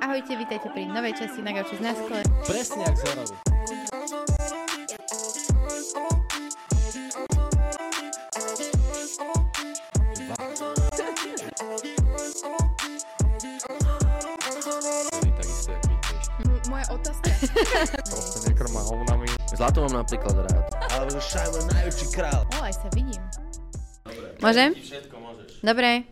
[0.00, 2.24] Ahojte, vítajte pri novej časti na Gauči z náskole.
[2.48, 3.34] Presne jak z hororu.
[15.36, 16.24] Takisto, jak my tiež.
[16.40, 17.28] M- moja otázka.
[18.08, 19.28] Proste nekrma hovnami.
[19.52, 20.64] Zlato mám napríklad rád.
[20.96, 22.42] Ale Šajmo najväčší král.
[22.56, 23.22] O, aj sa vidím.
[24.40, 24.72] Môžem?
[24.74, 25.60] Všetko môžeš.
[25.60, 26.08] Dobre.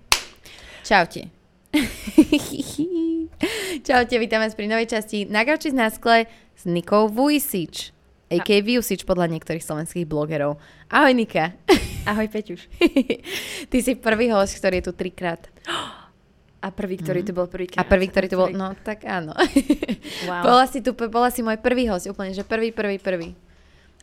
[0.85, 1.40] Čaute.
[3.87, 6.27] Čaute, vítam vás pri novej časti na Gauči z náskle
[6.59, 7.95] s Nikou Vujsič.
[8.31, 8.63] A.k.a.
[8.63, 10.59] Vujsič podľa niektorých slovenských blogerov.
[10.91, 11.55] Ahoj Nika.
[12.11, 12.67] Ahoj Peťuš.
[13.71, 15.47] Ty si prvý host, ktorý je tu trikrát.
[16.61, 17.81] A prvý, ktorý tu bol prvýkrát.
[17.81, 19.33] A prvý, ktorý tu bol, no tak áno.
[20.29, 20.45] Wow.
[20.45, 23.33] Bola si tu, bola si môj prvý host, úplne, že prvý, prvý, prvý.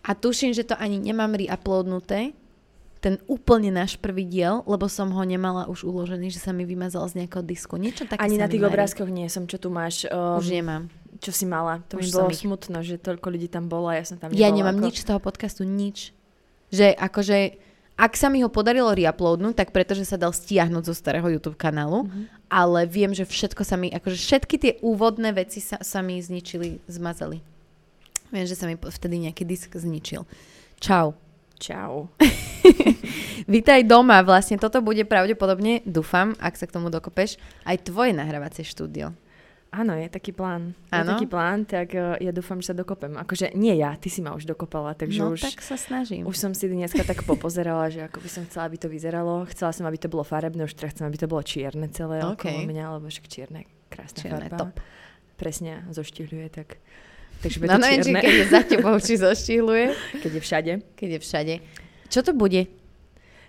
[0.01, 2.33] A tuším, že to ani nemám reuploadnuté,
[2.99, 7.05] ten úplne náš prvý diel, lebo som ho nemala už uložený, že sa mi vymazal
[7.05, 7.75] z nejakého disku.
[7.75, 8.69] Niečo také Ani na tých marí.
[8.69, 10.05] obrázkoch nie som, čo tu máš.
[10.05, 10.89] Um, Už nemám.
[11.17, 11.81] Čo si mala.
[11.87, 14.29] To Už mi bolo ich- smutno, že toľko ľudí tam bolo a ja som tam
[14.31, 14.55] Ja nebola.
[14.55, 14.85] nemám ako...
[14.85, 16.13] nič z toho podcastu, nič.
[16.67, 17.37] Že akože,
[17.95, 22.05] ak sa mi ho podarilo reuploadnúť, tak pretože sa dal stiahnuť zo starého YouTube kanálu,
[22.05, 22.21] Mhm.
[22.47, 26.81] ale viem, že všetko sa mi, akože všetky tie úvodné veci sa, sa mi zničili,
[26.85, 27.41] zmazali.
[28.27, 30.27] Viem, že sa mi vtedy nejaký disk zničil.
[30.77, 31.15] Čau.
[31.57, 32.13] Čau.
[33.53, 38.61] Vítaj doma, vlastne toto bude pravdepodobne, dúfam, ak sa k tomu dokopeš, aj tvoje nahrávacie
[38.61, 39.17] štúdio.
[39.67, 40.77] Áno, je taký plán.
[40.93, 41.11] Áno?
[41.11, 43.19] Je taký plán, tak uh, ja dúfam, že sa dokopem.
[43.19, 45.43] Akože nie ja, ty si ma už dokopala, takže no už...
[45.43, 46.23] tak sa snažím.
[46.23, 49.43] Už som si dneska tak popozerala, že ako by som chcela, aby to vyzeralo.
[49.51, 52.47] Chcela som, aby to bolo farebné, už teda chcem, aby to bolo čierne celé OK.
[52.47, 54.71] okolo mňa, lebo však čierne, krásna Čierne, farba.
[54.71, 54.73] top.
[55.35, 56.79] Presne, zoštihľuje tak.
[57.37, 59.85] Takže bude No čierne, keď je za tebou, či zoštihluje,
[60.25, 60.73] keď je všade.
[60.97, 61.53] keď je všade.
[62.09, 62.65] Čo to bude?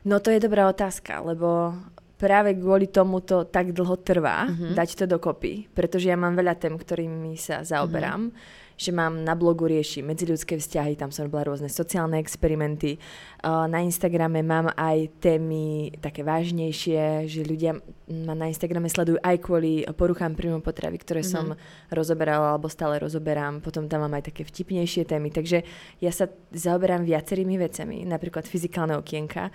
[0.04, 1.72] No to je dobrá otázka, lebo
[2.18, 4.74] práve kvôli tomu to tak dlho trvá mm-hmm.
[4.74, 8.28] dať to dokopy, pretože ja mám veľa tém, ktorými sa zaoberám.
[8.28, 8.66] Mhm.
[8.78, 13.02] Že mám na blogu rieši medziľudské vzťahy, tam som robila rôzne sociálne experimenty.
[13.42, 19.82] Na Instagrame mám aj témy také vážnejšie, že ľudia ma na Instagrame sledujú aj kvôli
[19.98, 21.26] poruchám príjmu potravy, ktoré Mhm.
[21.26, 21.34] mm-hmm.
[21.34, 21.46] som
[21.90, 23.58] rozoberala alebo stále rozoberám.
[23.58, 25.34] Potom tam mám aj také vtipnejšie témy.
[25.34, 25.66] Takže
[25.98, 29.50] ja sa zaoberám viacerými vecami, napríklad fyzikálne okienka.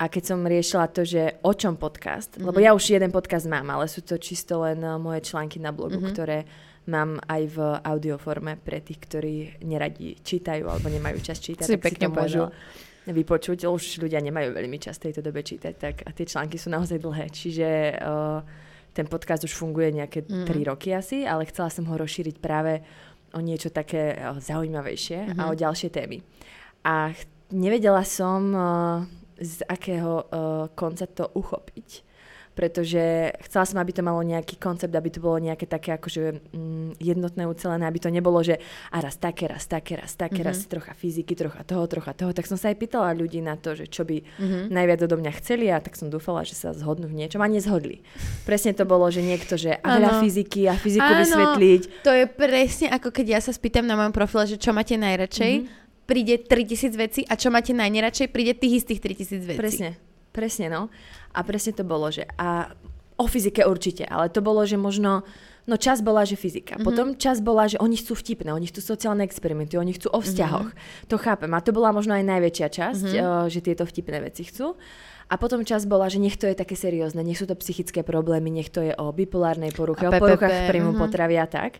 [0.00, 2.46] A keď som riešila to, že o čom podcast, mm-hmm.
[2.48, 6.00] lebo ja už jeden podcast mám, ale sú to čisto len moje články na blogu,
[6.00, 6.14] mm-hmm.
[6.16, 6.48] ktoré
[6.86, 11.84] mám aj v audioforme pre tých, ktorí neradi čítajú alebo nemajú čas čítať, Si tak
[11.84, 12.44] pekne si to môžu
[13.06, 13.66] vypočuť.
[13.66, 16.96] Už ľudia nemajú veľmi čas v tejto dobe čítať, tak a tie články sú naozaj
[16.96, 17.26] dlhé.
[17.28, 18.40] Čiže uh,
[18.90, 20.46] ten podcast už funguje nejaké Mhm.
[20.46, 22.80] 3 roky asi, ale chcela som ho rozšíriť práve
[23.30, 25.46] o niečo také uh, zaujímavejšie a Mhm.
[25.46, 26.18] o ďalšie témy.
[26.82, 28.62] A ch- nevedela som, uh,
[29.36, 30.26] z akého uh,
[30.70, 32.04] konca to uchopiť
[32.50, 36.98] pretože chcela som, aby to malo nejaký koncept, aby to bolo nejaké také akože mm,
[36.98, 38.58] jednotné, ucelené, aby to nebolo, že
[38.90, 40.50] a raz také, raz také, raz také, mm-hmm.
[40.50, 42.34] raz trocha fyziky, trocha toho, trocha toho.
[42.34, 44.62] Tak som sa aj pýtala ľudí na to, že čo by mm-hmm.
[44.68, 48.02] najviac odo mňa chceli a tak som dúfala, že sa zhodnú v niečom a nezhodli.
[48.44, 51.20] Presne to bolo, že niekto, že a veľa fyziky a fyziku Áno.
[51.22, 51.82] vysvetliť.
[52.02, 55.52] To je presne ako keď ja sa spýtam na mojom profile, že čo máte najradšej,
[55.62, 56.04] mm-hmm.
[56.10, 59.60] príde 3000 vecí a čo máte najneradšej, príde tých istých 3000 vecí.
[59.60, 60.90] Presne, presne no.
[61.34, 62.74] A presne to bolo, že a
[63.20, 65.22] o fyzike určite, ale to bolo, že možno,
[65.68, 66.80] no čas bola, že fyzika.
[66.80, 66.86] Mm-hmm.
[66.88, 70.72] Potom čas bola, že oni chcú vtipné, oni chcú sociálne experimenty, oni chcú o vzťahoch.
[70.72, 71.08] Mm-hmm.
[71.12, 71.52] To chápem.
[71.52, 73.50] A to bola možno aj najväčšia časť, mm-hmm.
[73.52, 74.80] že tieto vtipné veci chcú.
[75.30, 78.50] A potom čas bola, že nech to je také seriózne, nech sú to psychické problémy,
[78.50, 80.98] nech to je o bipolárnej poruche, A o PPP, poruchách príjmu mhm.
[80.98, 81.78] potravy a tak.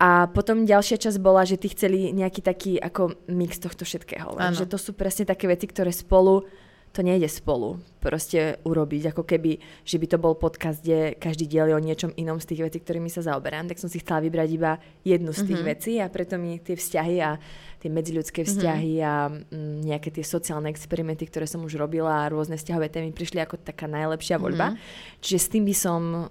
[0.00, 4.34] A potom ďalšia časť bola, že tí chceli nejaký taký ako mix tohto všetkého.
[4.36, 6.48] Že to sú presne také veci, ktoré spolu,
[6.94, 9.10] to nejde spolu proste urobiť.
[9.10, 12.54] Ako keby, že by to bol podcast, kde každý diel je o niečom inom z
[12.54, 13.66] tých vecí, ktorými sa zaoberám.
[13.66, 15.66] Tak som si chcela vybrať iba jednu z tých Mhm.
[15.66, 17.34] vecí a preto mi tie vzťahy a
[17.82, 22.54] tie medziľudské vzťahy a mm, nejaké tie sociálne experimenty, ktoré som už robila a rôzne
[22.54, 24.78] vzťahové témy prišli ako taká najlepšia voľba.
[25.18, 26.30] Čiže s tým by som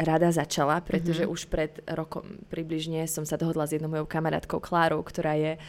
[0.00, 1.30] rada začala, pretože Mhm.
[1.30, 5.60] už pred rokom približne som sa dohodla s jednou mojou kamarátkou Klárou, ktorá je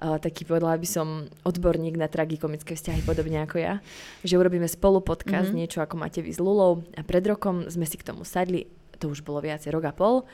[0.00, 1.08] uh, taký, povedala by som,
[1.42, 3.84] odborník na tragikomické vzťahy, podobne ako ja,
[4.22, 5.56] že urobíme spolu podcast, Mhm.
[5.58, 8.64] niečo ako máte vy s Lulou a pred rokom sme si k tomu sadli,
[8.96, 10.24] to už bolo viacej rok a pol,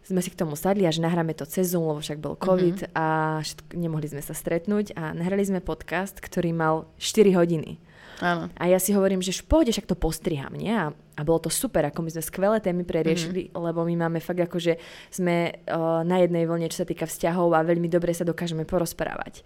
[0.00, 2.78] sme si k tomu sadli a že nahráme to cez Zoom, lebo však bol COVID
[2.80, 2.90] Mhm.
[2.94, 3.04] a
[3.40, 7.82] všetko, nemohli sme sa stretnúť a nahrali sme podcast, ktorý mal 4 hodiny.
[8.20, 8.52] Áno.
[8.52, 10.70] A ja si hovorím, že pohode, však to postriham, nie?
[10.70, 13.64] A, a bolo to super, ako my sme skvelé témy preriešili, mm-hmm.
[13.64, 14.76] lebo my máme fakt ako, že
[15.08, 19.40] sme uh, na jednej vlne, čo sa týka vzťahov a veľmi dobre sa dokážeme porozprávať.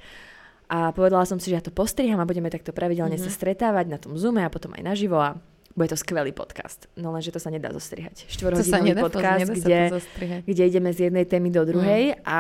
[0.67, 3.31] A povedala som si, že ja to postriham a budeme takto pravidelne mm-hmm.
[3.31, 5.39] sa stretávať na tom Zoome a potom aj naživo a
[5.75, 6.87] bude to skvelý podcast.
[6.95, 8.31] No lenže to sa nedá zostrihať.
[8.31, 9.81] Štvorhodinový podcast, nedá kde,
[10.47, 12.19] kde ideme z jednej témy do druhej Mm.
[12.23, 12.39] a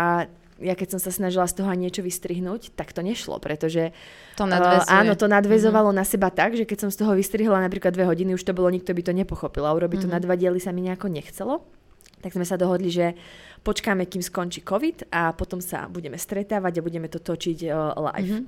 [0.58, 3.90] ja keď som sa snažila z toho niečo vystrihnúť, tak to nešlo, pretože
[4.38, 5.96] To uh, áno, to nadväzovalo Mhm.
[5.96, 8.70] na seba tak, že keď som z toho vystrihla napríklad dve hodiny, už to bolo,
[8.70, 10.14] nikto by to nepochopil a urobiť to Mhm.
[10.14, 11.66] na dva diely sa mi nejako nechcelo.
[12.20, 13.12] Tak sme sa dohodli, že
[13.60, 18.32] počkáme, kým skončí COVID a potom sa budeme stretávať a budeme to točiť uh, live.
[18.40, 18.44] Mhm.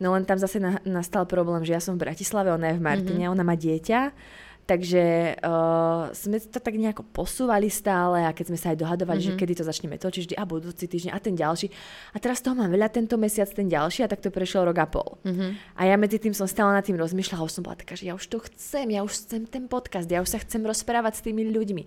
[0.00, 2.82] No len tam zase na, nastal problém, že ja som v Bratislave, ona je v
[2.82, 3.32] Martine, Mhm.
[3.32, 4.00] ona má dieťa,
[4.70, 9.26] takže uh, sme to tak nejako posúvali stále a keď sme sa aj dohadovali, Mhm.
[9.26, 11.66] že kedy to začneme točiť, vždy a budúci týždeň a ten ďalší.
[12.14, 14.86] A teraz toho mám veľa tento mesiac, ten ďalší a tak to prešiel rok a
[14.86, 15.18] pol.
[15.26, 15.74] Mhm.
[15.74, 18.14] A ja medzi tým som stále nad tým rozmýšľala, už som bola taká, že ja
[18.14, 21.50] už to chcem, ja už chcem ten podcast, ja už sa chcem rozprávať s tými
[21.50, 21.82] ľuďmi.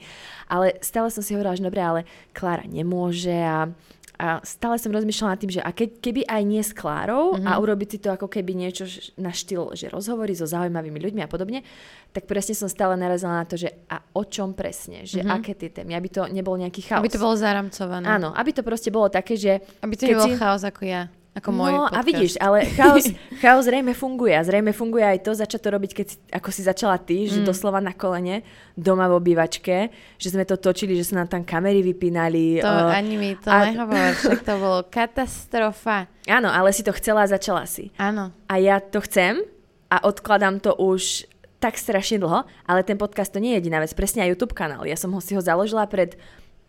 [0.52, 2.02] Ale stále som si hovorila, že dobre, ale
[2.36, 3.72] Klára nemôže a,
[4.14, 7.50] a stále som rozmýšľala nad tým, že a keď, keby aj nie s Klárou mm-hmm.
[7.50, 8.86] a urobiť si to ako keby niečo
[9.18, 11.66] na štýl, že rozhovory so zaujímavými ľuďmi a podobne,
[12.14, 15.34] tak presne som stále narazila na to, že a o čom presne, že mm-hmm.
[15.34, 17.02] aké tie témy, aby to nebol nejaký chaos.
[17.02, 18.06] Aby to bolo zaramcované.
[18.06, 21.10] Áno, aby to proste bolo také, že Aby to nebol si- chaos ako ja.
[21.34, 21.96] Ako môj no podcast.
[21.96, 23.06] a vidíš, ale chaos,
[23.42, 26.62] chaos zrejme funguje a zrejme funguje aj to začať to robiť, keď si, ako si
[26.62, 27.48] začala ty, že Mm.
[27.48, 31.82] doslova na kolene, doma v obývačke, že sme to točili, že sa nám tam kamery
[31.84, 32.60] vypínali.
[32.60, 36.06] To uh, ani mi to a- nehovor, však to bolo katastrofa.
[36.24, 37.90] Áno, ale si to chcela a začala si.
[37.96, 38.30] Áno.
[38.46, 39.42] A ja to chcem
[39.88, 41.26] a odkladám to už
[41.58, 44.84] tak strašne dlho, ale ten podcast to nie je jediná vec, presne aj YouTube kanál.
[44.84, 46.14] Ja som ho si ho založila pred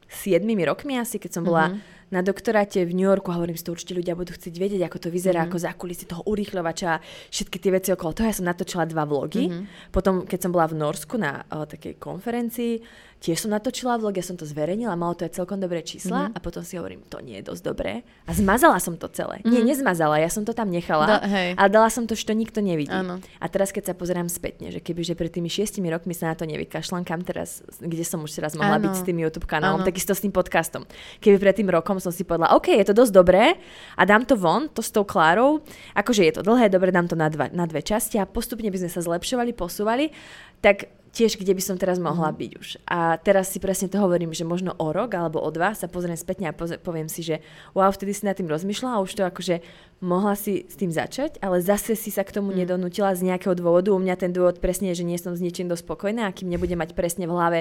[0.06, 1.78] 7 rokmi asi, keď som bola Mhm.
[2.14, 5.08] Na doktoráte v New Yorku hovorím si to určite ľudia budú chcieť vedieť, ako to
[5.10, 5.46] vyzerá, Mhm.
[5.50, 6.90] ako zákulisy toho urýchľovača
[7.28, 8.30] všetky tie veci okolo toho.
[8.30, 9.50] Ja som natočila dva vlogy.
[9.50, 9.90] Mhm.
[9.90, 12.78] Potom, keď som bola v Norsku na o, takej konferencii,
[13.24, 16.36] tiež som natočila vlog, ja som to zverejnila, malo to aj celkom dobré čísla Mhm.
[16.36, 18.04] a potom si hovorím, to nie je dosť dobré.
[18.28, 19.40] A zmazala som to celé.
[19.42, 21.56] Nie, nezmazala, ja som to tam nechala, Da- hej.
[21.56, 22.92] ale dala som to, že to nikto nevidí.
[22.92, 23.24] Áno.
[23.40, 26.36] A teraz, keď sa pozerám spätne, že keby že pred tými šiestimi rokmi sa na
[26.36, 28.84] to nevykašľam, kam teraz, kde som už teraz mohla Áno.
[28.84, 29.88] byť s tým YouTube kanálom, Áno.
[29.88, 30.84] takisto s tým podcastom.
[31.18, 33.56] Keby pred tým rokom som si povedala, OK, je to dosť dobré
[33.96, 37.16] a dám to von, to s tou Klárou, akože je to dlhé, dobre, dám to
[37.16, 40.12] na, dva, na dve časti a postupne by sme sa zlepšovali, posúvali,
[40.60, 42.36] tak tiež kde by som teraz mohla Mhm.
[42.36, 42.68] byť už.
[42.90, 46.18] A teraz si presne to hovorím, že možno o rok alebo o dva sa pozriem
[46.18, 47.38] spätne a poviem si, že
[47.72, 49.62] wow, vtedy si nad tým rozmýšľala a už to akože
[50.02, 52.66] mohla si s tým začať, ale zase si sa k tomu Mm.
[52.66, 53.94] nedonútila z nejakého dôvodu.
[53.94, 56.50] U mňa ten dôvod presne je, že nie som s ničím dosť spokojná a kým
[56.50, 57.58] nebudem mať presne v hlave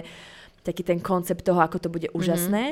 [0.64, 2.16] taký ten koncept toho, ako to bude Mhm.
[2.18, 2.64] úžasné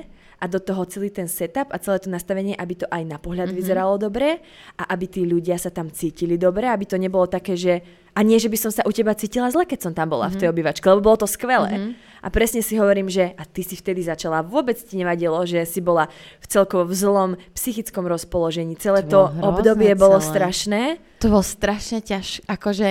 [0.41, 3.21] a do toho celý ten setup a celé to nastavenie, aby to aj na Mhm.
[3.21, 4.41] pohľad vyzeralo dobre
[4.73, 8.35] a aby tí ľudia sa tam cítili dobre, aby to nebolo také, že a nie,
[8.35, 10.83] že by som sa u teba cítila zle, keď som tam bola v tej obývačke,
[10.83, 11.95] lebo bolo to skvelé.
[12.19, 15.79] A presne si hovorím, že a ty si vtedy začala, vôbec ti nevadilo, že si
[15.79, 18.75] bola v celkovo v zlom psychickom rozpoložení.
[18.75, 20.27] Celé To to, bolo obdobie bolo celé.
[20.27, 20.81] strašné.
[21.19, 22.43] To bolo strašne ťažké.
[22.47, 22.89] Akože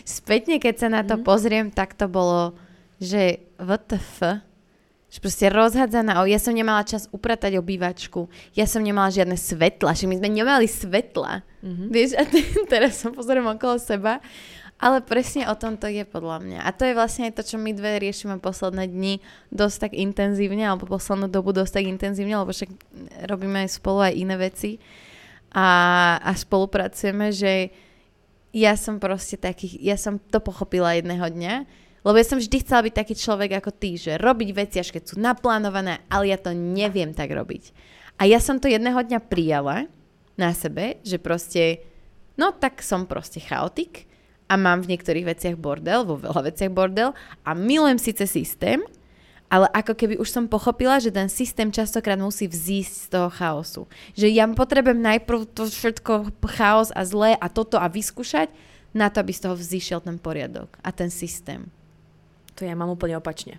[0.06, 1.24] spätne, keď sa na to Mhm.
[1.24, 2.54] pozriem, tak to bolo,
[3.00, 4.44] že WTF,
[5.14, 6.26] že proste rozhadzaná.
[6.26, 8.34] Ja som nemala čas upratať obývačku.
[8.58, 11.46] Ja som nemala žiadne svetla, že my sme nemali svetla.
[11.62, 11.84] Mhm.
[11.94, 14.18] Vieš, a te, teraz sa pozriem okolo seba.
[14.82, 16.60] Ale presne o tom to je podľa mňa.
[16.66, 19.22] A to je vlastne aj to, čo my dve riešime posledné dni
[19.54, 22.74] dosť tak intenzívne, alebo poslednú dobu dosť tak intenzívne, lebo však
[23.30, 24.82] robíme aj spolu aj iné veci
[25.56, 25.70] a,
[26.20, 27.72] a spolupracujeme, že
[28.52, 31.54] ja som proste taký, ja som to pochopila jedného dňa,
[32.04, 35.04] lebo ja som vždy chcela byť taký človek ako ty, že robiť veci, až keď
[35.08, 37.72] sú naplánované, ale ja to neviem tak robiť.
[38.20, 39.88] A ja som to jedného dňa prijala
[40.36, 41.82] na sebe, že proste,
[42.36, 44.06] no tak som proste chaotik
[44.52, 47.16] a mám v niektorých veciach bordel, vo veľa veciach bordel
[47.48, 48.84] a milujem síce systém,
[49.48, 53.82] ale ako keby už som pochopila, že ten systém častokrát musí vzísť z toho chaosu.
[54.18, 58.50] Že ja potrebujem najprv to všetko chaos a zlé a toto a vyskúšať,
[58.94, 61.66] na to, aby z toho vzýšiel ten poriadok a ten systém.
[62.56, 63.58] To ja mám úplne opačne.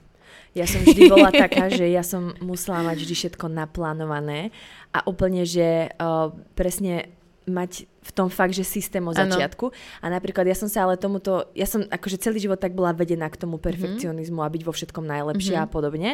[0.54, 4.54] Ja som vždy bola taká, že ja som musela mať vždy všetko naplánované
[4.90, 7.10] a úplne, že uh, presne
[7.44, 9.68] mať v tom fakt, že systém od začiatku.
[10.00, 13.28] A napríklad ja som sa ale tomuto, ja som akože celý život tak bola vedená
[13.28, 15.60] k tomu perfekcionizmu a byť vo všetkom najlepšie Mhm.
[15.60, 16.10] a podobne.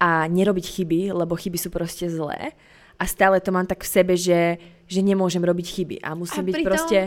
[0.00, 2.56] A nerobiť chyby, lebo chyby sú proste zlé.
[2.96, 4.56] A stále to mám tak v sebe, že,
[4.86, 5.96] že nemôžem robiť chyby.
[6.00, 6.98] A musím A byť pritom- proste...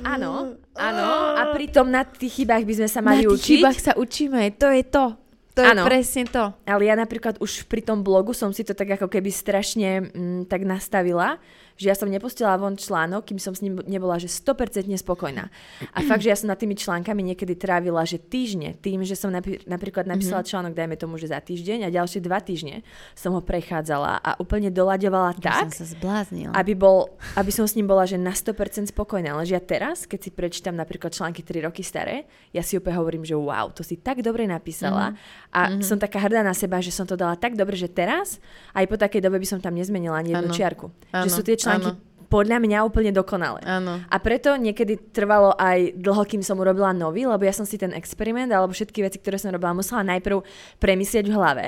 [0.00, 1.04] Áno, áno.
[1.36, 3.44] A pritom na tých chybách by sme sa mali na učiť.
[3.60, 5.04] chybách sa učíme, to je to.
[5.52, 5.84] To je Áno.
[5.84, 6.48] presne to.
[6.64, 10.48] Ale ja napríklad už pri tom blogu som si to tak ako keby strašne mm,
[10.48, 11.36] tak nastavila,
[11.76, 15.48] že ja som nepustila von článok, kým som s ním nebola že 100% spokojná.
[15.92, 19.32] A fakt, že ja som nad tými článkami niekedy trávila, že týždne, tým, že som
[19.32, 20.52] napi- napríklad napísala mm-hmm.
[20.52, 22.86] článok, dajme tomu, že za týždeň a ďalšie dva týždne
[23.16, 26.52] som ho prechádzala a úplne doľaďovala tak, som sa zbláznila.
[26.54, 29.34] aby, bol, aby som s ním bola že na 100% spokojná.
[29.36, 33.24] Lenže ja teraz, keď si prečítam napríklad články 3 roky staré, ja si úplne hovorím,
[33.24, 35.54] že wow, to si tak dobre napísala mm-hmm.
[35.56, 35.84] a mm-hmm.
[35.84, 38.38] som taká hrdá na seba, že som to dala tak dobre, že teraz
[38.76, 40.86] aj po takej dobe by som tam nezmenila ani jednu čiarku.
[41.12, 42.26] Že sú tie články áno.
[42.26, 43.62] podľa mňa úplne dokonalé.
[43.62, 44.02] Áno.
[44.02, 47.94] A preto niekedy trvalo aj dlho, kým som urobila nový, lebo ja som si ten
[47.94, 50.42] experiment alebo všetky veci, ktoré som robila, musela najprv
[50.82, 51.66] premyslieť v hlave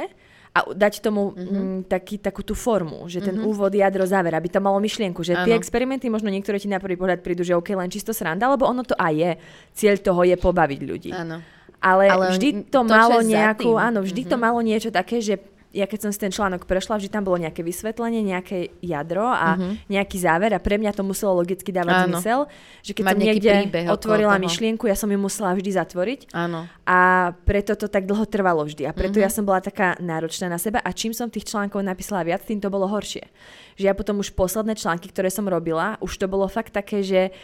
[0.55, 1.51] a dať tomu mm-hmm.
[1.51, 3.51] mm, taký, takú tú formu, že ten mm-hmm.
[3.51, 5.59] úvod, jadro, záver, aby to malo myšlienku, že tie Áno.
[5.59, 8.87] experimenty možno niektoré ti na prvý pohľad prídu, že OK, len čisto sranda, lebo ono
[8.87, 9.33] to aj je.
[9.75, 11.11] Cieľ toho je pobaviť ľudí.
[11.11, 11.43] Áno.
[11.85, 14.43] Ale, Ale vždy to, to, malo nejakú, áno, vždy to Mhm.
[14.47, 15.37] malo niečo také, že
[15.75, 19.59] ja keď som si ten článok prešla, vždy tam bolo nejaké vysvetlenie, nejaké jadro a
[19.59, 19.91] Mhm.
[19.91, 22.07] nejaký záver a pre mňa to muselo logicky dávať Áno.
[22.15, 22.41] zmysel,
[22.81, 23.53] že keď Mať som niekde
[23.91, 26.71] otvorila myšlienku, ja som ju musela vždy zatvoriť Áno.
[26.87, 26.99] a
[27.43, 28.87] preto to tak dlho trvalo vždy.
[28.87, 29.25] A preto Mhm.
[29.27, 32.63] ja som bola taká náročná na seba a čím som tých článkov napísala viac, tým
[32.63, 33.27] to bolo horšie.
[33.75, 37.35] Že ja potom už posledné články, ktoré som robila, už to bolo fakt také, že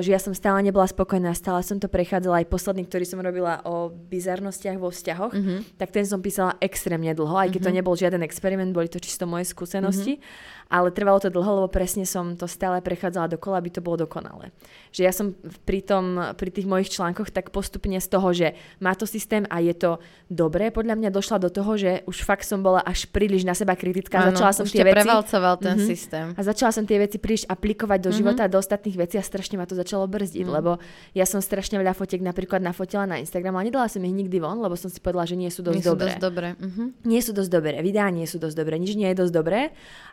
[0.00, 2.40] že ja som stále nebola spokojná, stále som to prechádzala.
[2.40, 5.76] Aj posledný, ktorý som robila o bizarnostiach vo vzťahoch, Mhm.
[5.76, 9.26] tak ten som písala extrémne dlho, aj keď to nebol žiaden experiment, boli to čisto
[9.26, 10.22] moje skúsenosti,
[10.66, 14.50] ale trvalo to dlho, lebo presne som to stále prechádzala dokola, aby to bolo dokonalé.
[14.90, 15.26] Že ja som
[15.62, 16.04] pri, tom,
[16.34, 19.90] pri tých mojich článkoch tak postupne z toho, že má to systém a je to
[20.26, 23.74] dobré, podľa mňa došla do toho, že už fakt som bola až príliš na seba
[23.74, 24.94] kritická, Áno, začala som už tie veci...
[24.96, 25.84] prevalcoval ten Mhm.
[25.84, 26.26] systém.
[26.32, 29.66] A začala som tie veci príliš aplikovať do života, do ostatných vecí a strašne ma
[29.66, 30.52] to začalo brzdiť, Mm.
[30.52, 30.78] lebo
[31.12, 34.58] ja som strašne veľa fotiek napríklad nafotila na Instagram, ale nedala som ich nikdy von,
[34.58, 36.06] lebo som si povedala, že nie sú dosť Nie sú dobré.
[36.08, 36.48] dosť dobré.
[36.56, 36.82] Mhm.
[37.04, 39.60] Nie sú dosť dobré, videá nie sú dosť dobré, nič nie je dosť dobré.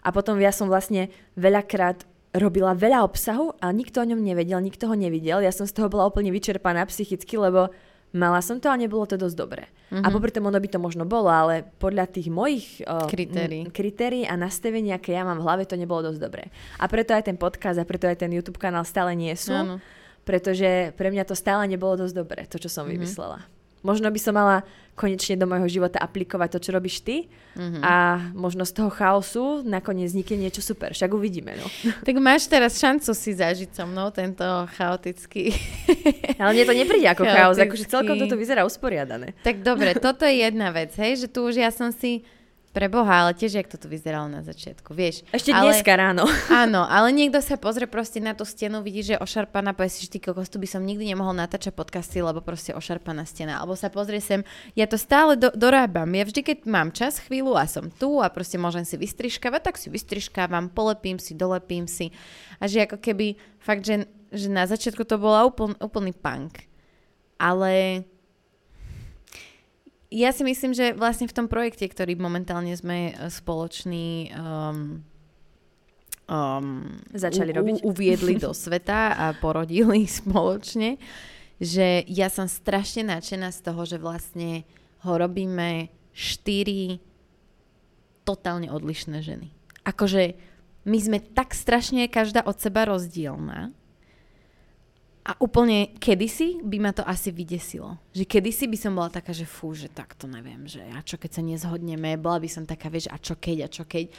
[0.01, 4.87] A potom ja som vlastne veľakrát robila veľa obsahu, ale nikto o ňom nevedel, nikto
[4.87, 5.39] ho nevidel.
[5.39, 7.67] Ja som z toho bola úplne vyčerpaná psychicky, lebo
[8.11, 9.67] mala som to a nebolo to dosť dobré.
[9.89, 10.11] A Mhm.
[10.11, 13.67] popri tom ono by to možno bolo, ale podľa tých mojich uh, Kritérií.
[13.69, 16.47] kritérií a nastavení, aké ja mám v hlave, to nebolo dosť dobré.
[16.77, 19.83] A preto aj ten podcast a preto aj ten YouTube kanál stále nie sú, Áno.
[20.21, 22.91] pretože pre mňa to stále nebolo dosť dobré, to, čo som Mhm.
[22.95, 23.43] vymyslela.
[23.81, 24.61] Možno by som mala
[24.91, 27.79] konečne do môjho života aplikovať to, čo robíš ty Mhm.
[27.81, 27.93] a
[28.31, 30.91] možno z toho chaosu nakoniec vznikne niečo super.
[30.91, 31.67] Však uvidíme, no.
[32.01, 35.51] Tak máš teraz šancu si zažiť so mnou tento chaotický...
[36.39, 37.67] Ale mne to nepríde ako chaos, Chaotický.
[37.67, 39.35] akože celkom toto vyzerá usporiadané.
[39.41, 42.23] tak dobre, toto je jedna vec, hej, že tu už ja som si
[42.71, 45.27] pre Boha, ale tiež, jak to tu vyzeralo na začiatku, vieš.
[45.35, 46.23] Ešte ale, dneska ráno.
[46.63, 50.15] Áno, ale niekto sa pozrie proste na tú stenu, vidí, že ošarpaná, povie si, že
[50.15, 53.59] ty kokos, tu by som nikdy nemohol natáčať podcasty, lebo proste ošarpaná stena.
[53.59, 56.07] Alebo sa pozrie sem, ja to stále do, dorábam.
[56.15, 59.75] Ja vždy, keď mám čas, chvíľu a som tu a proste môžem si vystriškávať, tak
[59.75, 62.15] si vystriškávam, polepím si, dolepím si.
[62.63, 66.63] A že ako keby fakt, že, že na začiatku to bola úpln, úplný punk.
[67.35, 68.05] Ale
[70.11, 74.99] ja si myslím, že vlastne v tom projekte, ktorý momentálne sme e, spoločný um,
[76.27, 77.75] um, Začali u- robiť.
[77.79, 80.99] U, uviedli do sveta a porodili spoločne,
[81.63, 84.67] že ja som strašne nadšená z toho, že vlastne
[85.07, 86.99] ho robíme štyri
[88.27, 89.49] totálne odlišné ženy.
[89.87, 90.35] Akože
[90.85, 93.73] my sme tak strašne každá od seba rozdielna
[95.21, 98.01] a úplne kedysi by ma to asi vydesilo.
[98.17, 101.21] Že kedysi by som bola taká, že fú, že tak to neviem, že a čo
[101.21, 104.09] keď sa nezhodneme, bola by som taká, vieš, a čo keď, a čo keď.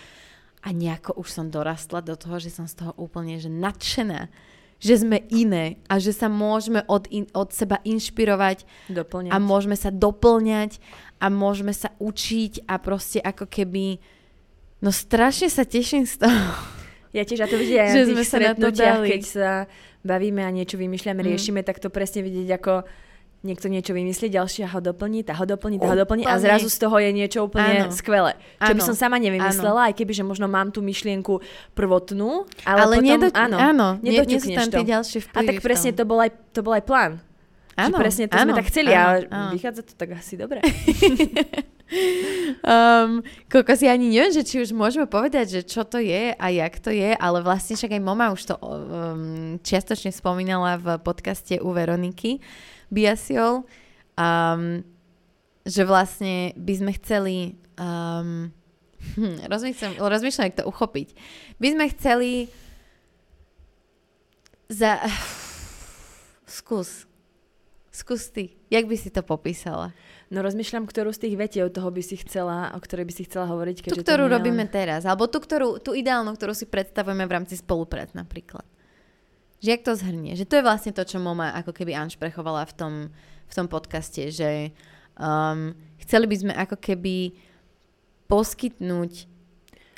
[0.62, 4.30] A nejako už som dorastla do toho, že som z toho úplne že nadšená,
[4.78, 9.34] že sme iné a že sa môžeme od, in, od seba inšpirovať Doplňať.
[9.34, 10.78] a môžeme sa doplňať
[11.18, 13.98] a môžeme sa učiť a proste ako keby...
[14.82, 16.46] No strašne sa teším z toho.
[17.12, 19.08] Ja tiež, a to vidieť aj Že na sme tých sa na to stretnutiach, dali.
[19.12, 19.50] keď sa
[20.02, 21.28] bavíme a niečo vymýšľame, Mm.
[21.30, 22.72] riešime, tak to presne vidieť ako
[23.42, 26.78] niekto niečo vymyslí, ďalšia ho doplní, tá ho doplní, tá ho doplní a zrazu z
[26.78, 27.90] toho je niečo úplne Áno.
[27.90, 28.38] skvelé.
[28.56, 28.86] Čo by Áno.
[28.86, 31.42] som sama nevymyslela, aj keby, že možno mám tú myšlienku
[31.74, 34.86] prvotnú, ale, Ale, potom, nedo, áno, áno nie, nie nedoťukneš tam to.
[34.86, 35.18] ďalšie.
[35.34, 37.12] A tak presne to bol aj, to bol aj plán.
[37.74, 39.50] Áno, presne to áno, sme tak chceli, áno, ale áno.
[39.50, 40.62] vychádza to tak asi dobre.
[42.62, 43.20] Um,
[43.52, 46.80] kokos, ja ani neviem, že či už môžeme povedať, že čo to je a jak
[46.80, 51.68] to je, ale vlastne však aj mama už to um, čiastočne spomínala v podcaste u
[51.76, 52.40] Veroniky
[52.88, 53.68] Biasiol,
[54.16, 54.80] um,
[55.68, 57.36] že vlastne by sme chceli
[57.76, 58.48] um,
[59.52, 61.08] rozmýšľam, rozmýšľam, jak to uchopiť.
[61.60, 62.30] By sme chceli
[64.72, 65.02] za...
[66.62, 67.08] Skús.
[67.92, 68.56] Skús ty.
[68.68, 69.92] Jak by si to popísala?
[70.32, 73.44] No rozmýšľam, ktorú z tých vetiev toho by si chcela, o ktorej by si chcela
[73.52, 73.76] hovoriť.
[73.76, 77.34] Tú, keďže ktorú to robíme teraz, alebo tú, ktorú, tú ideálnu, ktorú si predstavujeme v
[77.36, 78.64] rámci spoluprác napríklad.
[79.60, 80.32] Že jak to zhrnie?
[80.32, 82.94] Že to je vlastne to, čo Moma ako keby Anš prechovala v tom,
[83.44, 84.72] v tom podcaste, že
[85.20, 87.36] um, chceli by sme ako keby
[88.24, 89.28] poskytnúť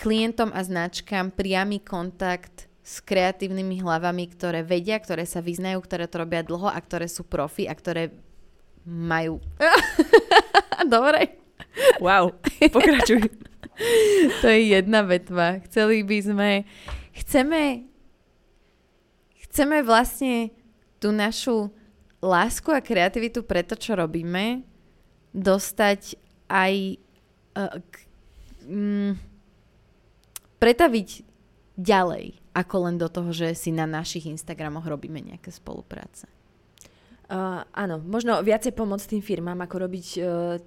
[0.02, 6.20] klientom a značkám priamy kontakt s kreatívnymi hlavami, ktoré vedia, ktoré sa vyznajú, ktoré to
[6.20, 8.10] robia dlho a ktoré sú profi a ktoré
[8.84, 9.40] majú...
[10.88, 11.40] Dobre.
[12.00, 12.34] Wow,
[12.70, 13.28] pokračuj.
[14.42, 15.58] To je jedna vetva.
[15.66, 16.48] Chceli by sme...
[17.10, 17.90] Chceme...
[19.42, 20.54] Chceme vlastne
[21.02, 21.74] tú našu
[22.22, 24.62] lásku a kreativitu pre to, čo robíme,
[25.34, 26.14] dostať
[26.46, 27.02] aj...
[27.58, 27.94] Uh, k,
[28.66, 29.12] mm,
[30.62, 31.08] pretaviť
[31.74, 36.30] ďalej, ako len do toho, že si na našich Instagramoch robíme nejaké spolupráce.
[37.24, 40.26] Uh, áno, možno viacej pomôcť tým firmám, ako robiť uh,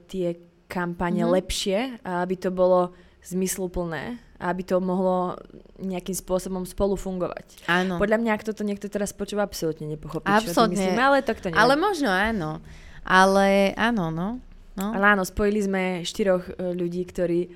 [0.09, 1.25] tie kampane Mhm.
[1.25, 1.37] mm-hmm.
[1.37, 2.91] lepšie, aby to bolo
[3.23, 5.33] zmysluplné aby to mohlo
[5.81, 7.65] nejakým spôsobom spolu fungovať.
[7.65, 7.97] Áno.
[7.97, 10.77] Podľa mňa, ak toto niekto teraz počúva, absolútne nepochopí, Absolútne.
[10.77, 11.57] čo myslím, ale tak to nie.
[11.57, 12.61] Ale možno áno.
[13.01, 14.37] Ale áno, no.
[14.77, 14.87] no.
[14.93, 17.49] ale áno, spojili sme štyroch e, ľudí, ktorí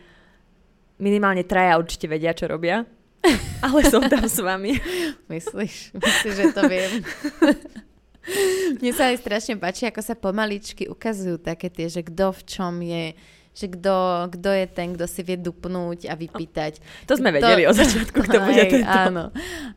[0.98, 2.81] minimálne traja určite vedia, čo robia.
[3.65, 4.81] ale som tam s vami.
[5.29, 5.93] Myslíš?
[5.93, 6.91] Myslíš, že to viem?
[8.78, 12.74] Mne sa aj strašne páči, ako sa pomaličky ukazujú také tie, že kto v čom
[12.86, 13.06] je,
[13.51, 13.96] že kto,
[14.32, 16.80] kto je ten, kto si vie dupnúť a vypýtať.
[17.10, 18.88] To sme Kto- vedeli od začiatku, kto bude tento.
[18.88, 19.24] Áno.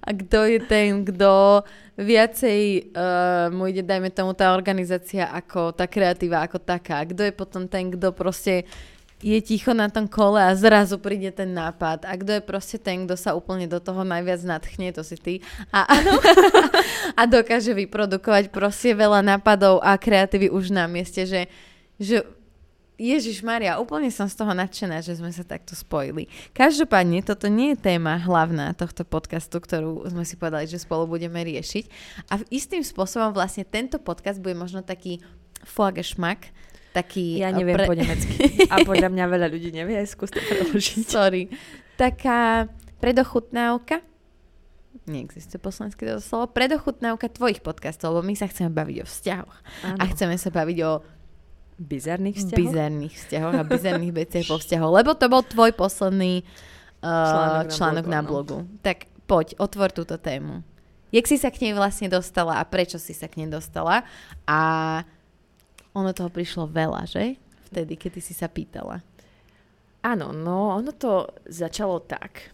[0.04, 1.64] A kto je ten, kto
[1.98, 7.02] viacej uh, mu ide, dajme tomu, tá organizácia ako tá kreatíva ako taká.
[7.06, 8.66] Kto je potom ten, kto proste
[9.24, 12.04] je ticho na tom kole a zrazu príde ten nápad.
[12.04, 15.34] A kto je proste ten, kto sa úplne do toho najviac nadchne, to si ty.
[15.72, 15.88] A,
[17.20, 21.48] a dokáže vyprodukovať proste veľa nápadov a kreatívy už na mieste, že,
[21.96, 22.20] že
[23.00, 26.30] Ježiš Maria, úplne som z toho nadšená, že sme sa takto spojili.
[26.54, 31.42] Každopádne, toto nie je téma hlavná tohto podcastu, ktorú sme si povedali, že spolu budeme
[31.42, 31.84] riešiť.
[32.30, 35.18] A istým spôsobom vlastne tento podcast bude možno taký
[35.64, 36.54] fuagešmak,
[36.94, 37.42] taký...
[37.42, 38.38] Ja eh, neviem pre- po nemecky.
[38.72, 41.02] A podľa mňa veľa ľudí nevie, skús to preložiť.
[41.02, 41.50] Sorry.
[41.98, 42.70] Taká
[43.02, 44.00] predochutnávka,
[45.04, 49.56] neexistuje po slovensky toto slovo, predochutnávka tvojich podcastov, lebo my sa chceme baviť o vzťahoch.
[49.84, 49.98] Áno.
[50.00, 50.92] A chceme sa baviť o
[51.74, 52.60] Bizarných vzťahov?
[52.70, 56.46] bizarných vzťahoch a bizarných veciach po vzťahoch, lebo to bol tvoj posledný
[57.02, 58.56] uh, Článok na článok blogu, na blogu.
[58.78, 60.62] Tak poď, otvor túto tému.
[61.10, 64.06] Jak si sa k nej vlastne dostala a prečo si sa k nej dostala?
[64.46, 64.60] A
[65.94, 67.38] ono toho prišlo veľa, že?
[67.70, 69.00] Vtedy, keď ty si sa pýtala.
[70.04, 72.52] Áno, no ono to začalo tak,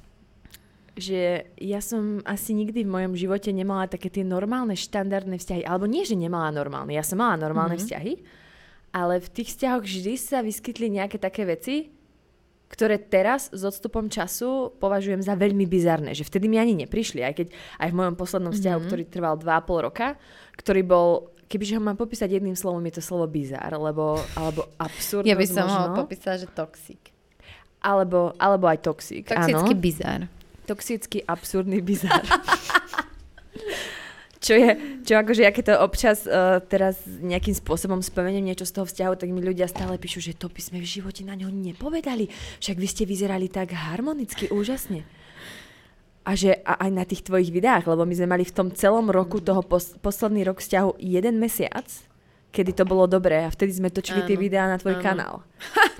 [0.94, 5.62] že ja som asi nikdy v mojom živote nemala také tie normálne štandardné vzťahy.
[5.64, 6.92] Alebo nie, že nemala normálne.
[6.92, 7.82] Ja som mala normálne Mhm.
[7.82, 8.12] vzťahy,
[8.92, 11.88] ale v tých vzťahoch vždy sa vyskytli nejaké také veci,
[12.70, 16.14] ktoré teraz s odstupom času považujem za veľmi bizarné.
[16.14, 17.46] Že vtedy mi ani neprišli, aj keď
[17.82, 18.86] aj v mojom poslednom vzťahu, Mhm.
[18.86, 20.14] ktorý trval 2,5 roka,
[20.54, 25.26] ktorý bol Kebyže ho mám popísať jedným slovom, je to slovo bizar, alebo, alebo absurd.
[25.26, 27.02] Ja by som možno, ho popísala, že toxic.
[27.82, 29.26] alebo, alebo aj toxik.
[29.26, 29.82] Toxický áno.
[29.82, 30.20] bizar.
[30.70, 32.22] Toxický, absurdný bizar.
[34.46, 38.78] čo je, čo akože, ja keď to občas uh, teraz nejakým spôsobom spomeniem niečo z
[38.78, 41.50] toho vzťahu, tak mi ľudia stále píšu, že to by sme v živote na ňo
[41.50, 42.30] nepovedali.
[42.62, 45.02] Však vy ste vyzerali tak harmonicky, úžasne.
[46.30, 49.10] A že a aj na tých tvojich videách, lebo my sme mali v tom celom
[49.10, 51.82] roku toho pos- posledný rok vzťahu jeden mesiac,
[52.50, 55.02] kedy to bolo dobré a vtedy sme točili tie Áno, videá na tvoj áno.
[55.02, 55.34] kanál.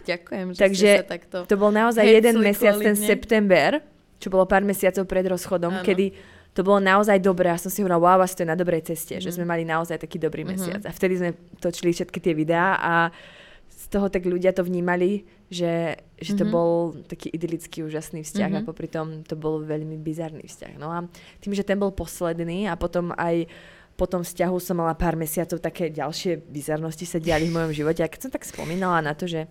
[0.03, 1.37] Ďakujem, že Takže ste sa takto...
[1.45, 3.83] To bol naozaj jeden mesiac, kvôli ten september,
[4.17, 5.83] čo bolo pár mesiacov pred rozchodom, Áno.
[5.83, 6.15] kedy
[6.51, 9.15] to bolo naozaj dobré a som si hovorila, wow, asi to je na dobrej ceste,
[9.15, 9.23] Mhm.
[9.23, 10.83] že sme mali naozaj taký dobrý mesiac.
[10.83, 12.95] A vtedy sme točili všetky tie videá a
[13.71, 16.53] z toho tak ľudia to vnímali, že, že to Mhm.
[16.53, 16.71] bol
[17.07, 18.67] taký idylický, úžasný vzťah a Mhm.
[18.67, 20.75] popri tom to bol veľmi bizarný vzťah.
[20.77, 21.07] No a
[21.41, 23.47] tým, že ten bol posledný a potom aj
[23.97, 28.01] po tom vzťahu som mala pár mesiacov, také ďalšie bizarnosti sa diali v mojom živote.
[28.01, 29.45] A keď som tak spomínala na to, že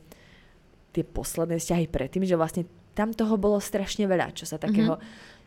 [0.89, 2.65] tie posledné vzťahy predtým, že vlastne
[2.97, 4.97] tam toho bolo strašne veľa, čo sa takého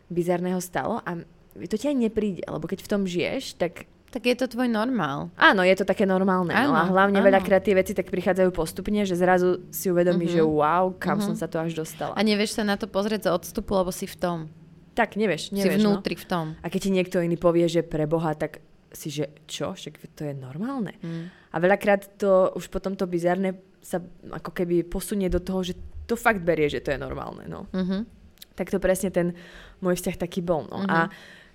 [0.07, 1.19] bizarného stalo a
[1.67, 5.33] to ti aj nepríde, lebo keď v tom žiješ, tak Tak je to tvoj normál.
[5.35, 6.53] áno, je to také normálne.
[6.53, 7.25] no a Áno, hlavne áno.
[7.25, 10.37] veľakrát tie veci tak prichádzajú postupne, že zrazu si uvedomíš, Mhm.
[10.37, 11.25] že wow, kam Mhm.
[11.25, 12.13] som sa to až dostala.
[12.13, 14.37] A nevieš sa na to pozrieť z odstupu, lebo si v tom.
[14.93, 15.81] tak nevieš, si nevieš.
[15.81, 15.97] no.
[15.97, 16.45] vnútri v tom.
[16.61, 18.61] A keď ti niekto iný povie, že pre Boha, tak
[18.93, 20.93] si, že čo, však to je normálne.
[21.01, 21.33] Mm.
[21.49, 23.97] A veľakrát to už potom to bizarné sa
[24.29, 25.73] ako keby posunie do toho, že
[26.05, 27.49] to fakt berie, že to je normálne.
[27.49, 27.65] No.
[27.73, 28.05] Mhm.
[28.53, 29.33] Tak to presne ten
[29.81, 30.69] môj vzťah taký bol.
[30.69, 30.77] No.
[30.79, 30.87] Mhm.
[30.87, 31.09] A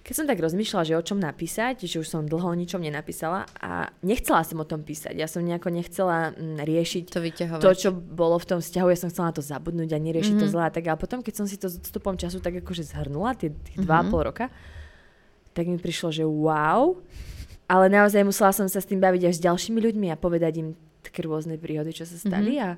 [0.08, 3.44] keď som tak rozmýšľala, že o čom napísať, že už som dlho o ničom nenapísala
[3.54, 5.12] a nechcela som o tom písať.
[5.12, 7.60] Ja som nejako nechcela mm, riešiť To vyťahovať.
[7.60, 10.40] to, čo bolo v tom vzťahu, ja som chcela na to zabudnúť a neriešiť Mhm.
[10.40, 10.48] mm-hmm.
[10.48, 10.80] to zle a tak.
[10.82, 13.60] Ale potom, keď som si to s odstupom času tak akože zhrnula, tie, Mhm.
[13.62, 14.48] tých dva a pol roka,
[15.52, 16.96] tak mi prišlo, že wow,
[17.66, 20.68] ale naozaj musela som sa s tým baviť až s ďalšími ľuďmi a povedať im
[21.00, 22.64] také rôzne príhody, čo sa stali Mhm.
[22.64, 22.68] a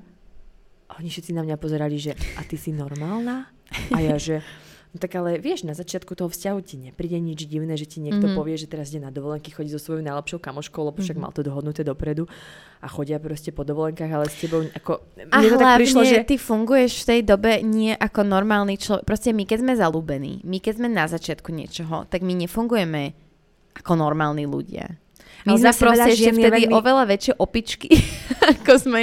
[0.93, 3.47] oni všetci na mňa pozerali, že a ty si normálna?
[3.89, 4.43] A ja, že
[4.91, 8.27] No tak ale vieš, na začiatku toho vzťahu ti nepríde nič divné, že ti niekto
[8.27, 8.35] Mhm.
[8.35, 8.39] mm-hmm.
[8.43, 11.23] povie, že teraz ide na dovolenky, chodí so svojou najlepšou kamoškou, lebo však mm-hmm.
[11.23, 12.27] mal to dohodnuté dopredu
[12.83, 14.99] a chodia proste po dovolenkách, ale s tebou ako...
[15.31, 16.27] A mne to tak prišlo, že...
[16.27, 19.07] ty funguješ v tej dobe nie ako normálny človek.
[19.07, 23.15] Proste my, keď sme zalúbení, my, keď sme na začiatku niečoho, tak my nefungujeme
[23.79, 25.00] ako normálni ľudia.
[25.45, 27.89] My Ale sme proste ešte vtedy veľmi- oveľa väčšie opičky,
[28.57, 29.01] ako sme,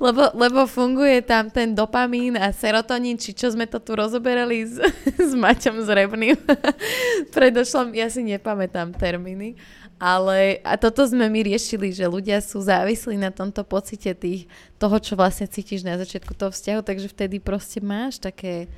[0.00, 4.80] lebo, lebo funguje tam ten dopamín a serotonín, či čo sme to tu rozoberali s,
[5.28, 6.40] s Maťom Zrebným.
[7.36, 9.60] Predošlom, ja si nepamätám termíny,
[10.00, 14.48] ale a toto sme my riešili, že ľudia sú závislí na tomto pocite tých,
[14.80, 18.72] toho, čo vlastne cítiš na začiatku toho vzťahu, takže vtedy proste máš také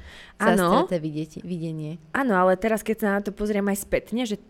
[0.98, 2.02] vidieť, videnie.
[2.12, 4.42] Áno, ale teraz keď sa na to pozriem aj spätne, že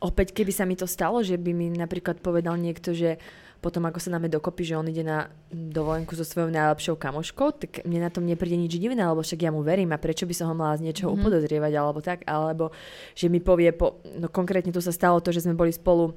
[0.00, 3.16] opäť keby sa mi to stalo, že by mi napríklad povedal niekto, že
[3.56, 7.70] potom ako sa dáme dokopy, že on ide na dovolenku so svojou najlepšou kamoškou, tak
[7.88, 10.52] mne na tom nepríde nič divné, lebo však ja mu verím a prečo by som
[10.52, 11.24] ho mala z niečoho mm-hmm.
[11.24, 12.70] upodozrievať alebo tak, alebo
[13.16, 16.14] že mi povie, po, no konkrétne tu sa stalo to, že sme boli spolu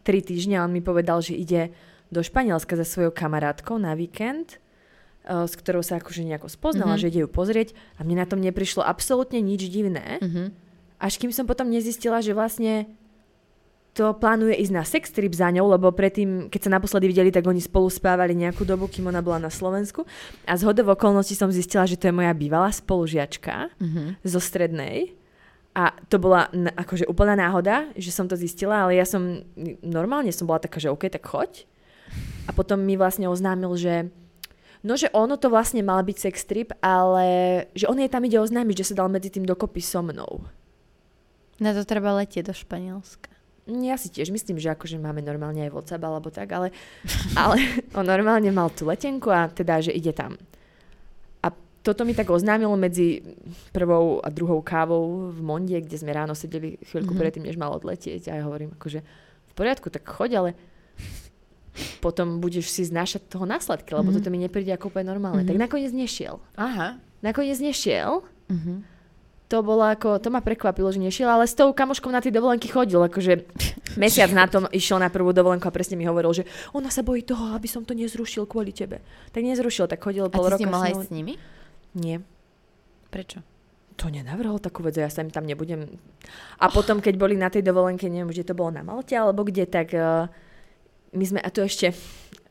[0.00, 1.70] tri týždne a on mi povedal, že ide
[2.08, 7.04] do Španielska za svojou kamarátkou na víkend, eh, s ktorou sa akože nejako spoznala, Mhm.
[7.04, 7.04] mm-hmm.
[7.04, 7.68] že ide ju pozrieť
[8.00, 10.18] a mne na tom neprišlo absolútne nič divné.
[10.24, 10.66] Mhm.
[10.98, 12.90] Až kým som potom nezistila, že vlastne
[13.98, 17.42] to plánuje ísť na sex trip za ňou, lebo predtým, keď sa naposledy videli, tak
[17.42, 20.06] oni spolu spávali nejakú dobu, kým ona bola na Slovensku.
[20.46, 24.22] A z hodov okolností som zistila, že to je moja bývalá spolužiačka Mhm.
[24.22, 25.18] zo strednej.
[25.74, 29.42] A to bola akože úplná náhoda, že som to zistila, ale ja som
[29.82, 31.66] normálne som bola taká, že OK, tak choď.
[32.46, 34.10] A potom mi vlastne oznámil, že
[34.82, 37.26] no, že ono to vlastne mal byť sex trip, ale
[37.78, 40.46] že on jej tam ide oznámiť, že sa dal medzi tým dokopy so mnou.
[41.62, 43.37] Na to treba letieť do Španielska.
[43.68, 46.72] Mm, Ja si tiež myslím, že akože máme normálne aj WhatsApp alebo tak, ale,
[47.36, 47.56] ale
[47.92, 50.40] on normálne mal tú letenku a teda, že ide tam.
[51.40, 53.20] A toto mi tak oznámilo medzi
[53.70, 56.96] prvou a druhou kávou v Monde, kde sme ráno sedeli chvíľku Mhm.
[57.06, 57.20] mm-hmm.
[57.20, 59.00] predtým, než mal odletieť a ja hovorím akože
[59.46, 60.50] v poriadku, tak choď, ale
[62.00, 64.10] potom budeš si znášať toho následky, lebo Mhm.
[64.10, 64.24] mm-hmm.
[64.24, 65.42] toto mi nepríde ako úplne normálne.
[65.42, 65.48] Mhm.
[65.48, 66.40] Tak nakoniec nešiel.
[66.54, 66.98] Aha.
[67.20, 68.97] Nakoniec nešiel Mhm.
[69.48, 72.68] To bolo ako, to ma prekvapilo, že nešiel, ale s tou kamoškou na tie dovolenky
[72.68, 73.48] chodil, akože
[74.02, 76.44] mesiac na tom išiel na prvú dovolenku a presne mi hovoril, že
[76.76, 79.00] ona sa bojí toho, aby som to nezrušil kvôli tebe.
[79.32, 80.60] Tak nezrušil, tak chodil A pol ty roka.
[80.60, 81.00] si mohla s ňou.
[81.00, 81.34] ísť s nimi?
[81.96, 82.20] Nie.
[83.08, 83.40] Prečo?
[83.98, 85.88] To nenavrhol takú vec, a ja sa im tam nebudem...
[86.60, 89.64] A potom, keď boli na tej dovolenke, neviem, že to bolo na Malte alebo kde,
[89.64, 90.30] tak uh,
[91.16, 91.96] my sme, a to ešte,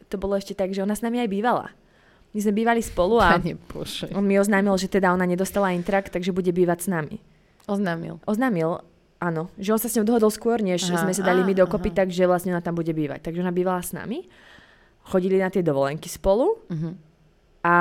[0.10, 1.72] to bolo ešte tak, že ona s nami aj bývala.
[2.32, 3.40] My sme bývali spolu a
[4.14, 7.18] on mi oznámil, že teda ona nedostala intrak, takže bude bývať s nami.
[7.66, 8.20] Oznámil.
[8.24, 8.84] Oznámil,
[9.18, 11.90] áno, že on sa s ňou dohodol skôr, než Aha, sme sa dali my dokopy,
[11.92, 12.04] aha.
[12.04, 13.26] takže vlastne ona tam bude bývať.
[13.26, 14.28] Takže ona bývala s nami,
[15.08, 16.90] chodili na tie dovolenky spolu Mhm.
[17.64, 17.76] a,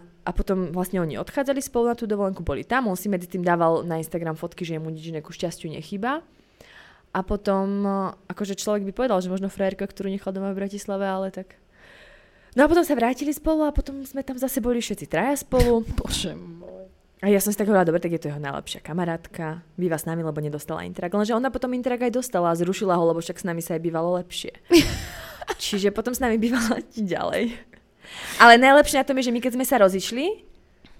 [0.00, 3.42] a potom vlastne oni odchádzali spolu na tú dovolenku, boli tam, on si medzi tým
[3.42, 6.22] dával na Instagram fotky, že mu nič iné ku šťastiu nechýba.
[7.10, 11.04] A potom, eh, akože človek by povedal, že možno frajerka, ktorú nechal doma v Bratislave,
[11.04, 11.58] ale tak...
[12.54, 15.86] No a potom sa vrátili spolu a potom sme tam zase boli všetci traja spolu.
[15.98, 16.90] Bože môj.
[17.20, 20.08] A ja som si tak hovorila, dobre, tak je to jeho najlepšia kamarátka, býva s
[20.08, 21.12] nami, lebo nedostala interak.
[21.12, 23.82] Lenže ona potom interak aj dostala a zrušila ho, lebo však s nami sa aj
[23.84, 24.56] bývalo lepšie.
[25.60, 27.52] Čiže potom s nami bývala ďalej.
[28.40, 30.48] Ale najlepšie na tom je, že my keď sme sa rozišli,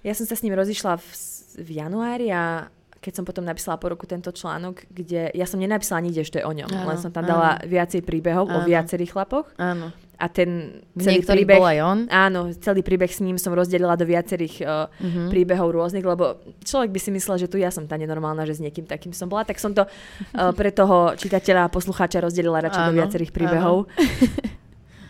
[0.04, 1.08] ja som sa s ním rozišla v,
[1.56, 2.68] v januári a
[3.00, 6.40] keď som potom napísala po roku tento článok, kde ja som nenapísala nikde, že to
[6.44, 7.32] je o ňom, Áno, len som tam áno.
[7.32, 8.68] dala viacej príbehov o Áno.
[8.68, 9.88] viacerých chlapoch Áno.
[10.20, 10.48] A ten
[10.94, 11.56] celý niektorých príbeh...
[11.56, 11.98] bol aj on.
[12.06, 15.28] Áno, celý príbeh s ním som rozdelila do viacerých uh, Mhm.
[15.28, 18.60] príbehov rôznych, lebo človek by si myslel, že tu ja som tá nenormálna, že s
[18.60, 19.90] niekým takým som bola, tak som to uh,
[20.54, 23.88] pre toho čitateľa a poslucháča rozdelila radšej do viacerých príbehov.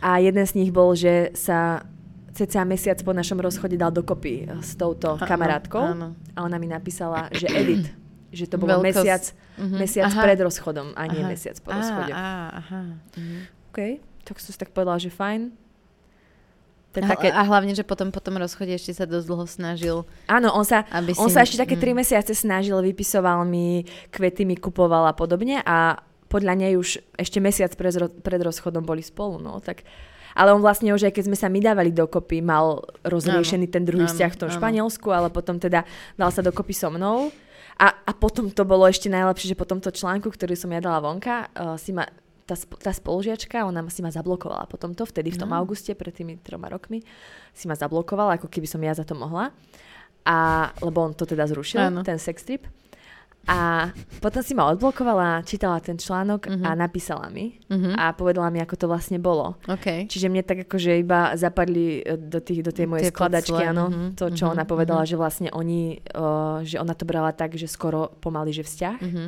[0.01, 1.85] A jeden z nich bol, že sa
[2.31, 6.16] cca mesiac po našom rozchode dal dokopy uh, s touto Áno, kamarátkou Áno.
[6.33, 7.85] a ona mi napísala, že edit,
[8.33, 8.87] že to bolo Veľkosť.
[8.96, 9.25] mesiac,
[9.59, 9.77] Mhm.
[9.77, 10.23] mesiac Aha.
[10.25, 11.29] pred rozchodom a nie Aha.
[11.29, 12.12] mesiac po Á, rozchode.
[12.14, 12.81] á, aha.
[13.12, 13.38] Mhm.
[13.68, 13.79] OK,
[14.24, 15.52] tak som si tak povedala, že fajn.
[16.90, 19.46] To je A, také, a hlavne, že potom po tom rozchode ešte sa dosť dlho
[19.46, 21.38] snažil, áno, on sa, aby On si...
[21.38, 21.83] sa ešte také mm.
[21.87, 27.38] tri mesiace snažil, vypisoval mi, kvety mi kupoval a podobne a podľa nej už ešte
[27.38, 29.87] mesiac pred, pred rozchodom boli spolu, no tak...
[30.30, 34.06] Ale on vlastne už aj keď sme sa my dávali dokopy, mal rozriešený ten druhý
[34.06, 34.56] áno, vzťah v tom áno.
[34.62, 35.83] Španielsku, ale potom teda
[36.14, 37.35] dal sa dokopy so mnou.
[37.74, 41.02] A, a potom to bolo ešte najlepšie, že po tomto článku, ktorý som ja dala
[41.02, 42.06] vonka, uh, si ma
[42.51, 45.63] tá, tá spolužiačka, ona si ma zablokovala potom to, vtedy v tom No.
[45.63, 46.99] auguste, pred tými troma rokmi,
[47.55, 49.55] si ma zablokovala, ako keby som ja za to mohla.
[50.27, 50.37] A,
[50.83, 52.03] lebo on to teda zrušil, Áno.
[52.03, 52.67] ten sex trip.
[53.49, 53.89] A
[54.21, 56.61] potom si ma odblokovala, čítala ten článok Mhm.
[56.61, 57.97] a napísala mi Mhm.
[57.97, 59.57] a povedala mi, ako to vlastne bolo.
[59.65, 60.05] OK.
[60.13, 63.73] Čiže mne tak akože iba zapadli e, do, tých, do tej mojej Tie skladačky, pucle,
[63.73, 65.09] áno, mhm, to, čo mhm, ona povedala, mhm.
[65.09, 69.27] že vlastne oni, uh, že ona to brala tak, že skoro pomaly, že vzťah Mhm.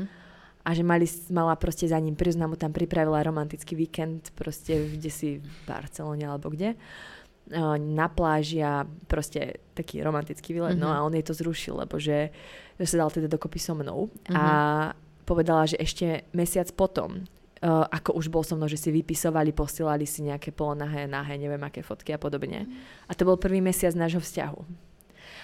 [0.63, 5.11] A že mali, mala proste za ním prísť, mu tam pripravila romantický víkend, proste kde
[5.11, 10.95] si v Barcelone alebo kde, uh, na pláži a proste taký romantický výlet, no Mhm.
[10.95, 12.31] a on jej to zrušil, lebo že,
[12.79, 14.37] že sa dal teda dokopy so mnou Mhm.
[14.39, 14.45] a
[15.27, 17.27] povedala, že ešte mesiac potom,
[17.63, 21.63] uh, ako už bol so mnou, že si vypisovali, posielali si nejaké polonahé, nahé, neviem
[21.63, 22.67] aké fotky a podobne.
[23.07, 24.61] A to bol prvý mesiac nášho vzťahu.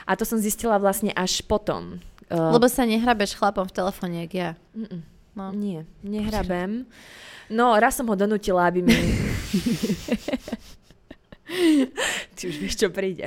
[0.07, 2.01] A to som zistila vlastne až potom.
[2.29, 4.51] Uh, Lebo sa nehrabeš chlapom v telefóne, jak ja.
[4.77, 5.01] Mm-mm.
[5.39, 5.55] No.
[5.55, 6.85] Nie, nehrabem.
[7.49, 8.93] No, raz som ho donútila, aby mi...
[12.37, 13.25] Ty už vieš, čo príde.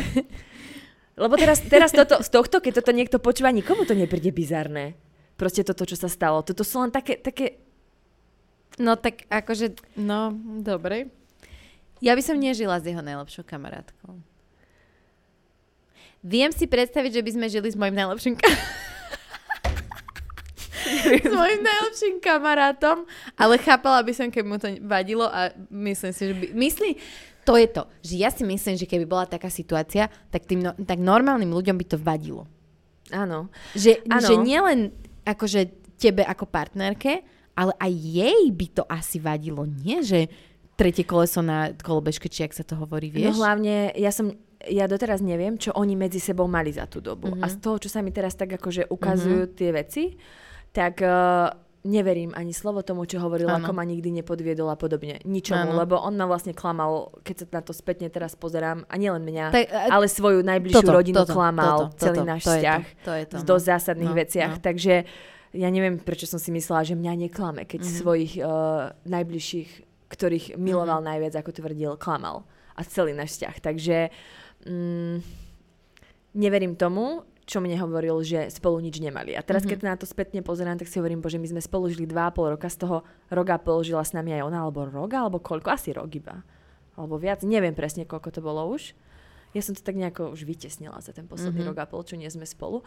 [1.18, 4.94] Lebo teraz, teraz toto, z tohto, keď toto niekto počúva, nikomu to nepríde bizarné.
[5.40, 6.46] Proste toto, čo sa stalo.
[6.46, 7.58] Toto sú len také, také...
[8.78, 11.10] No tak akože, no, dobre.
[11.98, 14.22] Ja by som nežila s jeho najlepšou kamarátkou.
[16.22, 18.62] Viem si predstaviť, že by sme žili s mojim najlepším ka-
[21.28, 23.06] s mojim najlepším kamarátom,
[23.38, 26.46] ale chápala by som, keby mu to vadilo a myslím si, že by...
[26.56, 26.89] Myslí,
[27.41, 30.72] to je to, že ja si myslím, že keby bola taká situácia, tak, tým no,
[30.78, 32.46] tak normálnym ľuďom by to vadilo.
[33.10, 33.52] Áno.
[33.74, 34.24] Že, Áno.
[34.24, 34.94] že nielen
[35.26, 35.67] akože
[35.98, 37.22] tebe ako partnerke,
[37.54, 40.02] ale aj jej by to asi vadilo, nie?
[40.02, 40.32] Že
[40.80, 43.38] tretie koleso na kolobežke, či ak sa to hovorí, vieš?
[43.38, 44.34] No hlavne, ja som,
[44.65, 47.34] ja doteraz neviem, čo oni medzi sebou mali za tú dobu.
[47.36, 47.41] Mhm.
[47.44, 50.17] A z toho, čo sa mi teraz tak akože ukazujú tie veci,
[50.71, 53.60] tak uh, neverím ani slovo tomu, čo hovoril, Áno.
[53.60, 55.17] ako ma nikdy nepodviedol a podobne.
[55.21, 55.81] Ničomu, Áno.
[55.81, 59.45] lebo on ma vlastne klamal, keď sa na to spätne teraz pozerám, a nielen mňa,
[59.49, 63.23] Tak, a- ale svoju najbližšiu rodinu klamal, celý náš to vzťah Je to, to je
[63.25, 63.47] to, v no.
[63.49, 64.53] dosť zásadných No, veciach.
[64.55, 64.62] no.
[64.62, 64.93] Takže
[65.51, 67.91] ja neviem, prečo som si myslela, že mňa neklame, keď Mhm.
[67.97, 69.69] svojich uh, najbližších,
[70.07, 72.45] ktorých miloval najviac, ako tvrdil, klamal.
[72.77, 73.55] A celý náš vzťah.
[73.60, 73.97] Takže
[74.63, 75.15] mm,
[76.36, 79.34] neverím tomu, čo mne hovoril, že spolu nič nemali.
[79.34, 79.69] A teraz, Mhm.
[79.69, 82.69] keď na to spätne pozerám, tak si hovorím, bože, my sme spolu žili 2,5 roka,
[82.69, 85.91] z toho rok a pol žila s nami aj ona, alebo rok, alebo koľko, asi
[85.91, 86.45] rok iba.
[86.95, 88.93] Alebo viac, neviem presne, koľko to bolo už.
[89.51, 91.69] Ja som to tak nejako už vytesnila za ten posledný Mhm.
[91.73, 92.84] rok a pol, čo nie sme spolu.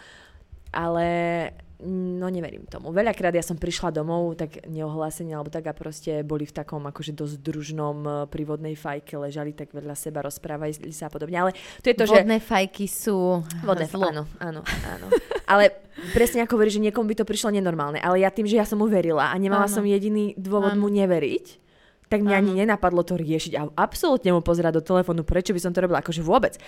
[0.73, 1.51] Ale
[1.87, 2.91] no neverím tomu.
[2.91, 7.13] Veľakrát ja som prišla domov tak neohlásenie alebo tak a proste boli v takom akože
[7.13, 11.37] dosť družnom eh, prívodnej fajke, ležali tak vedľa seba, rozprávali sa a podobne.
[11.37, 11.51] Ale
[11.85, 12.17] to je to, že...
[12.25, 14.09] Vodné fajky sú Vodné, zlo.
[14.09, 15.07] áno, áno, áno.
[15.45, 15.77] Ale
[16.17, 18.01] presne ako verí, že niekomu by to prišlo nenormálne.
[18.01, 19.75] Ale ja tým, že ja som mu verila a nemala Áno.
[19.77, 20.81] som jediný dôvod Áno.
[20.81, 21.61] mu neveriť,
[22.09, 25.73] tak mňa ani nenapadlo to riešiť a absolútne mu pozerať do telefónu, prečo by som
[25.73, 26.61] to robila, akože vôbec.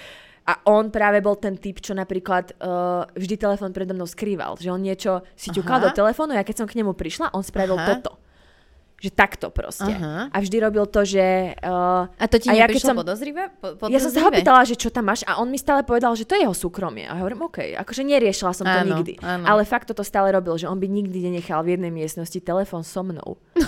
[0.47, 4.71] A on práve bol ten typ, čo napríklad uh, vždy telefón predo mnou skrýval, že
[4.71, 7.99] on niečo si ťukal do telefónu a keď som k nemu prišla, on spravil Aha.
[7.99, 8.15] toto.
[8.97, 9.91] Že takto proste.
[9.91, 10.31] Aha.
[10.31, 11.21] A vždy robil to, že...
[11.61, 13.51] Uh, A to ti A ja keď som- podozrivé?
[13.53, 14.41] Po, ja som sa ho podozrivé?
[14.41, 17.05] pýtala, že čo tam máš a on mi stále povedal, že to je jeho súkromie.
[17.05, 19.19] A ja hovorím, OK, akože neriešila som to Áno, nikdy.
[19.21, 19.45] áno.
[19.45, 23.03] Ale fakt toto stále robil, že on by nikdy nenechal v jednej miestnosti telefón so
[23.03, 23.35] mnou.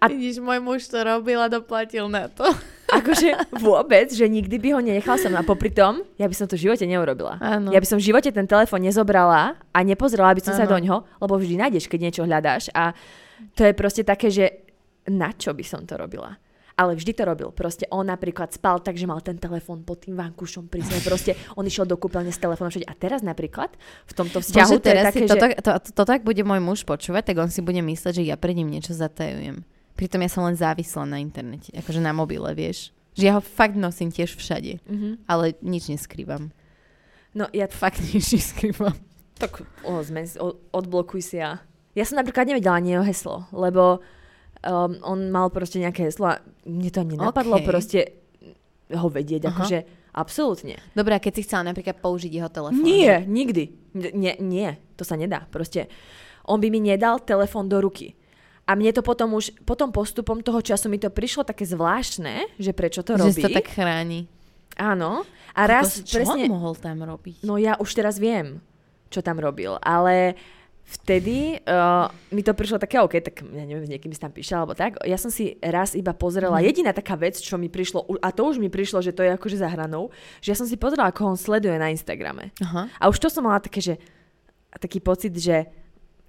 [0.00, 0.08] A...
[0.08, 2.48] Vidíš, môj muž to robil a doplatil na to.
[2.90, 3.28] Akože
[3.62, 6.70] vôbec, že nikdy by ho nenechal som a popri tom, ja by som to v
[6.70, 7.38] živote neurobila.
[7.38, 7.70] Áno.
[7.70, 10.74] Ja by som v živote ten telefón nezobrala a nepozrela by som sa Áno.
[10.74, 12.92] do ňoho, lebo vždy nájdeš, keď niečo hľadáš a
[13.54, 14.66] to je proste také, že
[15.08, 16.36] na čo by som to robila?
[16.80, 17.52] Ale vždy to robil.
[17.52, 21.04] Proste on napríklad spal tak, že mal ten telefón pod tým vankušom pri sebe.
[21.04, 22.88] Proste on išiel do kúpeľne s telefónom všade.
[22.88, 23.68] A teraz napríklad
[24.08, 25.60] v tomto vzťahu Bože, to je také, si toto, že...
[25.60, 28.40] to, to, to, tak bude môj muž počúvať, tak on si bude mysleť, že ja
[28.40, 29.60] pred ním niečo zatajujem.
[30.00, 32.88] Pritom ja som len závislá na internete, akože na mobile, vieš.
[33.12, 35.26] Že ja ho fakt nosím tiež všade, Mhm.
[35.26, 36.48] ale nič neskrývam.
[37.30, 38.96] No ja Fakt nič neskrývam.
[39.36, 41.60] tak o, zmen, o, odblokuj si a...
[41.92, 44.00] Ja som napríklad nevedela ani jeho heslo, lebo
[44.62, 47.66] um, on mal proste nejaké heslo a mne to ani nenapadlo Okej.
[47.66, 47.98] proste
[48.90, 49.52] ho vedieť, Aha.
[49.52, 49.78] akože
[50.12, 50.76] absolútne.
[50.92, 52.80] Dobre, a keď si chcela napríklad použiť jeho telefón.
[52.80, 53.64] Nie, nikdy.
[53.92, 55.44] N- Nie, nie, to sa nedá.
[55.46, 55.86] Proste
[56.44, 58.14] on by mi nedal telefón do ruky.
[58.70, 62.70] A mne to potom už, potom postupom toho času mi to prišlo také zvláštne, že
[62.70, 63.34] prečo to že robí.
[63.34, 64.30] si to tak chráni.
[64.78, 65.26] Áno.
[65.58, 66.46] A raz Kokos, čo presne...
[66.46, 67.42] on mohol tam robiť?
[67.42, 68.62] No ja už teraz viem,
[69.10, 70.38] čo tam robil, ale
[70.86, 74.62] vtedy uh, mi to prišlo také, OK, tak ja neviem, s niekým si tam píšal,
[74.62, 74.98] alebo tak.
[75.02, 76.66] Ja som si raz iba pozrela, Mhm.
[76.66, 79.58] jediná taká vec, čo mi prišlo, a to už mi prišlo, že to je akože
[79.58, 82.54] za hranou, že ja som si pozrela, ako on sleduje na Instagrame.
[82.62, 82.86] Aha.
[82.98, 83.94] A už to som mala také, že
[84.78, 85.66] taký pocit, že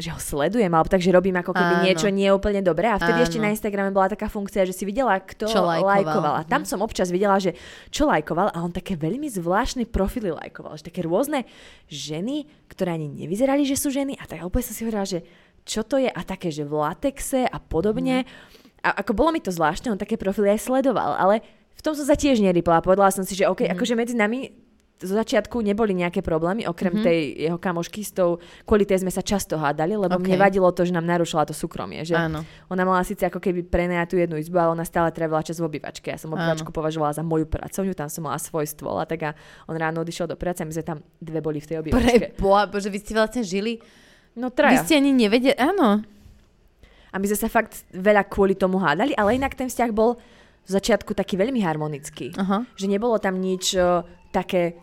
[0.01, 1.83] že ho sledujem, alebo takže robím ako keby Áno.
[1.85, 2.89] niečo nie je úplne dobré.
[2.89, 3.25] A vtedy Áno.
[3.29, 6.01] ešte na Instagrame bola taká funkcia, že si videla, kto Čo lajkoval.
[6.01, 6.33] lajkoval.
[6.35, 6.67] A tam Mhm.
[6.67, 7.53] som občas videla, že
[7.87, 10.75] čo lajkoval a on také veľmi zvláštne profily lajkoval.
[10.75, 11.45] Že také rôzne
[11.87, 14.17] ženy, ktoré ani nevyzerali, že sú ženy.
[14.17, 15.21] A tak úplne som si hovorila, že
[15.61, 18.25] čo to je a také, že v latexe a podobne.
[18.81, 22.05] A ako bolo mi to zvláštne, on také profily aj sledoval, ale v tom som
[22.05, 22.81] sa tiež nerypla.
[22.81, 24.49] Povedala som si, že OK, akože medzi nami
[25.01, 27.01] zo začiatku neboli nejaké problémy, okrem Mhm.
[27.01, 30.21] tej jeho kamošky s tou, kvôli tej sme sa často hádali, lebo OK.
[30.21, 32.01] mne vadilo to, že nám narušila to súkromie.
[32.01, 32.45] Že Áno.
[32.67, 36.07] ona mala síce ako keby prenajatú jednu izbu, ale ona stále trávila čas v obývačke.
[36.07, 39.31] Ja som obývačku považovala za moju pracovňu, tam som mala svoj stôl a tak a
[39.65, 42.37] on ráno odišiel do práce a my sme tam dve boli v tej obývačke.
[42.37, 43.81] boha, bože, vy ste vlastne žili,
[44.31, 44.79] No vy traja.
[44.79, 46.05] ste ani nevedeli, áno.
[47.07, 50.15] A my sme sa fakt veľa kvôli tomu hádali, ale inak ten vzťah bol
[50.61, 52.31] v začiatku taký veľmi harmonický.
[52.33, 52.63] Aha.
[52.73, 54.79] Že nebolo tam nič o, také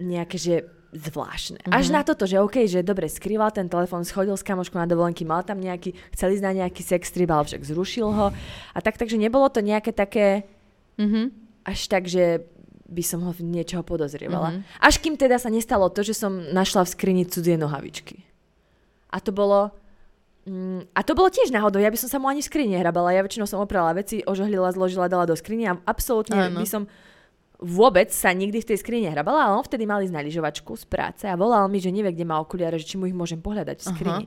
[0.00, 0.54] nejaké, že
[0.90, 1.62] zvláštne.
[1.70, 5.22] Až na toto, že OK, že dobre, skrýval ten telefón, schodil s kamoškou na dovolenky,
[5.22, 8.34] mal tam nejaký, chcel ísť na nejaký sex trip, ale však zrušil ho.
[8.74, 10.42] A tak, takže nebolo to nejaké také
[10.98, 11.30] Mhm.
[11.62, 12.42] až tak, že
[12.90, 14.50] by som ho niečoho podozrievala.
[14.50, 14.60] Mhm.
[14.82, 18.26] Až kým teda sa nestalo to, že som našla v skrini cudzie nohavičky.
[19.14, 19.70] A to bolo...
[20.48, 23.14] Mm, a to bolo tiež náhodou, ja by som sa mu ani v skrini nehrabala.
[23.14, 26.58] Ja väčšinou som oprala veci, ožohlila, zložila, dala do skriny a absolútne Áno.
[26.58, 26.82] by som
[27.60, 30.84] vôbec sa nikdy v tej skrini nehrabala, ale on vtedy mal ísť na lyžovačku z
[30.88, 33.76] práce a volal mi, že nevie, kde má okuliare, že či mu ich môžem pohľadať
[33.76, 34.24] v skrini.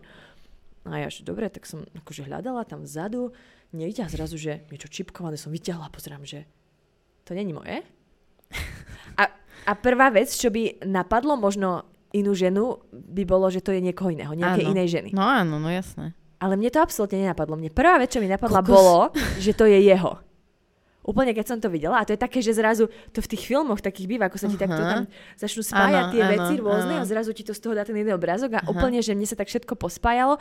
[0.85, 3.31] A ja, že dobre, tak som akože hľadala tam vzadu,
[3.73, 6.45] nevidela zrazu, že niečo čipkované som vyťahla, pozerám, že
[7.25, 7.81] to není moje.
[9.13, 9.29] A,
[9.69, 11.85] a prvá vec, čo by napadlo možno
[12.17, 14.73] inú ženu, by bolo, že to je niekoho iného, nejakej Áno.
[14.73, 15.09] inej ženy.
[15.13, 16.17] No áno, no jasné.
[16.41, 17.53] Ale mne to absolútne nenapadlo.
[17.53, 18.73] Mne prvá vec, čo mi napadla, Kokos.
[18.73, 18.97] bolo,
[19.37, 20.17] že to je jeho.
[21.03, 23.83] Úplne keď som to videla, a to je také, že zrazu to v tých filmoch
[23.83, 24.63] takých býva, ako sa ti Aha.
[24.63, 25.03] takto tam
[25.35, 27.03] začnú spájať Áno, tie áno, veci rôzne áno.
[27.03, 28.71] a zrazu ti to z toho dá ten jeden obrázok a Aha.
[28.71, 30.39] úplne, že mne sa tak všetko pospájalo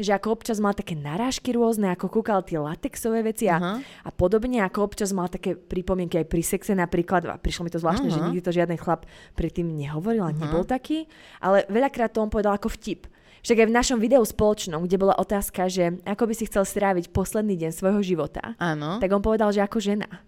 [0.00, 3.72] že ako občas mal také narážky rôzne, ako kúkal tie latexové veci a, Aha.
[3.80, 7.28] a podobne, ako občas mal také pripomienky aj pri sexe napríklad.
[7.28, 8.32] A prišlo mi to zvláštne, že Aha.
[8.32, 9.04] nikdy to žiaden chlap
[9.36, 11.04] predtým nehovoril a nebol taký,
[11.44, 13.04] ale veľakrát to on povedal ako vtip.
[13.42, 17.10] Však aj v našom videu spoločnom, kde bola otázka, že ako by si chcel stráviť
[17.10, 19.02] posledný deň svojho života, Áno.
[19.02, 20.22] tak on povedal, že ako žena.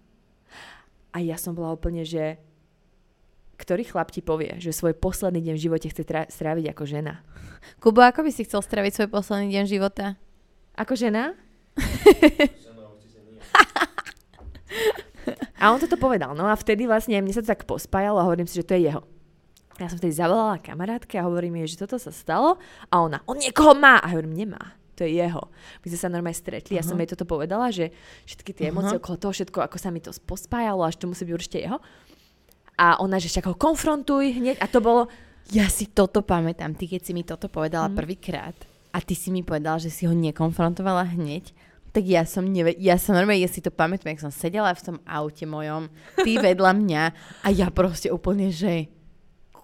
[1.15, 2.35] A ja som bola úplne, že
[3.55, 7.23] ktorý chlap ti povie, že svoj posledný deň v živote chce tra- stráviť ako žena?
[7.79, 10.19] Kubo, ako by si chcel straviť svoj posledný deň života?
[10.75, 11.39] Ako žena?
[15.55, 16.35] a on toto povedal.
[16.35, 18.91] No a vtedy vlastne mne sa to tak pospájalo a hovorím si, že to je
[18.91, 19.07] jeho.
[19.75, 22.55] Ja som vtedy zavolala kamarátke a hovorím jej, že toto sa stalo
[22.87, 23.99] a ona, on niekoho má.
[23.99, 24.61] A ja hovorím, nemá.
[24.95, 25.51] To je jeho.
[25.83, 27.91] My sme sa normálne stretli, ja som jej toto povedala, že
[28.23, 28.71] všetky tie Aha.
[28.71, 31.77] emócie okolo toho, všetko, ako sa mi to pospájalo, až to musí byť určite jeho.
[32.75, 34.55] A ona, že však ho konfrontuj hneď.
[34.59, 35.11] A to bolo,
[35.45, 37.93] Ja si toto pamätám, ty keď si mi toto povedala Mhm.
[37.93, 38.55] prvýkrát
[38.89, 41.53] a ty si mi povedala, že si ho nekonfrontovala hneď,
[41.91, 44.81] tak ja som neve- ja sa normálne, ja si to pamätám, jak som sedela v
[44.81, 47.03] tom aute mojom, ty vedľa mňa
[47.43, 48.89] a ja proste úplne, že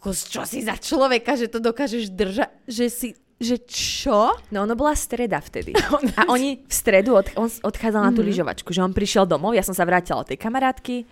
[0.02, 4.34] kokos, čo si za človeka, že to dokážeš držať, že si, že čo?
[4.50, 5.78] No ono bola streda vtedy.
[6.20, 9.62] A oni v stredu, od, on odchádzal na tú lyžovačku, že on prišiel domov, ja
[9.62, 11.06] som sa vrátila od tej kamarátky,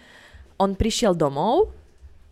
[0.57, 1.69] on prišiel domov,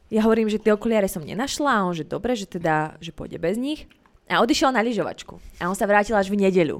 [0.09, 3.37] ja hovorím, že tie okuliare som nenašla a on, že dobre, že teda, že pôjde
[3.37, 3.85] bez nich.
[4.27, 5.39] A odišiel na lyžovačku.
[5.61, 6.79] A on sa vrátil až v nedeľu.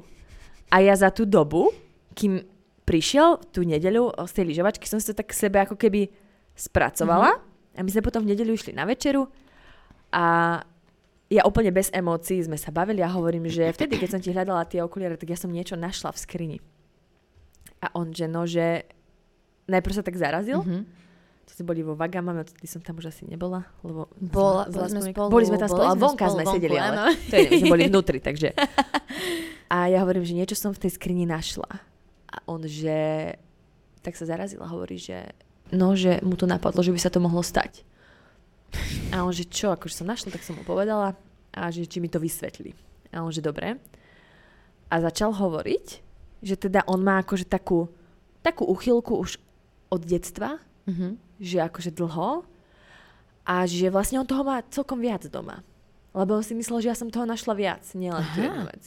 [0.68, 1.72] A ja za tú dobu,
[2.16, 2.44] kým
[2.88, 6.08] prišiel tú nedeľu z tej lyžovačky, som si to tak sebe ako keby
[6.56, 7.36] spracovala.
[7.76, 9.28] A my sme potom v nedeľu išli na večeru
[10.12, 10.24] a
[11.28, 14.64] ja úplne bez emócií sme sa bavili a hovorím, že vtedy, keď som ti hľadala
[14.64, 16.58] tie okuliare, tak ja som niečo našla v skrini.
[17.84, 18.88] A on, že no, že
[19.68, 20.64] najprv sa tak zarazil.
[20.64, 20.98] Mhm.
[21.48, 24.04] To sme boli vo Vagamame, odtedy som tam už asi nebola, lebo...
[24.20, 27.16] Bola- zlá boli sme spolu, Boli sme tam spolu, ale vonka sme vonku, sedeli, ale
[27.16, 28.52] to je, my sme boli vnútri, takže...
[29.72, 31.80] A ja hovorím, že niečo som v tej skrini našla.
[32.28, 33.32] A on, že...
[34.04, 35.32] Tak sa zarazil a hovorí, že...
[35.72, 37.80] No, že mu to napadlo, že by sa to mohlo stať.
[39.10, 41.16] A on, že čo, akože som našla, tak som mu povedala
[41.50, 42.76] a že či mi to vysvetlí.
[43.10, 43.80] A on, že dobre.
[44.88, 45.86] A začal hovoriť,
[46.44, 47.88] že teda on má akože takú,
[48.44, 49.40] takú uchylku už
[49.88, 51.20] od detstva, Mhm.
[51.40, 52.44] že akože dlho
[53.44, 55.60] a že vlastne on toho má celkom viac doma.
[56.16, 58.40] Lebo on si myslel, že ja som toho našla viac, nielen Aha.
[58.40, 58.82] jednu vec.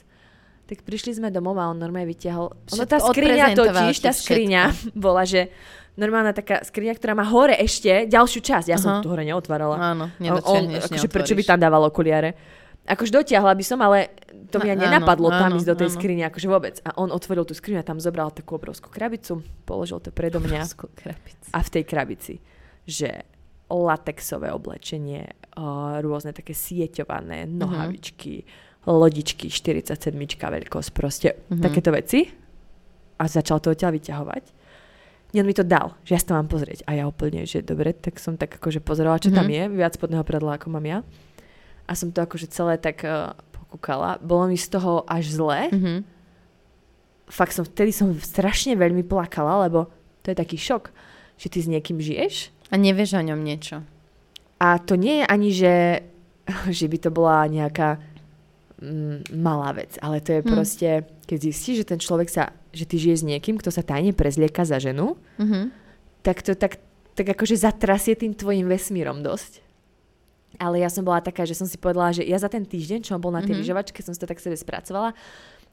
[0.71, 2.47] Tak prišli sme domov a on normálne vyťahol...
[2.47, 4.61] Ono Všetko tá skriňa totiž, ti tá skriňa
[5.03, 5.51] bola, že
[5.99, 8.67] normálna taká skriňa, ktorá má hore ešte ďalšiu časť.
[8.71, 9.03] Ja som Aha.
[9.03, 9.75] tu hore neotvárala.
[9.75, 10.07] Áno,
[10.47, 12.39] on, akože prečo by tam dával okuliare?
[12.87, 14.15] Akože dotiahla by som, ale
[14.47, 15.95] to mi ani áno, nenapadlo tam áno, ísť do tej áno.
[15.99, 16.75] skrine, akože vôbec.
[16.87, 20.65] A on otvoril tú skriňu a tam zobral takú obrovskú krabicu, položil to predo mňa
[21.51, 22.39] a v tej krabici,
[22.87, 23.27] že
[23.69, 25.29] latexové oblečenie,
[26.01, 28.43] rôzne také sieťované nohavičky,
[28.83, 31.61] lodičky, 47 veľkosť, proste Mhm.
[31.61, 32.25] takéto veci.
[33.15, 34.43] A začal to odtiaľ vyťahovať.
[35.31, 36.83] Nie, on mi to dal, že ja si to mám pozrieť.
[36.83, 39.53] A ja úplne, že dobre, tak som tak akože pozerala, čo tam Mhm.
[39.53, 40.99] je, viac spodného predla, ako mám ja.
[41.85, 44.17] A som to akože celé tak uh, pokúkala.
[44.17, 45.69] Bolo mi z toho až zle.
[45.69, 45.93] Mhm.
[47.27, 49.87] Fakt som, vtedy som strašne veľmi plakala, lebo
[50.19, 50.91] to je taký šok,
[51.37, 53.81] že ty s niekým žiješ A nevieš o ňom niečo.
[54.57, 55.73] a to nie je ani, že,
[56.69, 57.97] že by to bola nejaká
[58.81, 60.47] mm, malá vec, ale to je Hm.
[60.47, 60.89] proste,
[61.23, 64.63] keď zistíš, že ten človek sa, že ty žije s niekým, kto sa tajne prezlieka
[64.63, 65.69] za ženu, Mhm.
[66.21, 66.81] tak to tak,
[67.13, 69.61] tak akože zatrasie tým tvojim vesmírom dosť.
[70.57, 73.15] Ale ja som bola taká, že som si povedala, že ja za ten týždeň, čo
[73.15, 73.61] on bol na tej Mhm.
[73.61, 75.13] lyžovačke, som si to tak sebe spracovala.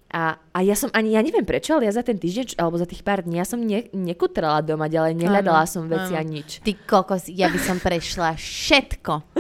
[0.08, 2.88] A, a ja som ani, ja neviem prečo, ale ja za ten týždeň, alebo za
[2.88, 6.20] tých pár dní, ja som ne, nekutrala doma ďalej, nehľadala Áno, som veci áno.
[6.20, 6.64] a nič.
[6.64, 9.36] Ty kokos, ja by som prešla všetko.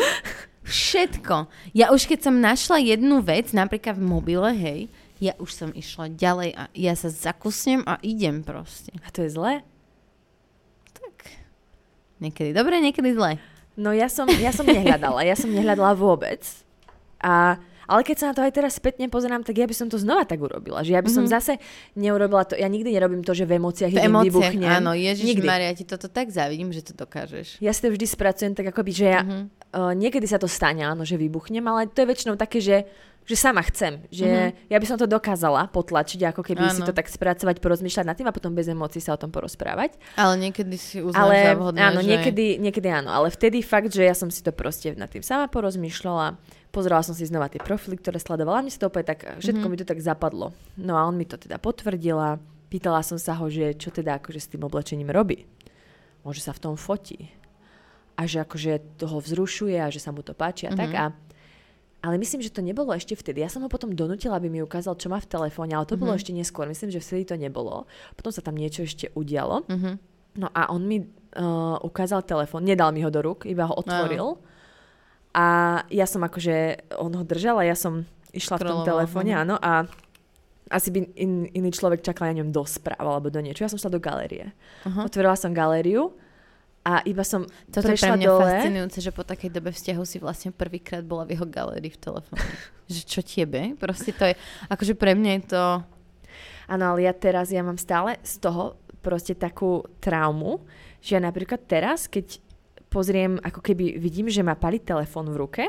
[0.68, 1.48] Všetko.
[1.72, 4.80] Ja už keď som našla jednu vec, napríklad v mobile, hej,
[5.18, 8.94] ja už som išla ďalej a ja sa zakusnem a idem proste.
[9.02, 9.64] A to je zlé?
[12.18, 13.38] Niekedy dobre, niekedy zle.
[13.78, 16.42] No ja som, ja som nehľadala, ja som nehľadala vôbec.
[17.22, 19.96] A, ale keď sa na to aj teraz spätne pozerám, tak ja by som to
[19.96, 20.80] znova tak urobila.
[20.80, 21.30] Že ja by som Mhm.
[21.30, 21.52] zase
[21.94, 24.68] neurobila to, ja nikdy nerobím to, že v emóciách V emóciách, vybuchnem.
[24.70, 25.46] áno, Ježiš Nikdy.
[25.46, 27.58] Maria, ti toto tak závidím, že to dokážeš.
[27.58, 29.38] Ja si to vždy spracujem tak akoby, že ja, Mhm.
[29.72, 32.84] uh, niekedy sa to stane, áno, že vybuchnem, ale to je väčšinou také, že
[33.24, 34.72] že sama chcem, že Mhm.
[34.72, 36.88] ja by som to dokázala potlačiť, ako keby si Áno.
[36.88, 40.00] to tak spracovať, porozmýšľať nad tým a potom bez emócií sa o tom porozprávať.
[40.16, 42.08] Ale niekedy si uznáš Ale za vhodné, áno, že...
[42.08, 45.44] niekedy, niekedy áno, ale vtedy fakt, že ja som si to proste nad tým sama
[45.44, 49.64] porozmýšľala, pozerala som si znova tie profily, ktoré sledovala, mne sa to úplne tak, všetko
[49.64, 49.70] Mhm.
[49.70, 50.52] mi to tak zapadlo.
[50.76, 52.36] No a on mi to teda potvrdila,
[52.68, 55.48] pýtala som sa ho, že čo teda akože s tým oblečením robí.
[56.22, 57.32] Môže sa v tom fotí.
[58.14, 60.90] A že akože toho vzrušuje a že sa mu to páči a tak.
[60.90, 60.98] Mhm.
[60.98, 61.04] A,
[62.00, 63.40] ale myslím, že to nebolo ešte vtedy.
[63.40, 66.12] Ja som ho potom donútila, aby mi ukázal, čo má v telefóne, ale to bolo
[66.12, 66.18] Mhm.
[66.18, 66.66] ešte neskôr.
[66.66, 67.86] Myslím, že vtedy to nebolo.
[68.14, 69.64] Potom sa tam niečo ešte udialo.
[69.66, 69.90] Mhm.
[70.36, 71.02] No a on mi
[71.34, 74.38] uh, ukázal telefón, nedal mi ho do rúk, iba ho otvoril.
[75.36, 75.46] A
[75.92, 79.40] ja som akože, on ho držal a ja som išla v tom Scrollovala, telefóne, mhm.
[79.44, 79.72] áno, a
[80.68, 83.64] asi by in, iný človek čakal na ňom do správ alebo do niečo.
[83.64, 84.52] Ja som šla do galérie.
[84.84, 85.08] Aha.
[85.08, 86.12] Otvorila som galériu
[86.84, 88.44] a iba som Toto je pre prešla mňa dole.
[88.44, 92.48] fascinujúce, že po takej dobe vzťahu si vlastne prvýkrát bola v jeho galérii v telefóne.
[92.92, 93.76] že čo tebe?
[93.80, 94.34] Proste to je,
[94.68, 95.62] akože pre mňa je to...
[96.68, 100.68] Áno, ale ja teraz, ja mám stále z toho proste takú traumu,
[101.00, 102.44] že ja napríklad teraz, keď
[102.88, 105.64] pozriem, ako keby vidím, že má palí telefón v ruke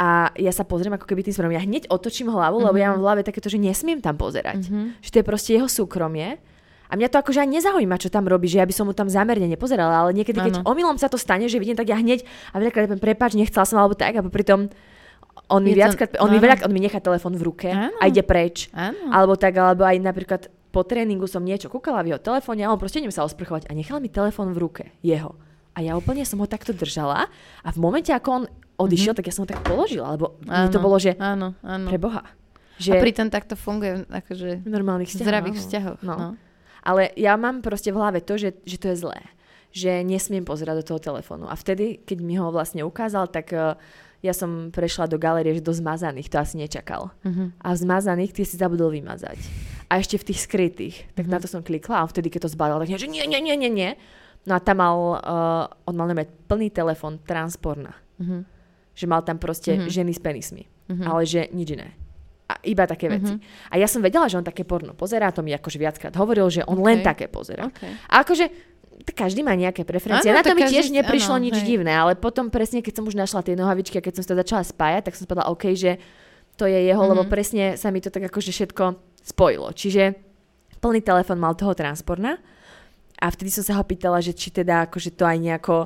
[0.00, 2.68] a ja sa pozriem ako keby tým smerom, ja hneď otočím hlavu, mm-hmm.
[2.72, 4.68] lebo ja mám v hlave takéto, že nesmiem tam pozerať.
[4.68, 5.04] Mhm.
[5.04, 6.40] Že to je proste jeho súkromie.
[6.90, 9.06] A mňa to akože ani nezaujíma, čo tam robí, že ja by som mu tam
[9.06, 10.74] zámerne nepozerala, ale niekedy, keď Áno.
[10.74, 13.78] omylom sa to stane, že vidím, tak ja hneď a veľakrát poviem, prepáč, nechcela som,
[13.78, 14.66] alebo tak, a pritom
[15.46, 16.44] on mi viackrát, on mi áno.
[16.50, 17.94] veľa, on mi nechá telefón v ruke Áno.
[17.98, 18.70] a ide preč.
[18.74, 19.10] Áno.
[19.14, 22.78] Alebo tak, alebo aj napríklad po tréningu som niečo kúkala v jeho telefóne a on
[22.78, 25.34] proste idem sa osprchovať a nechal mi telefón v ruke, jeho.
[25.70, 28.44] A ja úplne som ho takto držala a v momente, ako on
[28.76, 30.74] odišiel, tak ja som ho tak položila, lebo mne to Mhm.
[30.74, 31.86] Áno, bolo, že Áno, áno.
[31.86, 32.24] pre Boha.
[32.76, 32.90] Že...
[32.90, 35.20] A pritom takto funguje akože v normálnych vzťahoch.
[35.22, 35.62] zdravých áno.
[35.62, 36.00] vzťahoch.
[36.00, 36.14] No.
[36.16, 36.28] No.
[36.80, 39.20] Ale ja mám proste v hlave to, že, že to je zlé.
[39.70, 41.44] Že nesmiem pozerať do toho telefónu.
[41.44, 43.76] A vtedy, keď mi ho vlastne ukázal, tak uh,
[44.18, 47.12] ja som prešla do galerie, že do zmazaných, to asi nečakal.
[47.22, 47.52] Mhm.
[47.58, 49.36] A v zmazaných tie si zabudol vymazať.
[49.86, 50.96] A ešte v tých skrytých.
[51.12, 51.30] Tak Mhm.
[51.30, 53.54] na to som klikla a vtedy, keď to zbadal, tak nie, že nie, nie, nie,
[53.54, 53.90] nie, nie.
[54.42, 57.92] No a tam mal, uh, on mal mať plný telefón transporna.
[58.16, 58.44] Mhm.
[58.92, 59.88] Že mal tam proste Mhm.
[59.88, 60.64] ženy s penismi.
[60.88, 61.04] Mhm.
[61.04, 61.92] Ale že nič iné.
[62.46, 63.30] A iba také veci.
[63.30, 63.40] Mhm.
[63.68, 66.64] A ja som vedela, že on také porno pozerá, to mi akože viackrát hovoril, že
[66.64, 66.84] on Ok.
[66.84, 67.68] len také pozerá.
[67.68, 67.94] Okay.
[68.06, 68.50] A akože
[69.06, 70.28] každý má nejaké preferencie.
[70.28, 71.66] Áno, Na to tak mi každý- tiež neprišlo áno, nič hej.
[71.66, 74.40] divné, ale potom presne, keď som už našla tie nohavičky a keď som sa to
[74.40, 75.96] začala spájať, tak som povedala, OK, že
[76.56, 77.30] to je jeho, lebo Mhm.
[77.30, 78.84] presne sa mi to tak akože všetko
[79.22, 79.70] spojilo.
[79.70, 80.12] Čiže
[80.76, 82.36] plný telefon mal toho transporna
[83.20, 85.76] a vtedy som sa ho pýtala, že či teda akože to aj nejako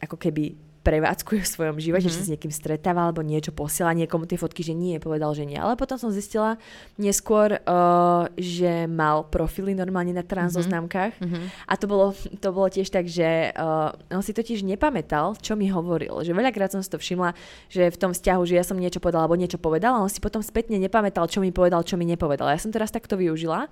[0.00, 2.10] ako keby prevádzkuje v svojom živote, Mhm.
[2.10, 5.46] že sa s niekým stretáva alebo niečo posiela niekomu tie fotky, že nie, povedal, že
[5.46, 5.54] nie.
[5.54, 6.58] Ale potom som zistila
[6.98, 11.70] neskôr, uh, že mal profily normálne na transzoznámkach Mhm.
[11.70, 15.70] a to bolo, to bolo tiež tak, že uh, on si totiž nepamätal, čo mi
[15.70, 16.18] hovoril.
[16.26, 17.30] Že veľakrát som si to všimla,
[17.70, 20.42] že v tom vzťahu, že ja som niečo povedala alebo niečo povedala, on si potom
[20.42, 22.50] spätne nepamätal, čo mi povedal, čo mi nepovedal.
[22.50, 23.70] Ja som teraz takto využila,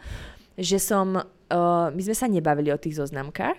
[0.60, 1.24] že som, uh,
[1.88, 3.56] my sme sa nebavili o tých zoznamkách,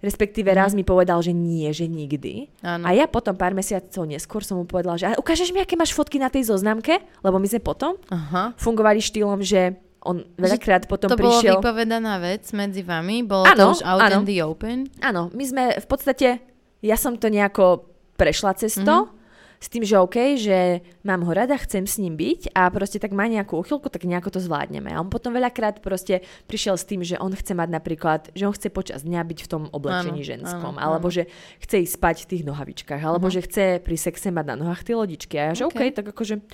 [0.00, 2.48] respektíve raz mi povedal, že nie, že nikdy.
[2.60, 2.84] Áno.
[2.84, 5.92] A ja potom pár mesiacov neskôr som mu povedala, že "A ukážeš mi, aké máš
[5.92, 7.00] fotky na tej zoznamke?
[7.20, 8.52] Lebo my sme potom Aha.
[8.54, 11.56] fungovali štýlom, že on veľakrát potom to prišiel...
[11.56, 13.24] bolo vypovedaná vec medzi vami?
[13.24, 14.20] Bolo Áno, to už out áno.
[14.20, 14.78] in the open?
[15.00, 16.44] Áno, my sme v podstate,
[16.80, 19.23] ja som to nejako prešla cez to, Mhm.
[19.64, 23.16] S tým, že OK, že mám ho rada, chcem s ním byť a proste tak
[23.16, 24.92] má nejakú uchylku, tak nejako to zvládneme.
[24.92, 28.52] A on potom veľakrát proste prišiel s tým, že on chce mať napríklad, že on
[28.52, 31.16] chce počas dňa byť v tom oblečení Áno, ženskom, áno, alebo áno.
[31.16, 31.22] že
[31.58, 34.92] chce ísť spať v tých nohavičkách, alebo že chce pri sexe mať na nohách tie
[34.92, 35.40] lodičky.
[35.40, 35.96] A ja, že OK, OK.
[35.96, 36.44] tak akože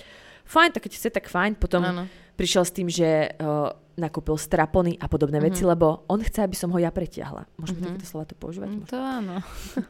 [0.47, 1.59] fajn, tak keď chce, tak fajn.
[1.59, 2.07] Potom Áno.
[2.33, 3.07] prišiel s tým, že
[3.37, 5.45] uh, nakúpil strapony a podobné Mhm.
[5.51, 7.43] veci, lebo on chce, aby som ho ja pretiahla.
[7.59, 8.71] Môžeme takéto slova to používať?
[8.71, 9.35] Mm, To áno.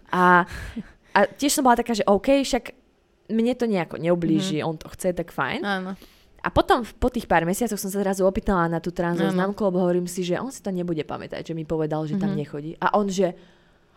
[0.09, 0.49] A,
[1.13, 2.80] a tiež som bola taká, že OK, však
[3.31, 4.67] mne to nejako neublíži, Mhm.
[4.67, 5.61] on to chce, tak fajn.
[5.63, 5.91] Áno.
[6.41, 10.09] A potom po tých pár mesiacoch som sa zrazu opýtala na tú transoznamku, lebo hovorím
[10.09, 12.37] si, že on si to nebude pamätať, že mi povedal, že tam Mhm.
[12.37, 12.71] nechodí.
[12.81, 13.37] A on, že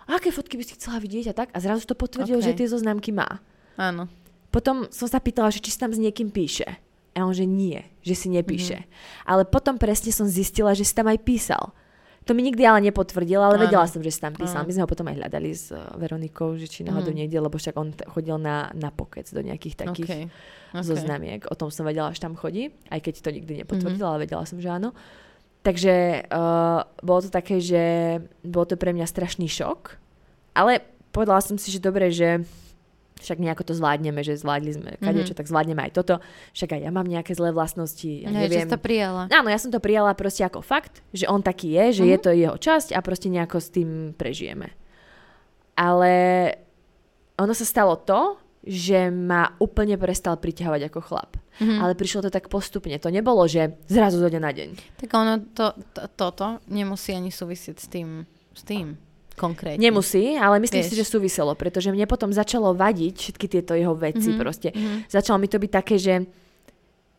[0.04, 1.48] aké fotky by si chcela vidieť a tak.
[1.50, 2.44] A zrazu to potvrdil, OK.
[2.44, 3.40] že tie zoznamky má.
[3.80, 4.12] Áno.
[4.52, 6.68] Potom som sa pýtala, že či si tam s niekým píše.
[7.16, 8.76] A on, že nie, že si nepíše.
[8.76, 8.86] Mhm.
[9.24, 11.72] Ale potom presne som zistila, že si tam aj písal.
[12.24, 13.62] To mi nikdy ale nepotvrdil, ale Áno.
[13.62, 14.60] vedela som, že si tam písal.
[14.60, 14.66] Áno.
[14.66, 17.18] My sme ho potom aj hľadali s uh, Veronikou, že či náhodou Mhm.
[17.18, 20.24] niekde, lebo však on t- chodil na, na pokec do nejakých takých Okay.
[20.72, 20.82] okay.
[20.82, 21.40] zoznamiek.
[21.44, 24.56] O tom som vedela, že tam chodí, aj keď to nikdy nepotvrdil, ale vedela som,
[24.56, 24.96] že áno.
[25.60, 25.94] Takže
[26.26, 27.82] uh, bolo to také, že
[28.40, 29.96] bolo to pre mňa strašný šok,
[30.54, 32.40] ale povedala som si, že dobre, že
[33.24, 36.20] však nejako to zvládneme, že zvládli sme kadečo, tak zvládneme aj toto.
[36.52, 38.68] Však aj ja mám nejaké zlé vlastnosti, ja Ja, neviem.
[38.68, 39.26] že to prijala.
[39.26, 42.10] Áno, ja som to prijala proste ako fakt, že on taký je, že Mhm.
[42.12, 44.76] je to jeho časť a proste nejako s tým prežijeme.
[45.74, 46.12] Ale
[47.34, 51.36] ono sa stalo to, že ma úplne prestal priťahovať ako chlap.
[51.60, 51.78] Mhm.
[51.80, 52.96] Ale prišlo to tak postupne.
[52.96, 54.68] To nebolo, že zrazu zo dňa na deň.
[54.98, 58.96] Tak ono to, to, toto nemusí ani súvisieť s tým, s tým
[59.34, 59.78] konkrétne.
[59.78, 60.90] Nemusí, ale myslím Vieš.
[60.90, 64.68] si, že súviselo, pretože mne potom začalo vadiť všetky tieto jeho veci Mhm, proste.
[64.70, 65.06] mhm.
[65.06, 66.14] Začalo mi to byť také, že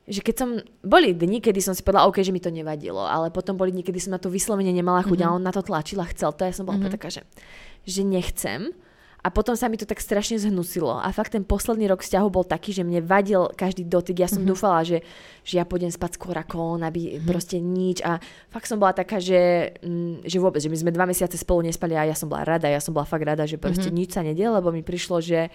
[0.06, 0.50] že keď som,
[0.86, 3.82] boli dni, kedy som si povedala, OK, že mi to nevadilo, ale potom boli dni,
[3.82, 5.26] kedy som na to vyslovene nemala chuť Mhm.
[5.26, 6.46] a on na to tlačil a chcel to.
[6.46, 7.26] Ja som bola mm taká, že,
[7.84, 8.70] že nechcem.
[9.26, 10.94] A potom sa mi to tak strašne zhnusilo.
[10.94, 14.16] A fakt ten posledný rok vzťahu bol taký, že mne vadil každý dotyk.
[14.16, 14.48] Ja som Mhm.
[14.48, 15.02] dúfala, že,
[15.42, 18.00] že ja pôjdem spať skôr ako on, aby proste nič.
[18.00, 19.36] A fakt som bola taká, že,
[19.80, 22.68] mm, že vôbec, že my sme dva mesiace spolu nespali a ja som bola rada.
[22.68, 23.96] Ja som bola fakt rada, že proste Mhm.
[23.96, 25.50] nič sa nedie, lebo mi prišlo, že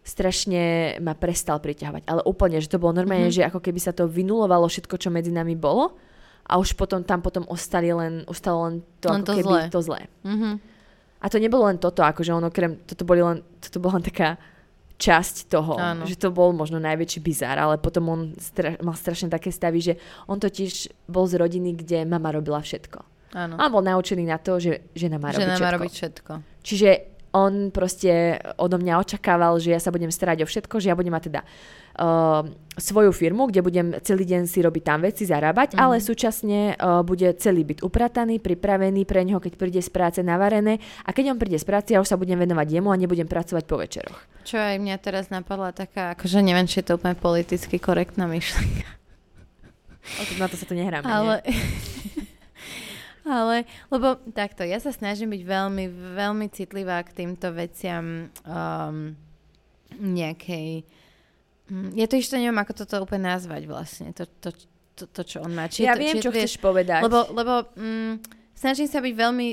[0.00, 0.62] strašne
[0.98, 2.02] ma prestal priťahovať.
[2.04, 3.36] Ale úplne, že to bolo normálne, Mhm.
[3.36, 5.92] že ako keby sa to vynulovalo všetko, čo medzi nami bolo
[6.42, 9.62] a už potom tam potom ostali len, ostalo len to, Len ako to keby zlé.
[9.68, 10.00] to zlé.
[10.24, 10.50] Mhm.
[11.20, 14.40] A to nebolo len toto, akože on okrem, toto, boli len, toto bola len taká
[15.00, 16.04] časť toho, Áno.
[16.04, 19.94] že to bol možno najväčší bizár, ale potom on stra- mal strašne také stavy, že
[20.28, 23.00] on totiž bol z rodiny, kde mama robila všetko.
[23.32, 23.56] Áno.
[23.56, 25.74] A on bol naučený na to, že žena má robiť Žena má všetko.
[25.76, 26.32] robiť všetko.
[26.60, 26.90] Čiže
[27.30, 31.14] on proste odo mňa očakával, že ja sa budem starať o všetko, že ja budem
[31.14, 31.40] mať teda
[32.80, 35.84] svoju firmu, kde budem celý deň si robiť tam veci, zarábať, mm-hmm.
[35.84, 40.80] ale súčasne uh, bude celý byt uprataný, pripravený pre neho, keď príde z práce navarené
[41.04, 43.64] a keď on príde z práce, ja už sa budem venovať jemu a nebudem pracovať
[43.68, 44.18] po večeroch.
[44.48, 48.88] Čo aj mňa teraz napadla taká, akože neviem, či je to úplne politicky korektná myšlienka.
[50.40, 51.60] Na to sa to nehráme, Ale, nie?
[53.38, 53.56] ale,
[53.92, 55.84] lebo takto, ja sa snažím byť veľmi,
[56.16, 59.12] veľmi citlivá k týmto veciam um,
[60.00, 60.99] nejakej...
[61.70, 64.50] mm, Ja to ešte neviem, ako toto úplne nazvať vlastne, to, to,
[64.98, 65.70] to, to čo on má.
[65.70, 67.00] Či Ja to, viem, či, čo vieš, chceš povedať.
[67.06, 68.20] Lebo, lebo mm,
[68.58, 69.46] snažím sa byť veľmi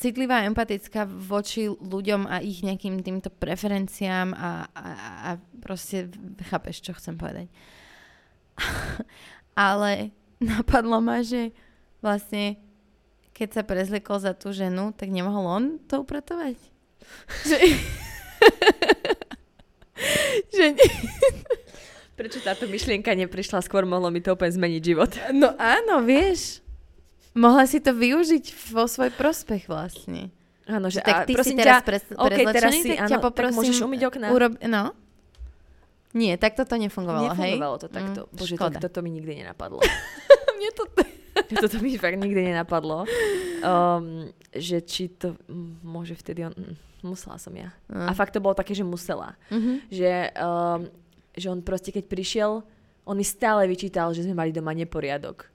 [0.00, 4.88] citlivá a empatická voči ľuďom a ich nejakým týmto preferenciám a, a,
[5.22, 6.10] a proste
[6.48, 7.46] chápeš, čo chcem povedať.
[9.54, 10.10] Ale
[10.42, 11.54] napadlo ma, že
[12.02, 12.58] vlastne
[13.38, 16.58] keď sa prezliekol za tú ženu, tak nemohol on to upratovať?
[17.46, 17.58] Že...
[20.56, 20.74] že...
[22.18, 25.10] Prečo táto myšlienka neprišla skôr, mohlo mi to úplne zmeniť život.
[25.30, 26.66] No áno, vieš.
[27.38, 30.34] Mohla si to využiť vo svoj prospech vlastne.
[30.68, 33.24] Áno, že tak ty si teraz ťa, pres, OK, teraz si, tak áno, ťa tak
[33.24, 34.26] poprosím, môžeš umyť okná.
[34.34, 34.92] Urob, no.
[36.12, 37.56] Nie, tak toto nefungovalo, hej?
[37.56, 38.20] Nefungovalo to takto.
[38.26, 38.76] Mm, Bože, škoda.
[38.76, 39.80] to, toto mi nikdy nenapadlo.
[40.58, 40.84] Mne to...
[41.62, 43.06] toto mi fakt nikdy nenapadlo.
[43.62, 45.38] Um, že či to
[45.86, 46.52] môže vtedy on...
[46.52, 47.70] Mm, musela som ja.
[47.90, 49.38] A fakt to bolo také, že musela.
[49.50, 49.72] Mhm.
[49.90, 50.80] Že, um,
[51.34, 52.52] že on proste, keď prišiel,
[53.08, 55.48] on mi stále vyčítal, že sme mali doma neporiadok.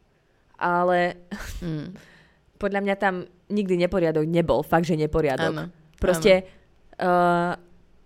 [0.57, 1.19] Ale
[1.59, 1.93] Mm.
[2.63, 4.63] podľa mňa tam nikdy neporiadok nebol.
[4.63, 5.51] Fakt, že neporiadok.
[5.51, 5.63] Áno.
[5.99, 6.47] Proste,
[7.03, 7.53] uh,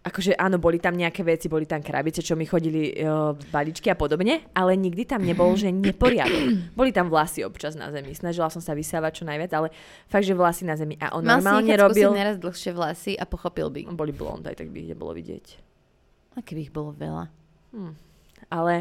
[0.08, 4.00] akože áno, boli tam nejaké veci, boli tam krabice, čo mi chodili uh, balíčky a
[4.00, 6.72] podobne, ale nikdy tam nebol, že neporiadok.
[6.80, 8.16] Boli tam vlasy občas na zemi.
[8.16, 9.68] Snažila som sa vysávať čo najviac, ale
[10.08, 10.96] fakt, že vlasy na zemi.
[11.04, 12.08] A on Mal si normálne nechať robil...
[12.08, 13.82] skúsiť naraz dlhšie vlasy a pochopil by.
[13.92, 15.46] Boli blond, aj tak by ich nebolo vidieť.
[16.38, 17.28] A keby ich bolo veľa.
[18.48, 18.74] Ale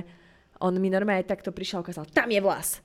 [0.63, 2.81] on mi normálne takto prišiel a ukázal, tam je vlas.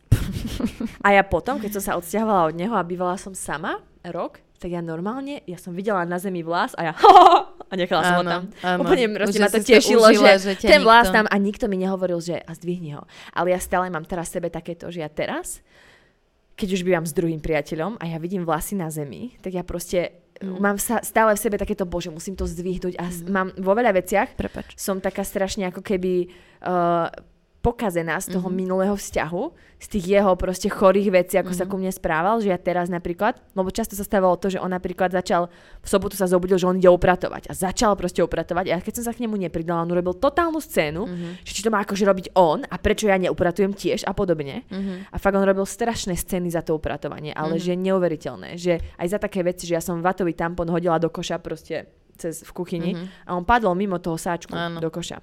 [1.05, 4.69] a ja potom, keď som sa odsťahovala od neho a bývala som sama rok, tak
[4.69, 6.93] ja normálne, ja som videla na zemi vlas a ja
[7.71, 8.43] a nechala som ho Áno, tam.
[8.61, 8.79] áno.
[8.83, 11.77] Úplne proste ma to tešilo, užila, že, že ten vlas nikto- tam a nikto mi
[11.77, 13.03] nehovoril, že a zdvihni ho.
[13.31, 15.63] Ale ja stále mám teraz sebe takéto, že ja teraz,
[16.53, 20.11] keď už bývam s druhým priateľom a ja vidím vlasy na zemi, tak ja proste
[20.39, 20.57] Mm.
[20.57, 23.93] mám sa, stále v sebe takéto, bože, musím to zdvihnúť a s- mám vo veľa
[23.93, 24.73] veciach Prepač.
[24.73, 27.13] som taká strašne ako keby uh,
[27.61, 28.57] pokazená z toho Mhm.
[28.57, 29.43] minulého vzťahu,
[29.77, 31.69] z tých jeho proste chorých vecí, ako sa Mhm.
[31.69, 35.13] ku mne správal, že ja teraz napríklad, lebo často sa stávalo to, že on napríklad
[35.13, 35.45] začal,
[35.81, 39.05] v sobotu sa zobudil, že on ide upratovať a začal proste upratovať a keď som
[39.09, 41.29] sa k nemu nepridala, on urobil totálnu scénu, Mhm.
[41.45, 44.65] že či to má akože robiť on a prečo ja neupratujem tiež a podobne.
[44.69, 45.13] Mhm.
[45.13, 47.61] A fakt on robil strašné scény za to upratovanie, ale Mhm.
[47.61, 51.37] že neuveriteľné, že aj za také veci, že ja som vatový tampon hodila do koša
[51.37, 51.85] proste
[52.17, 53.05] cez v kuchyni Mhm.
[53.25, 54.77] a on padol mimo toho sáčku Áno.
[54.81, 55.21] do koša.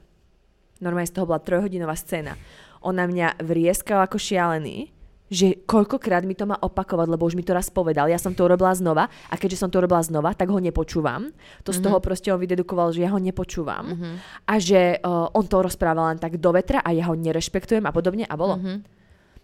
[0.79, 2.39] Normálne z toho bola trojhodinová scéna.
[2.81, 4.95] On na mňa vrieskal ako šialený,
[5.29, 8.09] že koľkokrát mi to má opakovať, lebo už mi to raz povedal.
[8.09, 11.29] Ja som to urobila znova a keďže som to urobila znova, tak ho nepočúvam.
[11.63, 11.85] To z Mhm.
[11.85, 14.11] toho proste on vydedukoval, že ja ho nepočúvam Mhm.
[14.47, 17.93] a že uh, on to rozprával len tak do vetra a ja ho nerešpektujem a
[17.93, 18.57] podobne a bolo.
[18.57, 18.97] Mhm.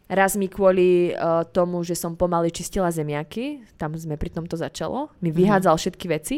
[0.06, 4.54] Raz mi kvôli uh, tomu, že som pomaly čistila zemiaky, tam sme pri tom to
[4.54, 5.36] začalo, mi Mhm.
[5.36, 6.36] vyhádzal všetky veci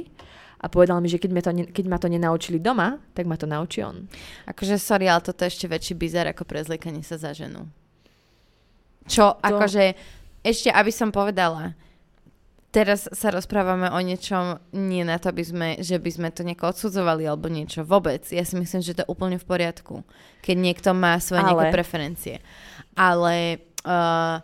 [0.57, 3.37] a povedal mi, že keď, ma to, ne- keď ma to nenaučili doma, tak ma
[3.37, 4.09] to naučí on.
[4.45, 7.69] Akože sorry, ale toto je ešte väčší bizar ako prezliekanie sa za ženu.
[9.07, 9.95] Čo, To- akože,
[10.43, 11.77] ešte aby som povedala,
[12.75, 16.75] teraz sa rozprávame o niečom, nie na to, aby sme, že by sme to nejako
[16.75, 17.87] odsudzovali alebo niečo.
[17.87, 18.27] Vôbec.
[18.29, 20.03] Ja si myslím, že to je úplne v poriadku,
[20.43, 22.37] keď niekto má svoje Ale- nejaké preferencie.
[22.97, 24.41] Ale uh,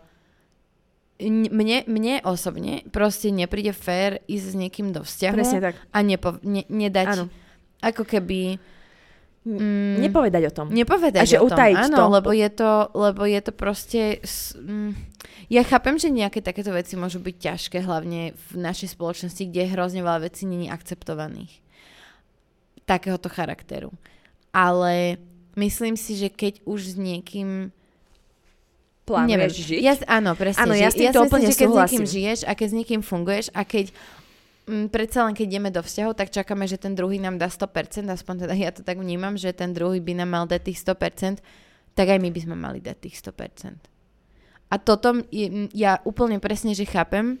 [1.21, 5.75] mne, mne osobne proste nepríde fér ísť s niekým do vzťahu Presne tak.
[5.93, 7.25] a nepo, ne, nedať Áno.
[7.81, 8.57] ako keby...
[9.43, 10.67] Mm, Nepovedať o tom.
[10.71, 12.03] Nepovedať A že o tom, áno, to.
[12.15, 14.01] lebo je to, lebo je to proste...
[14.55, 14.95] mm,
[15.51, 19.73] Ja chápem, že nejaké takéto veci môžu byť ťažké, hlavne v našej spoločnosti, kde je
[19.75, 21.59] hrozne veľa vecí není akceptovaných.
[22.87, 23.91] Takéhoto charakteru.
[24.55, 25.19] Ale
[25.59, 27.75] myslím si, že keď už s niekým...
[29.03, 29.79] Plánuješ žiť?
[29.83, 30.63] Ja, áno, presne.
[30.63, 32.05] Áno, ja s týmto si úplne myslím, že keď s niekým súhlasím.
[32.07, 33.85] žiješ a keď s niekým funguješ a keď
[34.63, 38.07] mm, predsa len keď ideme do vzťahu, tak čakáme, že ten druhý nám dá 100%,
[38.07, 41.43] aspoň teda ja to tak vnímam, že ten druhý by nám mal dať tých 100%,
[41.99, 43.75] tak aj my by sme mali dať tých 100%.
[44.71, 47.37] A toto je, ja úplne presne, že chápem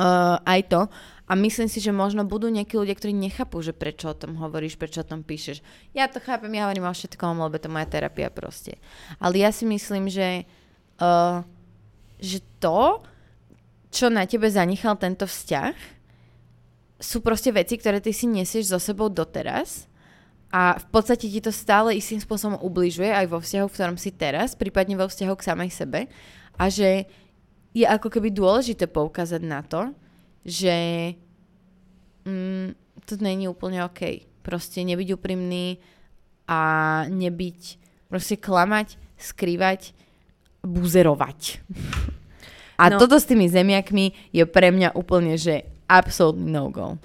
[0.00, 0.80] uh, aj to
[1.28, 4.80] a myslím si, že možno budú nejakí ľudia, ktorí nechápu, že prečo o tom hovoríš,
[4.80, 5.60] prečo o tom píšeš.
[5.92, 8.80] Ja to chápem, ja hovorím o všetkom, lebo to moja terapia proste.
[9.22, 10.61] Ale ja si myslím, že, uh,
[12.22, 13.02] že to,
[13.92, 15.76] čo na tebe zanechal tento vzťah,
[17.02, 19.90] sú proste veci, ktoré ty si nesieš so sebou doteraz
[20.54, 24.14] a v podstate ti to stále istým spôsobom ubližuje aj vo vzťahu, v ktorom si
[24.14, 26.00] teraz, prípadne vo vzťahu k samej sebe
[26.54, 27.10] a že
[27.74, 29.90] je ako keby dôležité poukázať na to,
[30.46, 30.76] že
[32.22, 32.78] mm,
[33.08, 34.28] to není úplne OK.
[34.44, 35.80] Proste nebyť úprimný
[36.46, 36.60] a
[37.08, 37.60] nebyť,
[38.12, 39.96] proste klamať, skrývať,
[40.62, 41.60] buzerovať.
[42.78, 42.98] A No.
[42.98, 46.98] toto s tými zemiakmi je pre mňa úplne, že absolútny no-go.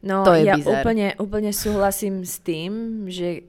[0.00, 0.80] No, To je ja bizar.
[0.80, 3.44] úplne, úplne súhlasím s tým, že,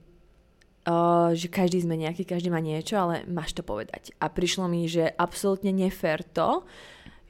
[0.83, 4.11] uh, že každý sme nejaký, každý má niečo, ale máš to povedať.
[4.19, 6.67] A prišlo mi, že absolútne nefér to,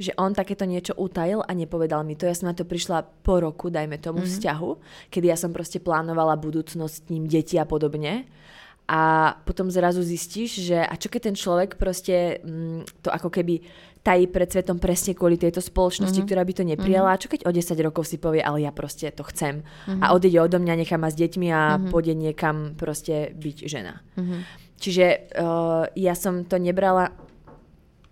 [0.01, 2.25] že on takéto niečo utajil a nepovedal mi to.
[2.25, 4.33] Ja som na to prišla po roku, dajme tomu, mm-hmm.
[4.41, 4.69] vzťahu,
[5.13, 8.25] kedy ja som proste plánovala budúcnosť s ním, deti a podobne.
[8.87, 13.63] A potom zrazu zistíš, že a čo keď ten človek proste mm, to ako keby
[14.01, 16.27] tají pred svetom presne kvôli tejto spoločnosti, mm-hmm.
[16.27, 17.13] ktorá by to neprijala.
[17.13, 19.61] A čo keď o 10 rokov si povie, ale ja proste to chcem.
[19.61, 20.01] Mm-hmm.
[20.01, 21.89] A odíde odo mňa, nechá ma s deťmi a mm-hmm.
[21.93, 24.01] pôjde niekam proste byť žena.
[24.17, 24.39] Mm-hmm.
[24.81, 25.05] Čiže
[25.37, 27.13] uh, ja som to nebrala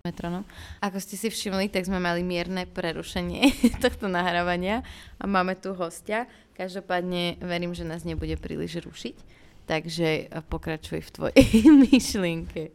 [0.05, 0.45] metronom.
[0.85, 3.49] Ako ste si všimli, tak sme mali mierne prerušenie
[3.83, 4.85] tohto nahrávania
[5.17, 6.29] a máme tu hostia.
[6.53, 9.38] Každopádne verím, že nás nebude príliš rušiť.
[9.69, 11.45] Takže pokračuj v tvojej
[11.85, 12.73] myšlienke.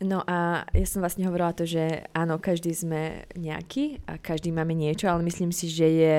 [0.00, 4.72] No a ja som vlastne hovorila to, že áno, každý sme nejaký a každý máme
[4.72, 6.16] niečo, ale myslím si, že je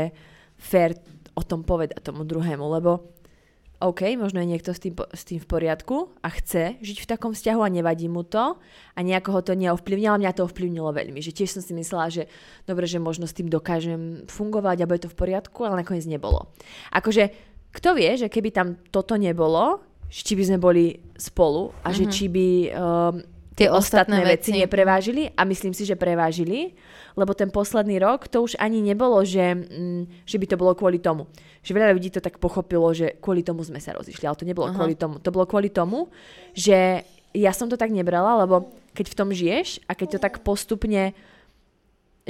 [0.59, 0.93] fér
[1.33, 3.09] o tom povedať tomu druhému, lebo
[3.79, 7.31] OK, možno je niekto s tým, s tým v poriadku a chce žiť v takom
[7.31, 8.59] vzťahu a nevadí mu to
[8.91, 11.23] a nejako ho to neovplyvnilo, ale mňa to ovplyvnilo veľmi.
[11.23, 12.27] Že tiež som si myslela, že
[12.67, 16.51] dobre, že možno s tým dokážem fungovať a bude to v poriadku, ale nakoniec nebolo.
[16.91, 22.09] Akože, kto vie, že keby tam toto nebolo, či by sme boli spolu a že
[22.09, 23.15] či by um,
[23.59, 26.79] Tie ostatné ostatné veci neprevážili a myslím si, že prevážili,
[27.19, 31.03] lebo ten posledný rok to už ani nebolo, že, mm, že by to bolo kvôli
[31.03, 31.27] tomu.
[31.59, 34.71] Že veľa ľudí to tak pochopilo, že kvôli tomu sme sa rozišli, ale to nebolo
[34.71, 34.79] Aha.
[34.79, 35.19] kvôli tomu.
[35.19, 36.07] To bolo kvôli tomu,
[36.55, 37.03] že
[37.35, 41.11] ja som to tak nebrala, lebo keď v tom žiješ a keď to tak postupne,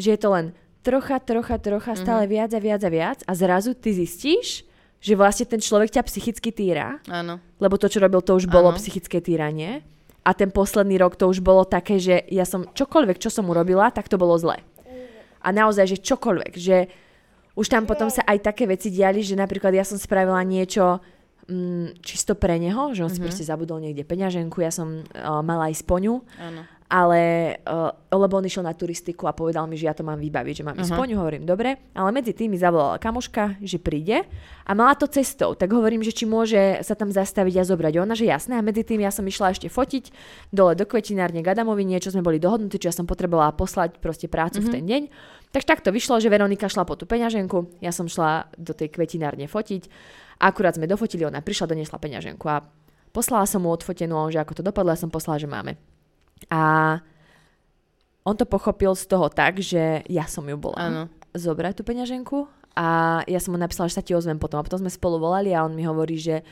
[0.01, 3.77] že je to len trocha, trocha, trocha, stále viac a viac a viac a zrazu
[3.77, 4.65] ty zistíš,
[4.99, 7.39] že vlastne ten človek ťa psychicky týra, Áno.
[7.59, 8.77] lebo to, čo robil, to už bolo Áno.
[8.77, 9.83] psychické týranie.
[10.27, 13.89] A ten posledný rok to už bolo také, že ja som čokoľvek, čo som urobila,
[13.89, 14.59] tak to bolo zle.
[15.39, 16.91] A naozaj, že čokoľvek, že
[17.55, 20.99] už tam potom sa aj také veci diali, že napríklad ja som spravila niečo
[21.47, 25.71] mm, čisto pre neho, že on si proste zabudol niekde peňaženku, ja som uh, mala
[25.71, 26.67] aj spoňu, Áno.
[26.89, 27.21] Ale
[27.69, 30.65] uh, lebo on išiel na turistiku a povedal mi, že ja to mám vybaviť, že
[30.65, 30.99] mám ísť Aha.
[30.99, 34.25] po ňu, hovorím, dobre, ale medzi tým mi zavolala kamoška, že príde
[34.65, 37.93] a mala to cestou, tak hovorím, že či môže sa tam zastaviť a zobrať.
[38.01, 40.09] Ona, že jasné, a medzi tým ja som išla ešte fotiť
[40.49, 44.25] dole do kvetinárne k Adamovi, niečo sme boli dohodnutí, čo ja som potrebovala poslať proste
[44.25, 45.01] prácu v ten deň.
[45.53, 49.45] Takže takto vyšlo, že Veronika šla po tú peňaženku, ja som šla do tej kvetinárne
[49.45, 49.85] fotiť,
[50.41, 52.65] akurát sme dofotili, ona prišla, doniesla peňaženku a
[53.13, 55.77] poslala som mu odfotenú, a on, že ako to dopadlo, ja som poslala, že máme.
[56.47, 56.95] A
[58.23, 61.03] on to pochopil z toho tak, že ja som ju bola Áno.
[61.35, 62.47] zobrať tú peňaženku
[62.79, 64.61] a ja som mu napísala, že sa ti ozvem potom.
[64.61, 66.45] A potom sme spolu volali a on mi hovorí, že,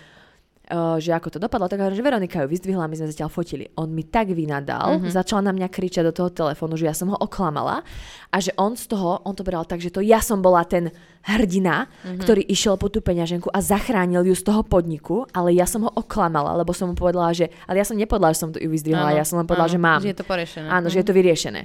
[1.00, 3.72] že ako to dopadlo, tak hovorím, že Veronika ju vyzdvihla, my sme zatiaľ fotili.
[3.80, 5.16] On mi tak vynadal, mm-hmm.
[5.16, 7.88] začal na mňa kričať do toho telefónu, že ja som ho oklamala
[8.28, 10.92] a že on z toho, on to bral tak, že to ja som bola ten
[11.24, 12.20] hrdina, mm-hmm.
[12.20, 15.92] ktorý išiel po tú peňaženku a zachránil ju z toho podniku, ale ja som ho
[15.96, 19.16] oklamala, lebo som mu povedala, že, ale ja som nepovedala, že som to ju vyzdvihla,
[19.16, 20.00] Áno, ja som len povedala, áno, že mám.
[20.04, 20.68] Že je to porešené.
[20.68, 21.62] Áno, že je to vyriešené.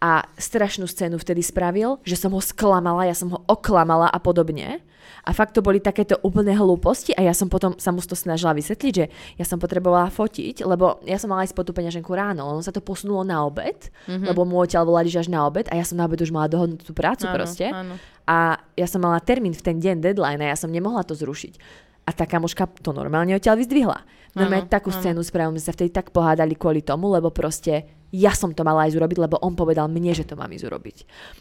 [0.00, 4.80] A strašnú scénu vtedy spravil, že som ho sklamala, ja som ho oklamala a podobne.
[5.20, 8.56] A fakt to boli takéto úplné hlúposti a ja som potom sa mu to snažila
[8.56, 12.48] vysvetliť, že ja som potrebovala fotiť, lebo ja som mala ísť po tú peňaženku ráno,
[12.48, 14.32] ono sa to posunulo na obed, mm-hmm.
[14.32, 16.48] lebo môj odtiaľ volali, že až na obed a ja som na obed už mala
[16.48, 17.68] dohodnutú tú prácu Áno, proste.
[17.68, 18.00] áno.
[18.24, 21.60] A ja som mala termín v ten deň, deadline a ja som nemohla to zrušiť.
[22.08, 24.00] A tá kamoška to normálne odtiaľ vyzdvihla.
[24.34, 28.34] Normálne Áno, takú scénu spravili, sme sa vtedy tak pohádali kvôli tomu, lebo proste ja
[28.34, 30.96] som to mala ísť urobiť, lebo on povedal mne, že to mám ísť urobiť.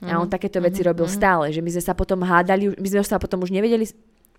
[0.06, 3.18] A on takéto veci robil stále, že my sme sa potom hádali, my sme sa
[3.18, 3.90] potom už nevedeli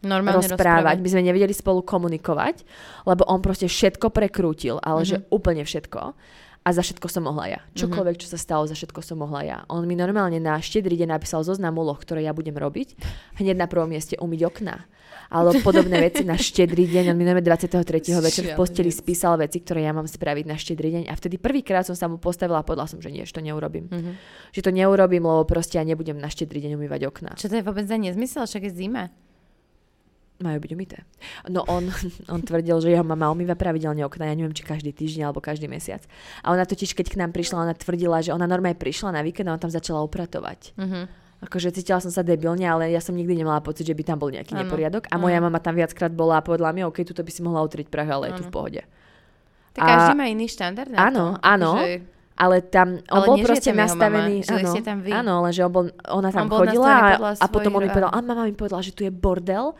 [0.01, 2.65] Normálne rozprávať, my sme nevedeli spolu komunikovať,
[3.05, 6.17] lebo on proste všetko prekrútil, ale že úplne všetko.
[6.61, 7.61] A za všetko som mohla ja.
[7.73, 9.59] Čokoľvek, čo sa stalo, za všetko som mohla ja.
[9.73, 13.01] On mi normálne na štedrý deň napísal zoznam úloh, ktoré ja budem robiť.
[13.41, 14.85] Hneď na prvom mieste umyť okná.
[15.33, 17.11] Ale podobné veci na štedrý deň.
[17.11, 18.13] On mi normálne 23.
[18.21, 21.05] večer v posteli spísal veci, ktoré ja mám spraviť na štedrý deň.
[21.09, 23.89] A vtedy prvýkrát som sa mu postavila a povedala som, že nie, že to neurobím.
[23.89, 24.13] Mhm.
[24.53, 27.41] Že to neurobím, lebo proste ja nebudem na štedrý deň umývať okná.
[27.41, 29.09] Čo to je vôbec za nezmysel, však je zima.
[30.41, 31.05] Majú byť umyté.
[31.47, 31.93] No on,
[32.33, 35.69] on tvrdil, že jeho mama umýva pravidelne okna, ja neviem, či každý týždeň alebo každý
[35.69, 36.01] mesiac.
[36.41, 39.47] A ona totiž, keď k nám prišla, ona tvrdila, že ona normálne prišla na víkend
[39.47, 40.73] a ona tam začala upratovať.
[40.77, 41.01] Mhm.
[41.41, 44.29] Akože cítila som sa debilne, ale ja som nikdy nemala pocit, že by tam bol
[44.29, 45.09] nejaký Áno, neporiadok.
[45.09, 45.25] A áno.
[45.25, 48.09] moja mama tam viackrát bola a povedala mi, OK, tuto by si mohla utrieť prach,
[48.09, 48.55] ale je tu v Áno.
[48.55, 48.83] pohode.
[49.73, 51.41] Tak A- každý má iný štandard Áno, to.
[51.43, 51.71] áno.
[51.79, 54.41] Že- Ale tam, on Ale bol proste nastavený.
[54.43, 55.13] mama, ste tam vy.
[55.13, 58.19] áno, lenže on bol, ona tam On chodila a, a potom on mi povedal, a
[58.19, 59.77] mama mi povedala, že tu je bordel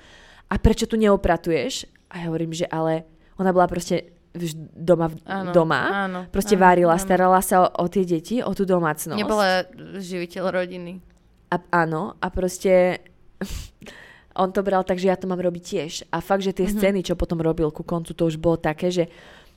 [0.51, 1.87] a prečo tu neopratuješ?
[2.07, 4.11] A ja hovorím, že ale ona bola proste
[4.73, 7.03] doma, v- Áno, doma áno, proste áno, varila, áno.
[7.03, 9.17] starala sa o, o tie deti, o tú domácnosť.
[9.17, 11.03] Nebola živiteľ rodiny.
[11.49, 13.03] A, áno, a proste
[14.37, 15.93] on to bral tak, že ja to mám robiť tiež.
[16.09, 16.69] A fakt, že tie Mhm.
[16.69, 16.83] mm-hmm.
[16.83, 19.11] scény, čo potom robil ku koncu, to už bolo také, že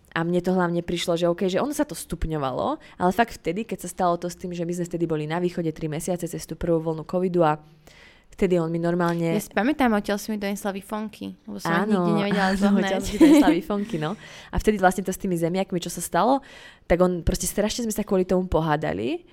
[0.09, 3.65] a mne to hlavne prišlo, že OK, že ono sa to stupňovalo, ale fakt vtedy,
[3.65, 6.29] keď sa stalo to s tým, že my sme vtedy boli na východe 3 mesiace
[6.29, 7.57] cez tú prvú vlnu covidu a
[8.33, 9.37] vtedy on mi normálne...
[9.37, 13.01] Ja si pamätám, odtiaľ si mi donesla výfonky, lebo som ich nikdy nevedela áno, zohnať.
[13.05, 14.17] si donesla výfonky, no.
[14.49, 16.41] A vtedy vlastne to s tými zemiakmi, čo sa stalo,
[16.89, 19.23] tak on proste strašne sme sa kvôli tomu pohádali.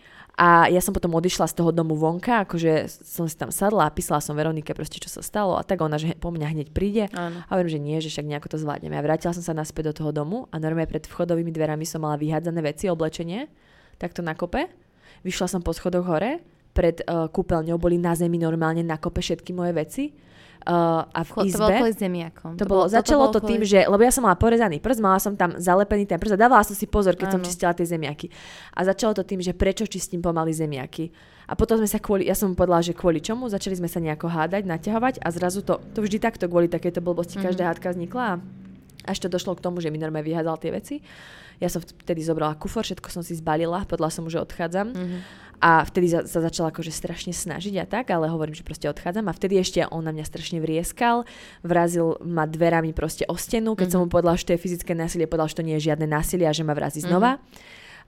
[0.41, 3.93] A ja som potom odišla z toho domu vonka, akože som si tam sadla a
[3.93, 7.13] písala som Veronike proste, čo sa stalo a tak ona, že po mňa hneď príde.
[7.13, 7.45] Áno.
[7.45, 8.97] A hovorím, že nie, že však nejako to zvládneme.
[8.97, 12.17] A vrátila som sa naspäť do toho domu a normálne pred vchodovými dverami som mala
[12.17, 13.53] vyhádzané veci, oblečenie,
[14.01, 14.71] takto na kope.
[15.29, 16.41] Vyšla som po schodoch hore,
[16.71, 20.05] pred uh, kúpeľňou boli na zemi normálne na kope všetky moje veci.
[20.61, 21.57] Uh, a v izbe...
[21.57, 22.53] To bolo kvôli zemiakom.
[22.61, 25.57] To, bolo, začalo to tým, že, lebo ja som mala porezaný prst, mala som tam
[25.57, 27.49] zalepený ten prst a dávala som si pozor, keď som Áno.
[27.49, 28.29] čistila tie zemiaky.
[28.77, 31.09] A začalo to tým, že prečo čistím pomaly zemiaky.
[31.49, 34.05] A potom sme sa kvôli, ja som mu povedala, že kvôli čomu, začali sme sa
[34.05, 37.45] nejako hádať, naťahovať a zrazu to, to vždy takto kvôli takéto blbosti, Mhm.
[37.49, 38.45] každá hádka vznikla
[39.07, 40.97] až to došlo k tomu, že mi normálne vyhádzal tie veci.
[41.61, 44.97] Ja som vtedy zobrala kufor, všetko som si zbalila, povedala som že odchádzam.
[44.97, 45.19] Mhm.
[45.61, 49.29] A vtedy za, sa začala akože strašne snažiť a tak, ale hovorím, že proste odchádzam.
[49.29, 51.29] A vtedy ešte on na mňa strašne vrieskal,
[51.61, 53.77] vrazil ma dverami proste o stenu.
[53.77, 56.09] Keď som mu povedala, že to je fyzické násilie, povedal, že to nie je žiadne
[56.09, 57.37] násilie a že ma vrazí znova.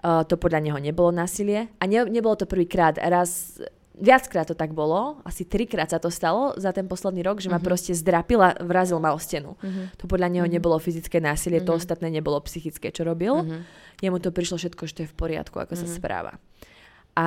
[0.01, 1.69] Uh, to podľa neho nebolo násilie.
[1.77, 2.97] A ne, nebolo to prvýkrát.
[2.97, 3.61] Raz,
[3.95, 5.21] viackrát to tak bolo.
[5.23, 8.97] Asi trikrát sa to stalo za ten posledný rok, že ma proste zdrapil a vrazil
[8.99, 9.55] ma o stenu.
[10.01, 13.45] To podľa neho nebolo fyzické násilie, to ostatné nebolo psychické, čo robil.
[14.01, 16.41] Jemu to prišlo všetko, že to je v poriadku, ako sa správa.
[17.13, 17.27] A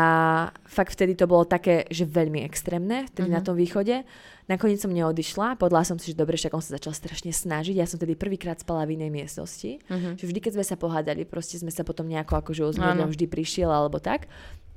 [0.66, 3.36] fakt vtedy to bolo také, že veľmi extrémne, vtedy Mhm.
[3.38, 4.02] na tom východe.
[4.50, 7.78] Nakoniec som neodišla, podľa som si, že dobre, však on sa začal strašne snažiť.
[7.78, 9.78] Ja som vtedy prvýkrát spala v inej miestnosti.
[9.86, 10.18] Mhm.
[10.18, 13.70] Že vždy, keď sme sa pohádali, proste sme sa potom nejako akože on vždy prišiel
[13.70, 14.26] alebo tak.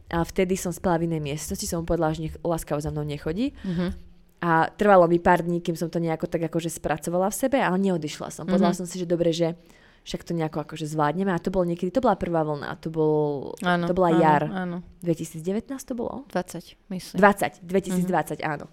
[0.08, 3.04] A vtedy som spala v inej miestnosti, som mu povedala, že nech láskavo za mnou
[3.04, 3.52] nechodí.
[3.64, 4.08] Mhm.
[4.38, 7.74] A trvalo mi pár dní, kým som to nejako tak akože spracovala v sebe, ale
[7.82, 8.46] neodišla som.
[8.46, 8.78] Povedala Mhm.
[8.78, 9.58] som si, že dobre, že
[10.06, 11.28] však to nejako akože zvládneme.
[11.34, 14.42] A to bolo niekedy, to bola prvá vlna, to, bol, Áno, to bola áno, jar.
[14.48, 16.24] Áno, 2019 to bolo?
[16.32, 17.16] 20, myslím.
[17.18, 18.70] 20, 2020, áno.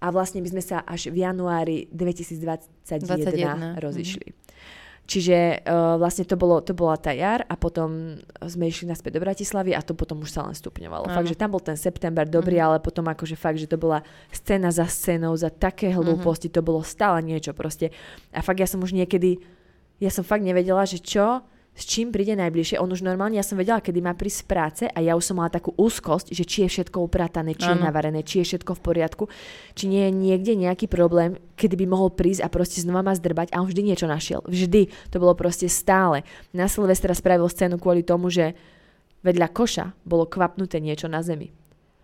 [0.00, 4.32] A vlastne my sme sa až v januári 2021 21, rozišli.
[5.04, 9.24] Čiže uh, vlastne to, bolo, to bola tá jar a potom sme išli naspäť do
[9.24, 11.12] Bratislavy a to potom už sa len stupňovalo.
[11.12, 11.16] Áno.
[11.20, 14.00] Fakt, že tam bol ten september dobrý, ale potom akože fakt, že to bola
[14.32, 17.92] scéna za scénou, za také hlúposti, to bolo stále niečo proste.
[18.32, 19.44] A fakt ja som už niekedy,
[20.00, 21.44] ja som fakt nevedela, že čo,
[21.74, 22.78] s čím príde najbližšie.
[22.78, 25.42] On už normálne, ja som vedela, kedy má prísť z práce a ja už som
[25.42, 27.90] mala takú úzkosť, že či je všetko upratané, či je Áno.
[27.90, 29.24] navarené, či je všetko v poriadku,
[29.74, 33.50] či nie je niekde nejaký problém, kedy by mohol prísť a proste znova ma zdrbať
[33.50, 34.46] a on vždy niečo našiel.
[34.46, 34.86] Vždy.
[35.10, 36.22] To bolo proste stále.
[36.54, 38.54] Na Silvestra spravil scénu kvôli tomu, že
[39.26, 41.50] vedľa koša bolo kvapnuté niečo na zemi.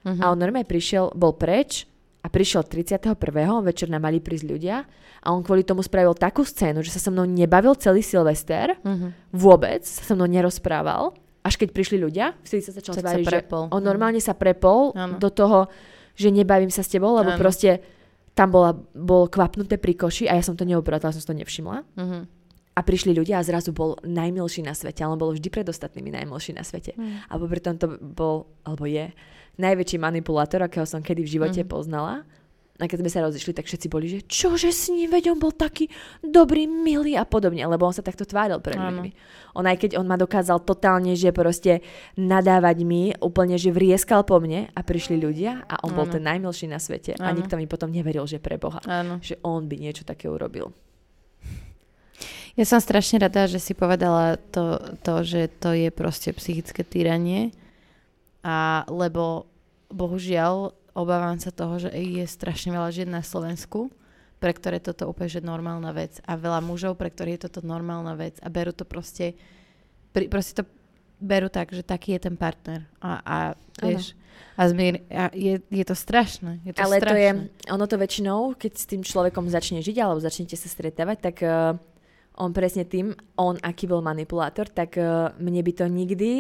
[0.03, 0.18] Mhm.
[0.18, 1.87] A on normálne prišiel, bol preč
[2.21, 3.16] a prišiel 31.
[3.64, 4.85] večer nám mali prísť ľudia
[5.21, 9.33] a on kvôli tomu spravil takú scénu, že sa so mnou nebavil celý Silvester, Mhm.
[9.33, 13.81] vôbec sa so mnou nerozprával, až keď prišli ľudia, vtedy sa začal tváriť, že on
[13.81, 15.16] normálne sa prepol Áno.
[15.16, 15.73] do toho,
[16.12, 17.41] že nebavím sa s tebou, lebo Áno.
[17.41, 17.81] proste
[18.37, 21.85] tam bola, bolo kvapnuté pri koši a ja som to neobratala, som si to nevšimla.
[21.97, 22.18] Mhm.
[22.71, 26.14] A prišli ľudia a zrazu bol najmilší na svete, ale on bol vždy pred ostatnými
[26.14, 26.95] najmilší na svete.
[26.97, 27.27] Mm.
[27.29, 29.11] A popri tom to bol, alebo je,
[29.57, 31.69] najväčší manipulátor, akého som kedy v živote Mhm.
[31.69, 32.23] poznala.
[32.77, 35.53] A keď sme sa rozišli, tak všetci boli, že čože s ním, veď on bol
[35.53, 35.93] taký
[36.25, 38.89] dobrý, milý a podobne, lebo on sa takto tváril pred Áno.
[39.05, 39.11] ľuďmi.
[39.53, 41.85] On aj keď on ma dokázal totálne, že proste
[42.17, 46.15] nadávať mi, úplne, že vrieskal po mne a prišli ľudia a on bol Áno.
[46.17, 47.21] ten najmilší na svete.
[47.21, 47.37] A Áno.
[47.37, 48.81] nikto mi potom neveril, že pre Boha.
[48.89, 49.21] Áno.
[49.21, 50.73] Že on by niečo také urobil.
[52.57, 57.53] Ja som strašne rada, že si povedala to, to, že to je proste psychické týranie.
[58.41, 59.47] A lebo
[59.93, 63.93] bohužiaľ obávam sa toho, že je strašne veľa žien na Slovensku,
[64.41, 66.18] pre ktoré toto úplne že normálna vec.
[66.24, 68.41] A veľa mužov, pre ktorých je toto normálna vec.
[68.41, 69.36] A berú to proste,
[70.16, 70.64] pri, proste to
[71.20, 72.88] berú tak, že taký je ten partner.
[73.05, 73.36] A, a
[73.84, 74.16] vieš,
[74.57, 76.64] a, zmier, a je, je to strašné.
[76.64, 77.68] Je to Ale to je, strašné.
[77.68, 81.76] ono to väčšinou, keď s tým človekom začne žiť alebo začnete sa stretávať, tak uh,
[82.41, 86.32] on presne tým, on aký bol manipulátor, tak uh, mne by to nikdy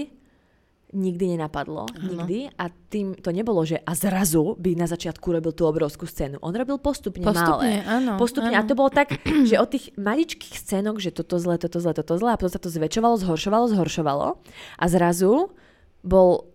[0.90, 1.86] nikdy nenapadlo.
[1.88, 2.26] Áno.
[2.26, 2.50] Nikdy.
[2.52, 6.38] A tým to nebolo, že a zrazu by na začiatku robil tú obrovskú scénu.
[6.40, 7.86] On robil postupne, Postupne, malé.
[7.86, 8.18] áno.
[8.18, 8.50] Postupne.
[8.50, 8.66] A áno.
[8.66, 9.14] to bolo tak,
[9.46, 12.58] že od tých maličkých scénok, že toto zle, toto zle, toto zle, a potom sa
[12.58, 14.28] to zväčšovalo, zhoršovalo, zhoršovalo.
[14.76, 15.54] A zrazu
[16.00, 16.50] bol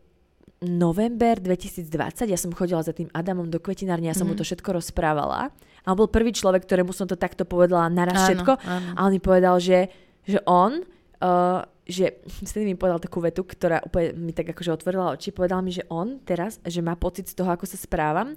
[0.59, 1.91] november 2020,
[2.25, 4.39] ja som chodila za tým Adamom do kvetinárne, ja som mu Mhm.
[4.39, 5.51] to všetko rozprávala.
[5.79, 8.51] A on bol prvý človek, ktorému som to takto povedala naraz Áno, všetko.
[8.57, 8.87] áno.
[8.95, 9.87] A on mi povedal, že,
[10.23, 10.81] že on,
[11.21, 15.29] uh, že vtedy mi povedal takú vetu, ktorá úplne mi tak akože otvorila oči.
[15.29, 18.33] Povedal mi, že on teraz, že má pocit z toho, ako sa správam,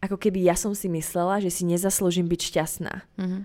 [0.00, 2.94] ako keby ja som si myslela, že si nezaslúžim byť šťastná.
[3.16, 3.40] Mhm.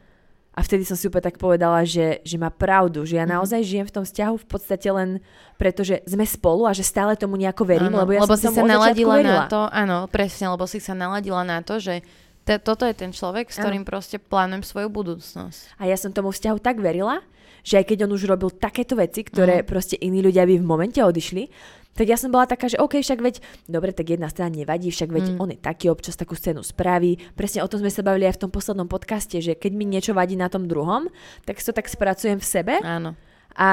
[0.55, 3.31] A vtedy som si úplne tak povedala, že, že má pravdu, že ja Mhm.
[3.35, 5.19] naozaj žijem v tom vzťahu v podstate len
[5.59, 8.51] preto, že sme spolu a že stále tomu nejako verím, Áno, lebo ja lebo som
[8.51, 12.07] si sa naladila na to, áno, presne, lebo si sa naladila na to, že
[12.47, 13.67] te, toto je ten človek, s Áno.
[13.67, 15.75] ktorým proste plánujem svoju budúcnosť.
[15.75, 17.19] A ja som tomu vzťahu tak verila,
[17.65, 19.65] že aj keď on už robil takéto veci, ktoré Mhm.
[19.65, 21.49] proste iní ľudia by v momente odišli,
[21.91, 23.35] tak ja som bola taká, že OK, však veď,
[23.65, 25.37] dobre, tak jedna strana nevadí, však veď Mm.
[25.39, 27.15] on je taký, občas takú scénu spraví.
[27.33, 30.11] Presne o tom sme sa bavili aj v tom poslednom podcaste, že keď mi niečo
[30.11, 31.07] vadí na tom druhom,
[31.41, 33.15] tak si to tak spracujem v sebe Áno.
[33.55, 33.69] a,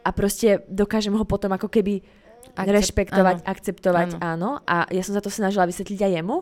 [0.00, 2.06] a proste dokážem ho potom ako keby
[2.52, 3.46] Akcept- rešpektovať, áno.
[3.46, 4.50] akceptovať, áno.
[4.64, 6.36] A ja som sa to snažila vysvetliť aj jemu.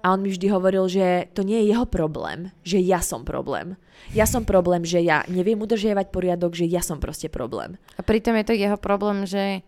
[0.00, 3.76] A on mi vždy hovoril, že to nie je jeho problém, že ja som problém.
[4.16, 7.76] Ja som problém, že ja neviem udržiavať poriadok, že ja som proste problém.
[7.94, 9.60] A pritom je to jeho problém, že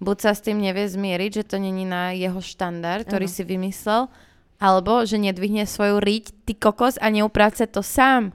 [0.00, 3.34] buď sa s tým nevie zmieriť, že to není na jeho štandard, ktorý Áno.
[3.36, 4.02] si vymyslel,
[4.56, 8.32] alebo že nedvihne svoju riť, ty kokos, a neupráce to sám.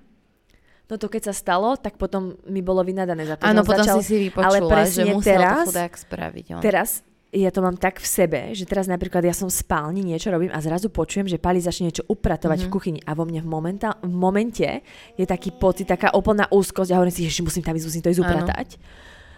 [0.90, 3.86] No to keď sa stalo, tak potom mi bolo vynadané za to, že Áno, potom
[3.86, 6.46] začal, si si vypočula, ale že presne musel teraz- to chudák spraviť.
[6.58, 6.62] On.
[6.66, 6.90] Teraz
[7.30, 10.50] ja to mám tak v sebe, že teraz napríklad ja som v spálni, niečo robím
[10.50, 12.66] a zrazu počujem, že Pali začne niečo upratovať mm-hmm.
[12.66, 12.74] v Mhm.
[12.74, 14.66] kuchyni a vo mne v, momenta, v momente
[15.14, 18.10] je taký pocit, taká úplná úzkosť a hovorím si, že musím tam ísť, musím to
[18.10, 18.28] ísť Áno.
[18.28, 18.68] upratať.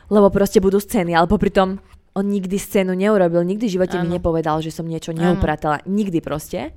[0.07, 4.07] Lebo proste budú scény, ale popri tom on nikdy scénu neurobil, nikdy v živote mi
[4.07, 4.15] Áno.
[4.19, 5.35] nepovedal, že som niečo Áno.
[5.35, 5.83] neupratala.
[5.83, 6.71] Nikdy proste.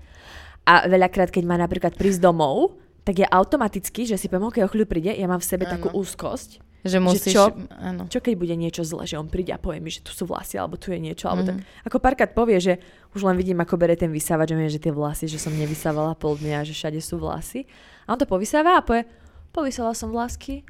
[0.67, 4.71] A veľakrát, keď má napríklad prísť domov, tak ja automaticky, že si poviem, ok, o
[4.71, 5.77] chvíľu príde, ja mám v sebe Áno.
[5.79, 7.33] takú úzkosť, Že musíš...
[7.33, 7.49] čo?
[7.73, 8.05] Áno.
[8.07, 10.55] Čo keď bude niečo zle, že on príde a povie mi, že tu sú vlasy,
[10.55, 11.49] alebo tu je niečo, alebo Mhm.
[11.49, 11.57] tak.
[11.83, 12.77] Ako párkrát povie, že
[13.11, 16.13] už len vidím, ako bere ten vysávač, že, mi, že tie vlasy, že som nevysávala
[16.13, 17.65] pol dňa, že všade sú vlasy.
[18.05, 19.09] A on to povysáva a povie,
[19.51, 20.61] povysala som vlasky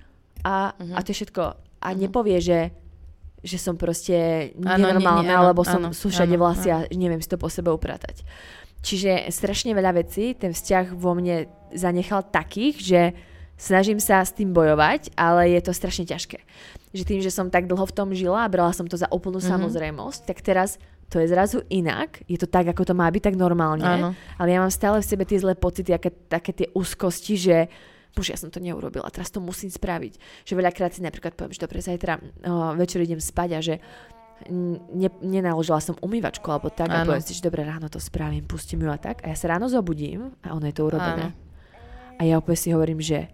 [0.41, 0.95] a, Mhm.
[0.95, 1.43] a to je všetko.
[1.81, 2.59] A nepovie, že
[3.45, 4.17] že som proste
[4.57, 8.25] nenormálna, alebo som, áno, sú všade vlasy a neviem si to po sebe upratať.
[8.81, 13.01] Čiže strašne veľa vecí ten vzťah vo mne zanechal takých, že
[13.57, 16.39] snažím sa s tým bojovať, ale je to strašne ťažké.
[16.95, 19.39] Že tým, že som tak dlho v tom žila a brala som to za úplnú
[19.39, 19.43] Mhm.
[19.43, 19.55] mm-hmm.
[19.55, 20.77] samozrejmosť, tak teraz
[21.13, 24.09] to je zrazu inak, je to tak, ako to má byť, tak normálne, Áno.
[24.41, 27.57] ale ja mám stále v sebe tie zlé pocity, aké, také tie úzkosti, že
[28.17, 30.19] bože, ja som to neurobila, teraz to musím spraviť.
[30.47, 32.23] Že veľakrát si napríklad poviem, že dobre, zajtra o,
[32.79, 33.75] večer idem spať a že
[34.51, 37.11] ne, nenaložila som umývačku alebo tak a Áno.
[37.11, 39.23] poviem si, že dobre, ráno to spravím, pustím ju a tak.
[39.23, 41.31] A ja sa ráno zobudím a ono je to urobené.
[41.31, 41.37] Áno.
[42.15, 43.27] A ja úplne si hovorím, že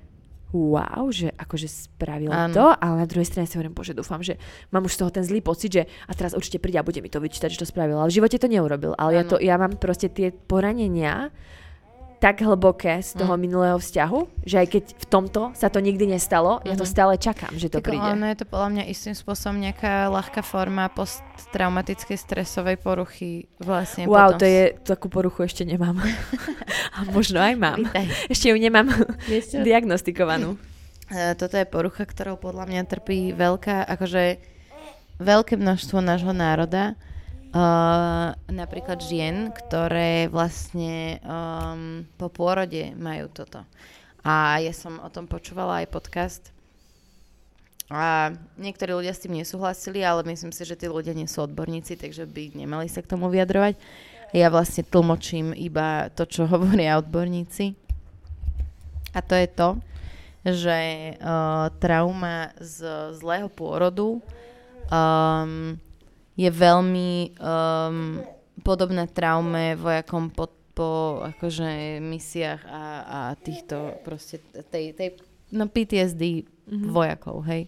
[0.51, 2.55] wow, že akože spravila Áno.
[2.55, 4.39] to, ale na druhej strane si hovorím, bože, dúfam, že
[4.75, 7.11] mám už z toho ten zlý pocit, že a teraz určite príde a bude mi
[7.11, 8.03] to vyčítať, že to spravila.
[8.03, 8.99] Ale v živote to neurobil.
[8.99, 11.31] Ale ja, to, ja mám proste tie poranenia
[12.21, 13.41] tak hlboké z toho Mm.
[13.41, 16.93] minulého vzťahu, že aj keď v tomto sa to nikdy nestalo, ja to Mhm.
[16.93, 18.05] stále čakám, že to Tak príde.
[18.07, 24.37] ono je to podľa mňa istým spôsobom nejaká ľahká forma posttraumatickej stresovej poruchy vlastne Wow,
[24.37, 24.39] potom.
[24.39, 25.97] to je, takú poruchu ešte nemám.
[26.97, 27.81] a možno aj mám.
[28.29, 28.93] Ešte ju nemám
[29.59, 30.57] diagnostikovanú.
[31.11, 34.39] E, Toto je porucha, ktorou podľa mňa trpí veľká, akože
[35.19, 36.95] veľké množstvo nášho národa.
[37.51, 43.67] Uh, napríklad žien, ktoré vlastne um, po pôrode majú toto.
[44.23, 46.43] A ja som o tom počúvala aj podcast.
[47.91, 51.99] A niektorí ľudia s tým nesúhlasili, ale myslím si, že tí ľudia nie sú odborníci,
[51.99, 53.75] takže by nemali sa k tomu vyjadrovať.
[54.31, 57.75] Ja vlastne tlmočím iba to, čo hovoria odborníci.
[59.11, 59.69] A to je to,
[60.47, 60.79] že
[61.19, 64.23] uh, trauma z zlého pôrodu
[64.87, 65.75] um,
[66.37, 68.23] je veľmi um,
[68.63, 74.39] podobná traume vojakom po, po akože misiách a, a týchto proste
[74.71, 75.09] tej, tej
[75.51, 76.91] no PTSD mm-hmm.
[76.91, 77.67] vojakov, hej.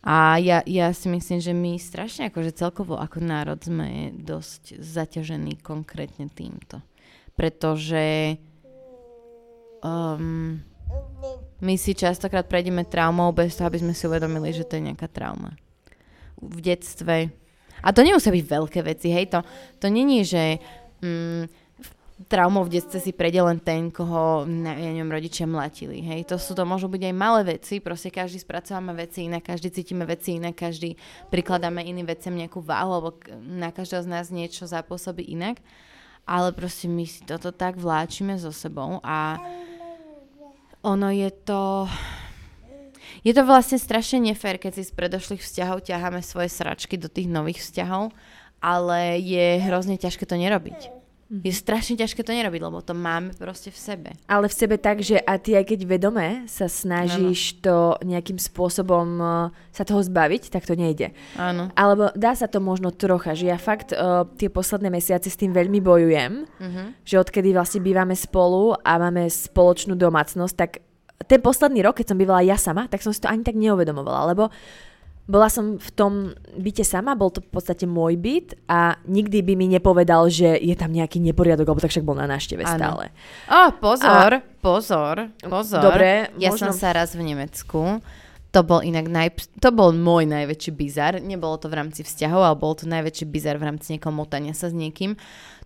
[0.00, 5.60] A ja, ja si myslím, že my strašne akože celkovo ako národ sme dosť zaťažení
[5.60, 6.80] konkrétne týmto.
[7.36, 8.36] Pretože
[9.84, 10.56] um,
[11.60, 15.04] my si častokrát prejdeme traumou bez toho, aby sme si uvedomili, že to je nejaká
[15.12, 15.52] trauma.
[16.40, 17.28] V detstve.
[17.80, 19.40] A to nemusia byť veľké veci, hej, to,
[19.80, 20.60] to není, že
[21.00, 21.44] mm,
[22.28, 26.36] traumou v detstve si prejde len ten, koho, ne, ja neviem, rodičia mlatili, hej, to
[26.36, 30.36] sú to môžu byť aj malé veci, proste každý spracovávame veci inak, každý cítime veci
[30.36, 31.00] inak, každý
[31.32, 35.64] prikladáme iným veciam nejakú váhu, alebo k- na každého z nás niečo zapôsobí inak,
[36.28, 39.40] ale proste my si toto tak vláčime so sebou a
[40.84, 41.88] ono je to...
[43.20, 47.28] Je to vlastne strašne nefér, keď si z predošlých vzťahov ťaháme svoje sračky do tých
[47.28, 48.12] nových vzťahov,
[48.64, 51.00] ale je hrozne ťažké to nerobiť.
[51.30, 54.10] Je strašne ťažké to nerobiť, lebo to máme proste v sebe.
[54.26, 59.06] Ale v sebe tak, že a ty aj keď vedome sa snažíš to nejakým spôsobom
[59.22, 61.14] uh, sa toho zbaviť, tak to nejde.
[61.38, 61.70] Áno.
[61.78, 65.54] Alebo dá sa to možno trocha, že ja fakt uh, tie posledné mesiace s tým
[65.54, 66.92] veľmi bojujem, Uh-huh.
[67.06, 70.82] že odkedy vlastne bývame spolu a máme spoločnú domácnosť, tak
[71.26, 74.32] ten posledný rok, keď som bývala ja sama, tak som si to ani tak neuvedomovala,
[74.32, 74.48] lebo
[75.30, 76.12] bola som v tom
[76.58, 80.74] byte sama, bol to v podstate môj byt a nikdy by mi nepovedal, že je
[80.74, 83.14] tam nejaký neporiadok, lebo tak však bol na návšteve stále.
[83.46, 85.82] Ó, pozor, pozor, pozor.
[85.86, 88.02] Dobre, Ja možno- som sa raz v Nemecku,
[88.50, 89.30] to bol inak naj,
[89.62, 91.22] to bol môj najväčší bizar.
[91.22, 94.66] Nebolo to v rámci vzťahov, ale bol to najväčší bizar v rámci niekoho motania sa
[94.66, 95.14] s niekým.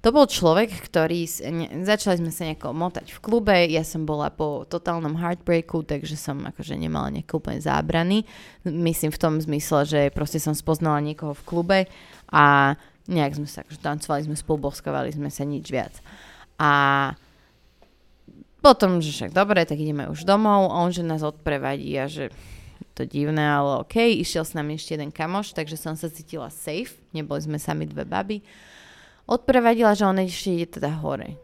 [0.04, 1.24] To bol človek, ktorý,
[1.80, 6.44] začali sme sa nejako motať v klube, ja som bola po totálnom heartbreaku, takže som
[6.44, 8.28] akože nemala nejaké úplne zábrany.
[8.68, 11.78] Myslím v tom zmysle, že proste som spoznala niekoho v klube
[12.28, 12.76] a
[13.08, 15.96] nejak sme sa akože tancovali, sme spolu boskovali sme sa nič viac.
[16.60, 16.70] A
[18.60, 22.28] potom, že však dobre, tak ideme už domov, on že nás odprevadí a že
[22.92, 27.00] to divné, ale OK, išiel s nami ešte jeden kamoš, takže som sa cítila safe,
[27.16, 28.44] neboli sme sami dve baby.
[29.24, 31.40] Odprevadila, že on ešte ide teda hore.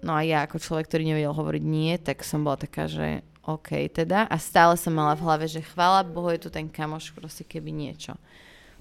[0.00, 3.90] No a ja ako človek, ktorý nevedel hovoriť nie, tak som bola taká, že OK
[3.90, 4.30] teda.
[4.30, 7.74] A stále som mala v hlave, že chvála Bohu je tu ten kamoš, proste keby
[7.74, 8.14] niečo.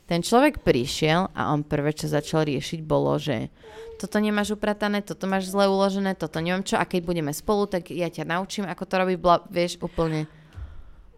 [0.09, 3.53] Ten človek prišiel a on prvé, čo začal riešiť, bolo, že
[4.01, 7.93] toto nemáš upratané, toto máš zle uložené, toto neviem čo, a keď budeme spolu, tak
[7.93, 10.25] ja ťa naučím, ako to robí, bla, vieš, úplne.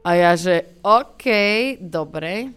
[0.03, 1.24] A ja, že OK,
[1.80, 2.51] dobre,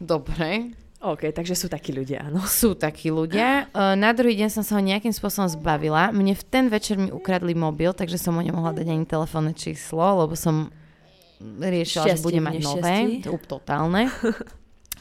[0.00, 0.72] dobre,
[1.02, 2.46] OK, takže sú takí ľudia, áno.
[2.46, 3.66] sú takí ľudia.
[3.74, 6.14] Uh, na druhý deň som sa ho nejakým spôsobom zbavila.
[6.14, 10.22] Mne v ten večer mi ukradli mobil, takže som mu nemohla dať ani telefónne číslo,
[10.22, 10.70] lebo som
[11.42, 14.06] riešila, že Šťastí bude mať nové, to totálne.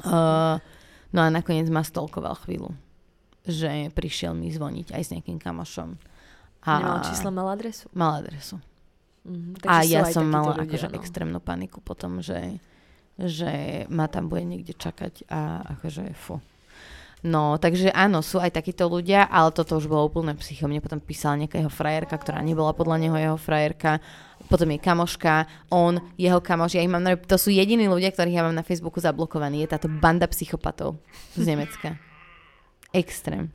[0.01, 0.57] uh,
[1.13, 2.73] no a nakoniec ma stolkoval chvíľu,
[3.45, 6.01] že prišiel mi zvoniť aj s nejakým kamošom.
[6.65, 7.85] A Nemal číslo, mal adresu.
[7.93, 8.57] mal adresu.
[9.21, 10.97] Mhm, A ja som mala akože no.
[10.97, 12.57] extrémnu paniku potom, že,
[13.27, 16.41] že ma tam bude niekde čakať a akože fu.
[17.21, 20.65] No, takže áno, sú aj takíto ľudia, ale toto už bolo úplne psycho.
[20.65, 24.01] Mne potom písala nejaká jeho frajerka, ktorá nebola podľa neho jeho frajerka,
[24.49, 28.45] potom je kamoška, on, jeho kamoš, ja ich mám, to sú jediní ľudia, ktorých ja
[28.49, 30.97] mám na Facebooku zablokovaní, je táto banda psychopatov
[31.37, 31.93] z Nemecka.
[32.91, 33.53] Extrém.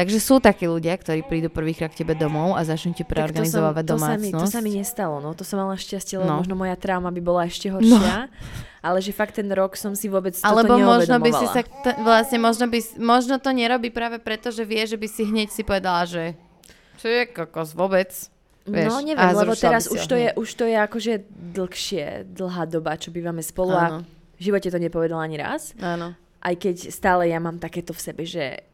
[0.00, 3.94] Takže sú takí ľudia, ktorí prídu prvýkrát k tebe domov a začnú ti preorganizovať to,
[3.94, 4.48] som, to, sa mi, to domácnosť.
[4.48, 6.40] sa mi nestalo, no to som mala šťastie, lebo No.
[6.40, 8.32] možno moja trauma by bola ešte horšia,
[8.80, 11.96] ale že fakt ten rok som si vôbec Alebo toto možno by si sa, t-
[12.00, 15.60] vlastne možno, by, možno to nerobí práve preto, že vie, že by si hneď si
[15.60, 16.32] povedala, že
[16.96, 18.08] čo je kokos vôbec.
[18.62, 21.12] Vieš, no neviem, a lebo teraz už to, je, už to je akože
[21.50, 23.98] dlhšie, dlhá doba, čo bývame spolu a Áno,
[24.36, 25.72] v živote to nepovedala ani raz.
[25.76, 26.12] áno.
[26.38, 28.64] Aj keď stále ja mám takéto v sebe, že,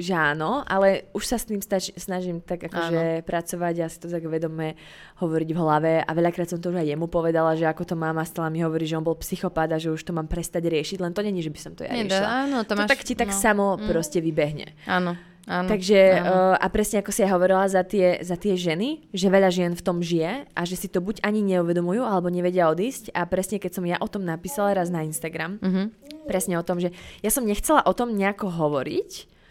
[0.00, 4.08] že áno, ale už sa s tým stač, snažím tak akože pracovať a si to
[4.08, 4.74] tak vedome
[5.16, 8.16] hovoriť v hlave a veľakrát som to už aj jemu povedala, že ako to mám
[8.16, 10.98] a stále mi hovorí, že on bol psychopát a že už to mám prestať riešiť,
[10.98, 12.26] len to není, že by som to ja riešila.
[12.42, 13.36] áno, to, To máš, tak ti tak no.
[13.36, 13.86] samo Mm.
[13.86, 14.72] proste vybehne.
[14.84, 15.68] Áno, áno.
[15.68, 16.26] Takže áno.
[16.26, 19.72] uh, a presne ako si ja hovorila za tie, za tie ženy, že veľa žien
[19.72, 23.56] v tom žije a že si to buď ani neuvedomujú, alebo nevedia odísť a presne
[23.56, 25.82] keď som ja o tom napísala raz na Instagram, Mhm.
[26.24, 29.10] presne o tom, že ja som nechcela o tom nejako hovoriť,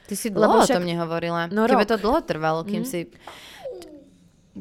[0.09, 1.41] Ty si lebo dlho o však- tom nehovorila.
[1.47, 1.87] No Tebe rok.
[1.87, 2.89] to dlho trvalo, kým Mhm.
[2.89, 2.99] si...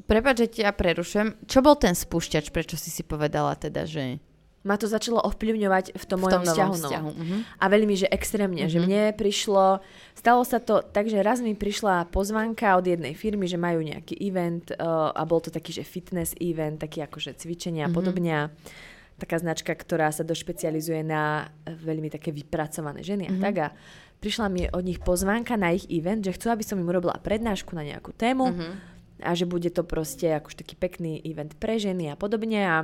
[0.01, 1.29] Prepač, že ťa prerušujem.
[1.45, 4.23] Čo bol ten spúšťač, prečo si si povedala teda, že
[4.61, 6.69] ma to začalo ovplyvňovať v tom v tom mojom vzťahu.
[6.69, 7.09] novom vzťahu?
[7.09, 7.17] No.
[7.17, 7.37] Mhm.
[7.57, 8.85] A veľmi, že extrémne, že Mhm.
[8.85, 9.81] mne prišlo,
[10.13, 14.15] stalo sa to tak, že raz mi prišla pozvanka od jednej firmy, že majú nejaký
[14.21, 18.31] event uh, a bol to taký, že fitness event, taký akože cvičenia a podobne.
[18.31, 18.43] A
[19.19, 23.43] Taká značka, ktorá sa došpecializuje na veľmi také vypracované ženy a Mhm.
[23.43, 23.55] tak.
[23.59, 23.69] A
[24.19, 27.73] prišla mi od nich pozvánka na ich event, že chcú, aby som im urobila prednášku
[27.73, 28.69] na nejakú tému Mhm.
[29.21, 32.77] a že bude to proste akož taký pekný event pre ženy a podobne a,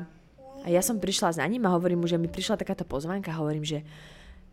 [0.61, 3.39] a ja som prišla za ním a hovorím mu, že mi prišla takáto pozvánka a
[3.39, 3.82] hovorím, že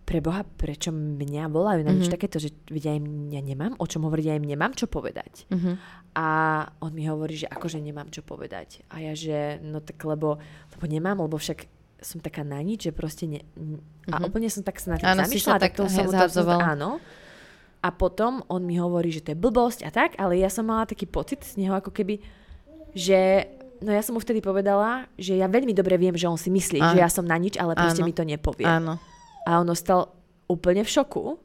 [0.01, 2.17] pre Boha, prečo mňa volajú na niečo Mhm.
[2.17, 5.45] takéto, že veď ja im ja nemám o čom hovoriť, ja im nemám čo povedať.
[5.47, 5.71] Mhm.
[6.11, 6.27] A
[6.81, 8.83] on mi hovorí, že akože nemám čo povedať.
[8.89, 10.35] A ja, že no tak lebo,
[10.67, 11.63] lebo nemám, lebo však
[12.01, 13.39] som taká na nič, že proste ne,
[14.07, 14.25] a Mhm.
[14.25, 16.73] úplne som tak sa na tým Áno, zamýšľala, tak to som zhadzovala.
[16.73, 16.97] áno.
[17.79, 20.83] A potom on mi hovorí, že to je blbosť a tak, ale ja som mala
[20.83, 22.21] taký pocit z neho, ako keby,
[22.91, 23.49] že
[23.79, 26.77] no ja som mu vtedy povedala, že ja veľmi dobre viem, že on si myslí,
[26.77, 26.93] Áno.
[26.93, 28.07] že ja som na nič, ale proste Áno.
[28.07, 28.65] mi to nepovie.
[28.65, 29.01] Áno.
[29.43, 30.13] A on ostal
[30.45, 31.41] úplne v šoku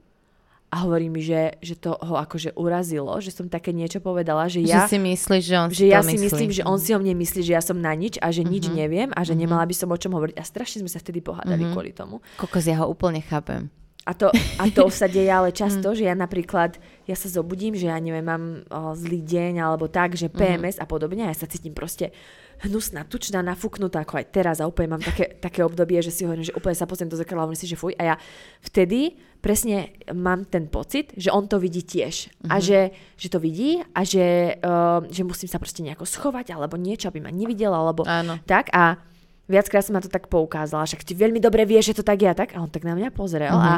[0.66, 4.60] a hovorí mi, že, že to ho akože urazilo, že som také niečo povedala, že
[4.60, 6.26] ja, že si myslíš, že on že si ja to si myslí.
[6.26, 8.66] myslím, že on si o mne myslí, že ja som na nič a že nič
[8.66, 8.74] Mhm.
[8.74, 9.40] neviem a že Mhm.
[9.40, 10.34] nemala by som o čom hovoriť.
[10.34, 11.70] A strašne sme sa vtedy pohádali Mhm.
[11.70, 12.18] kvôli tomu.
[12.34, 13.70] Kokos, ja ho úplne chápem.
[14.02, 17.86] A to, a to sa deje ale často, že ja napríklad, ja sa zobudím, že
[17.86, 20.26] ja neviem, mám o, zlý deň alebo tak, že.
[20.28, 22.14] PMS a podobne a ja sa cítim proste
[22.58, 26.42] hnusná, tučná, nafúknutá, ako aj teraz a úplne mám také, také obdobie, že si hovorím,
[26.42, 27.92] že úplne sa pozriem do zrkadla a hovorím si, že fuj.
[27.94, 28.14] A ja
[28.60, 32.32] vtedy presne mám ten pocit, že on to vidí tiež.
[32.44, 32.62] A Mhm.
[32.62, 32.80] že,
[33.14, 34.24] že to vidí a že,
[34.56, 38.40] uh, že musím sa proste nejako schovať alebo niečo, aby ma nevidela, alebo Áno.
[38.42, 38.96] tak a
[39.44, 42.26] viackrát som na to tak poukázala, však ty veľmi dobre vieš, že to tak je
[42.26, 43.62] a tak a on tak na mňa pozrel Mhm.
[43.62, 43.72] a,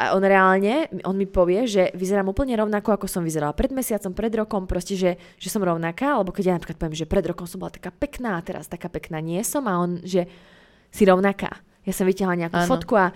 [0.00, 4.10] a on reálne, on mi povie, že vyzerám úplne rovnako, ako som vyzerala pred mesiacom,
[4.10, 7.44] pred rokom, proste, že, že som rovnaká, alebo keď ja napríklad poviem, že pred rokom
[7.44, 10.24] som bola taká pekná a teraz taká pekná nie som a on, že
[10.88, 11.52] si rovnaká.
[11.84, 12.70] Ja som vytiahla nejakú Áno.
[12.70, 13.12] fotku a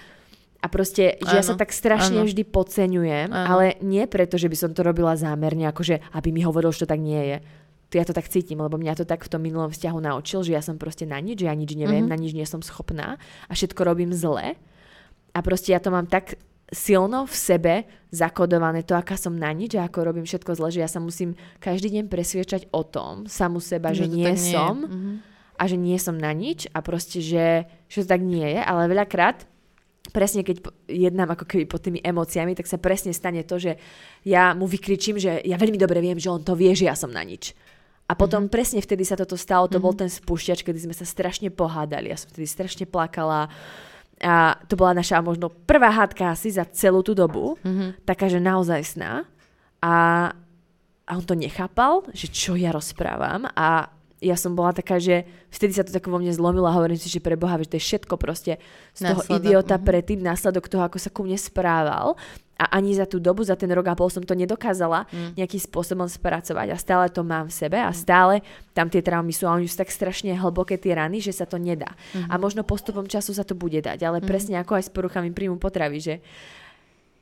[0.59, 2.25] a proste, že ja sa tak strašne áno.
[2.25, 3.47] vždy podceňujem, Áno.
[3.53, 6.97] ale nie preto, že by som to robila zámerne, akože aby mi hovoril, že to
[6.97, 7.37] tak nie je.
[7.93, 10.57] To ja to tak cítim, lebo mňa to tak v tom minulom vzťahu naučil, že
[10.57, 12.11] ja som proste na nič, že ja nič neviem, Mhm.
[12.11, 14.57] na nič nie som schopná a všetko robím zle.
[15.31, 16.41] A proste ja to mám tak
[16.73, 17.75] silno v sebe
[18.15, 21.37] zakodované to, aká som na nič a ako robím všetko zle, že ja sa musím
[21.59, 24.55] každý deň presviečať o tom, samu seba, že, to nie tak je.
[24.55, 25.13] som Mhm.
[25.55, 28.91] a že nie som na nič a proste, že, že to tak nie je, ale
[28.91, 29.47] veľakrát
[30.13, 33.81] presne keď jednám ako keby pod tými emóciami, tak sa presne stane to, že
[34.29, 37.09] ja mu vykričím, že ja veľmi dobre viem, že on to vie, že ja som
[37.09, 37.57] na nič.
[38.05, 38.53] A potom mm-hmm.
[38.53, 39.85] presne vtedy sa toto stalo, to mm-hmm.
[39.85, 42.13] bol ten spúšťač, kedy sme sa strašne pohádali.
[42.13, 43.49] Ja som vtedy strašne plakala.
[44.25, 47.61] A to bola naša možno prvá hádka asi za celú tú dobu.
[47.63, 48.03] Mhm.
[48.09, 49.29] Taká, že naozaj sná.
[49.85, 49.95] A,
[51.05, 53.45] a on to nechápal, že čo ja rozprávam.
[53.53, 53.94] A
[54.25, 57.13] ja som bola taká, že vtedy sa to tak vo mne zlomilo a hovorím si,
[57.13, 58.57] že pre Boha, že to je všetko proste
[58.97, 59.85] z toho Následok, idiota mhm.
[59.85, 62.17] predtým, následok toho, ako sa ku mne správal.
[62.55, 65.35] A ani za tú dobu, za ten rok a pol som to nedokázala Mm.
[65.43, 69.51] nejakým spôsobom spracovať a stále to mám v sebe a stále tam tie traumy sú
[69.51, 71.99] a oni sú tak strašne hlboké tie rany, že sa to nedá.
[72.15, 72.31] Mhm.
[72.31, 75.59] A možno postupom času sa to bude dať, ale presne ako aj s poruchami príjmu
[75.59, 76.15] potravy, že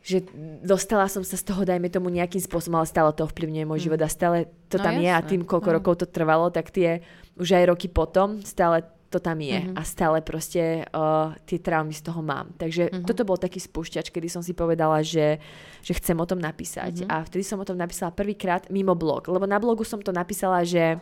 [0.03, 0.27] že
[0.61, 4.03] dostala som sa z toho, dajme tomu nejakým spôsobom, ale stále to ovplyvňuje môj život
[4.03, 5.75] a stále to No tam je a tým, koľko no.
[5.79, 7.07] rokov to trvalo, tak tie
[7.39, 9.77] už aj roky potom stále to tam je Mhm.
[9.77, 12.49] a stále proste uh, tie traumy z toho mám.
[12.57, 13.05] Takže Mhm.
[13.05, 15.37] toto bol taký spúšťač, kedy som si povedala, že,
[15.85, 17.05] že chcem o tom napísať.
[17.05, 17.09] Mhm.
[17.13, 20.65] A vtedy som o tom napísala prvýkrát mimo blog, lebo na blogu som to napísala,
[20.65, 20.97] že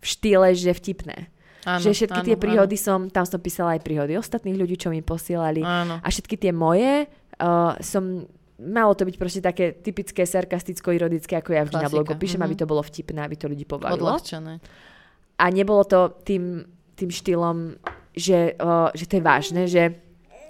[0.00, 1.28] v štýle, že vtipné.
[1.62, 4.90] Áno, že všetky áno, tie príhody som, tam som písala aj príhody ostatných ľudí, čo
[4.90, 5.62] mi posielali.
[5.62, 6.02] Áno.
[6.02, 7.06] A všetky tie moje
[7.42, 8.24] uh, som
[8.62, 12.46] malo to byť proste také typické sarkasticko-ironické, ako ja vždy na Klasika, blogu píšem, mhm.
[12.46, 14.14] aby to bolo vtipné, aby to ľudí pobavilo.
[14.14, 14.62] Odľahčené.
[15.42, 16.62] A nebolo to tým,
[16.94, 17.74] tým štýlom,
[18.14, 19.98] že, uh, že to je vážne, že,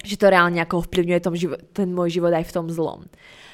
[0.05, 3.09] že to reálne ako ovplyvňuje tom živo- ten môj život aj v tom zlom.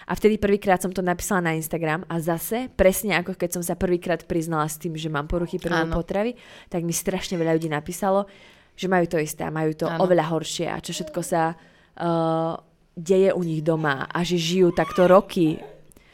[0.08, 3.76] A vtedy prvýkrát som to napísala na Instagram a zase, presne ako keď som sa
[3.76, 5.92] prvýkrát priznala s tým, že mám poruchy Áno.
[5.92, 6.32] potravy,
[6.72, 8.24] tak mi strašne veľa ľudí napísalo,
[8.72, 10.08] že majú to isté a majú to Áno.
[10.08, 12.56] oveľa horšie a čo všetko sa uh,
[12.98, 15.62] deje u nich doma a že žijú takto roky,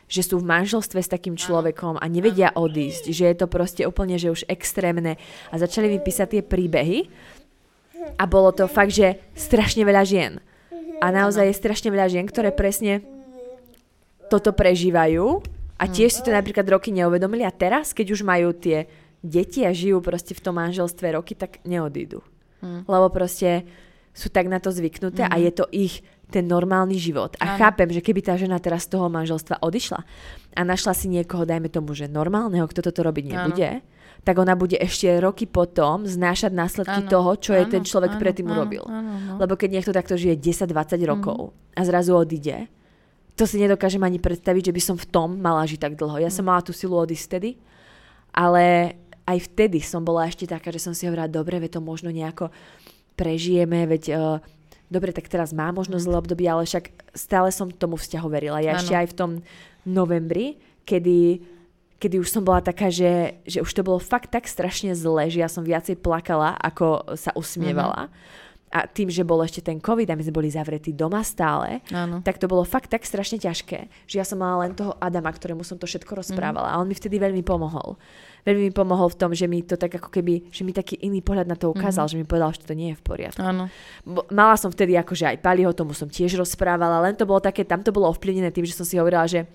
[0.04, 4.20] že sú v manželstve s takým človekom a nevedia odísť, že je to proste úplne,
[4.20, 5.16] že už extrémne
[5.48, 7.08] a začali mi písať tie príbehy
[8.20, 10.32] a bolo to fakt, že strašne veľa žien.
[11.00, 13.00] A naozaj je strašne veľa žien, ktoré presne
[14.28, 15.40] toto prežívajú
[15.80, 18.86] a tiež si to napríklad roky neuvedomili a teraz, keď už majú tie
[19.24, 22.20] deti a žijú proste v tom manželstve roky, tak neodídu.
[22.60, 22.84] Mm.
[22.84, 23.64] Lebo proste
[24.14, 27.36] sú tak na to zvyknuté a je to ich ten normálny život.
[27.38, 27.58] A Áno.
[27.60, 30.00] chápem, že keby tá žena teraz z toho manželstva odišla
[30.56, 33.84] a našla si niekoho, dajme tomu, že normálneho, kto toto robiť nebude,
[34.24, 38.16] tak ona bude ešte roky potom znášať následky Áno, toho, čo je áno, ten človek
[38.16, 38.84] áno, predtým áno, urobil.
[38.88, 39.32] áno, no.
[39.36, 42.72] Lebo keď niekto takto žije 10-20 rokov a zrazu odíde,
[43.36, 46.22] to si nedokážem ani predstaviť, že by som v tom mala žiť tak dlho.
[46.22, 47.50] Ja som mala tú silu odísť vtedy,
[48.32, 48.96] ale
[49.28, 52.48] aj vtedy som bola ešte taká, že som si hovorila, dobre, veď to možno nejako
[53.18, 54.38] prežijeme, veď uh,
[54.92, 58.60] dobre, tak teraz má možno zlé obdobie, ale však stále som tomu vzťahu verila.
[58.60, 58.80] Ja Áno.
[58.80, 59.30] ešte aj v tom
[59.84, 60.56] novembri,
[60.88, 61.40] kedy,
[62.00, 65.40] kedy už som bola taká, že, že už to bolo fakt tak strašne zle, že
[65.40, 68.08] ja som viacej plakala, ako sa usmievala.
[68.74, 72.26] A tým, že bol ešte ten COVID a my sme boli zavretí doma stále, Áno.
[72.26, 75.62] tak to bolo fakt tak strašne ťažké, že ja som mala len toho Adama, ktorému
[75.62, 77.94] som to všetko rozprávala a on mi vtedy veľmi pomohol.
[78.42, 81.22] Veľmi mi pomohol v tom, že mi to tak ako keby, že mi taký iný
[81.22, 83.38] pohľad na to ukázal, že mi povedal, že to nie je v poriadku.
[83.40, 83.70] Áno.
[84.34, 87.80] Mala som vtedy akože aj Paliho, tomu som tiež rozprávala, len to bolo také, tam
[87.80, 89.46] to bolo ovplyvnené tým, že som si hovorila, že,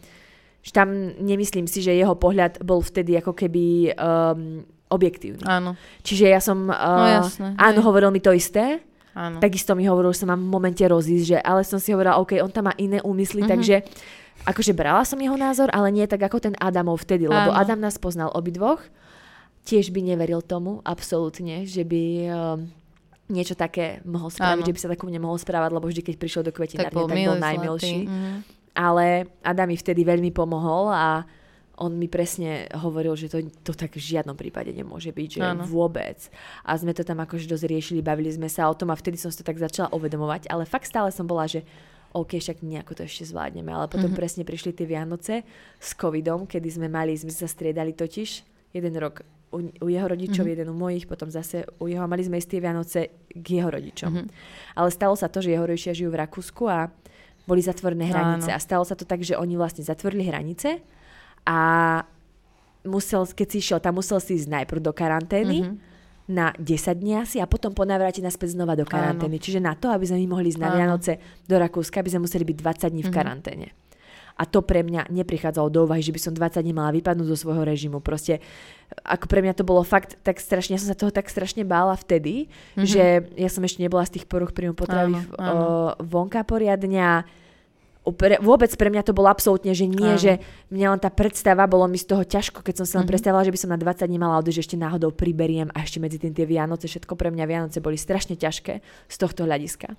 [0.64, 0.90] že tam
[1.20, 5.46] nemyslím si, že jeho pohľad bol vtedy ako keby um, objektívny.
[5.46, 5.78] Áno.
[6.02, 7.86] Čiže ja som, uh, jasné, áno, hej.
[7.86, 8.82] hovoril mi to isté,
[9.20, 9.44] Áno.
[9.44, 12.40] Takisto mi hovoril, že sa mám v momente rozísť, že, ale som si hovorila, OK,
[12.40, 13.50] on tam má iné úmysly, Mhm.
[13.52, 13.76] takže
[14.48, 17.60] akože brala som jeho názor, ale nie tak ako ten Adamov vtedy, lebo Áno.
[17.60, 18.80] Adam nás poznal obidvoch,
[19.68, 22.72] tiež by neveril tomu, absolútne, že by um,
[23.28, 24.68] niečo také mohol spraviť, Áno.
[24.68, 26.96] že by sa tak ku mne mohol správať, lebo vždy, keď prišiel do tak kvetinárne,
[26.96, 28.00] bol tak bol najmilší.
[28.08, 28.32] Mhm.
[28.72, 31.28] Ale Adam mi vtedy veľmi pomohol a
[31.80, 35.64] on mi presne hovoril, že to, to tak v žiadnom prípade nemôže byť, že Áno.
[35.64, 36.28] vôbec.
[36.62, 39.28] A sme to tam akože dosť riešili, bavili sme sa o tom a vtedy som
[39.28, 41.64] si to tak začala uvedomovať, ale fakt stále som bola, že
[42.10, 43.70] OK, však nejako to ešte zvládneme.
[43.70, 44.18] Ale potom Mhm.
[44.18, 45.46] presne prišli tie Vianoce
[45.78, 48.30] s covidom, kedy sme mali, sme sa striedali totiž
[48.72, 50.52] jeden rok u, u jeho rodičov, Mhm.
[50.52, 52.02] jeden u mojich, potom zase u jeho.
[52.02, 53.00] a Mali sme tie Vianoce
[53.30, 54.12] k jeho rodičom.
[54.12, 54.28] Mhm.
[54.74, 56.90] Ale stalo sa to, že jeho rodičia žijú v Rakúsku a
[57.46, 58.50] boli zatvorené hranice.
[58.50, 58.54] Áno.
[58.54, 60.82] A stalo sa to tak, že oni vlastne zatvorili hranice
[61.44, 61.60] a
[62.82, 65.74] musel, keď si išiel, tam musel si ísť najprv do karantény Mhm.
[66.30, 69.38] na 10 dní asi a potom po návrate naspäť znova do karantény.
[69.38, 70.78] Čiže na to, aby sme my mohli ísť na Áno.
[70.78, 71.12] Vianoce
[71.44, 73.16] do Rakúska, by sme museli byť 20 dní v Mhm.
[73.16, 73.68] karanténe.
[74.40, 77.36] A to pre mňa neprichádzalo do úvahy, že by som 20 dní mala vypadnúť zo
[77.36, 78.00] svojho režimu.
[78.00, 78.40] Proste,
[79.04, 81.92] ako pre mňa to bolo fakt tak strašne, ja som sa toho tak strašne bála
[82.00, 82.48] vtedy,
[82.80, 82.86] Mhm.
[82.88, 83.04] že
[83.36, 85.52] ja som ešte nebola z tých poruch príjmu potravy Áno, áno.
[85.52, 85.64] o,
[86.00, 87.28] vonka poriadne
[88.06, 90.18] a Upre, vôbec pre mňa to bolo absolútne, že nie, Áno.
[90.18, 90.40] že
[90.72, 93.12] mňa len tá predstava, bolo mi z toho ťažko, keď som sa len Mhm.
[93.12, 96.00] predstavila, že by som na 20 dní mala odísť, že ešte náhodou priberiem a ešte
[96.00, 98.74] medzi tým tie Vianoce, všetko pre mňa Vianoce boli strašne ťažké
[99.06, 99.94] z tohto hľadiska.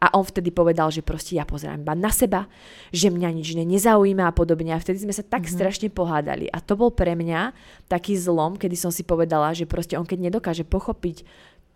[0.00, 2.48] A on vtedy povedal, že proste ja pozerám iba na seba,
[2.90, 4.72] že mňa nič iné nezaujíma a podobne.
[4.74, 5.52] A vtedy sme sa tak Mhm.
[5.52, 6.48] strašne pohádali.
[6.50, 7.52] A to bol pre mňa
[7.86, 11.22] taký zlom, kedy som si povedala, že proste on keď nedokáže pochopiť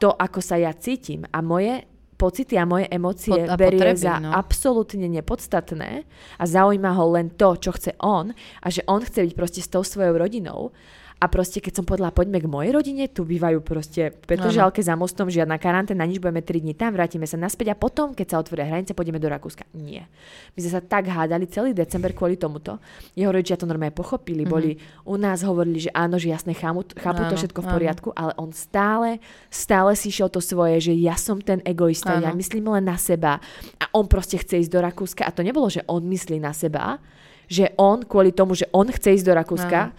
[0.00, 1.84] to, ako sa ja cítim a moje
[2.16, 4.32] pocity a moje emócie Pot- a berie potreby, za no.
[4.32, 6.02] absolútne nepodstatné
[6.40, 9.68] a zaujíma ho len to, čo chce on a že on chce byť proste s
[9.68, 10.72] tou svojou rodinou
[11.16, 15.32] A proste, keď som povedala, poďme k mojej rodine, tu bývajú proste Petržalke za mostom,
[15.32, 18.68] žiadna karanténa, nič, budeme 3 dní tam, vrátime sa naspäť a potom, keď sa otvoria
[18.68, 19.64] hranice, pôjdeme do Rakúska.
[19.72, 20.04] Nie.
[20.52, 22.76] My sme sa tak hádali celý december kvôli tomuto.
[23.16, 24.52] Jeho rodičia to normálne pochopili, mm-hmm.
[24.52, 24.76] boli
[25.08, 27.74] u nás, hovorili, že áno, že jasne chápu, chápu to Áno, všetko v áno.
[27.80, 29.16] poriadku, ale on stále,
[29.48, 32.36] stále si išiel to svoje, že ja som ten egoista, ja Áno.
[32.36, 33.40] myslím len na seba
[33.80, 37.00] a on proste chce ísť do Rakúska a to nebolo, že on myslí na seba,
[37.48, 39.96] že on kvôli tomu, že on chce ísť do Rakúska,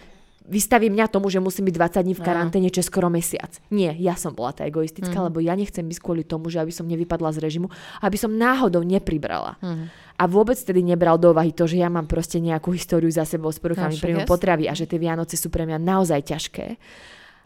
[0.48, 3.52] vystaví mňa tomu, že musím byť 20 dní v karanténe, čo skoro mesiac.
[3.68, 5.26] Nie, ja som bola tá egoistická, Mhm.
[5.28, 7.68] lebo ja nechcem ísť kvôli tomu, že aby som nevypadla z režimu,
[8.00, 9.60] aby som náhodou nepribrala.
[9.60, 9.84] Mhm.
[10.18, 13.54] A vôbec tedy nebral do úvahy to, že ja mám proste nejakú históriu za sebou
[13.54, 16.66] s poruchami No, príjmu potravy a že tie Vianoce sú pre mňa naozaj ťažké.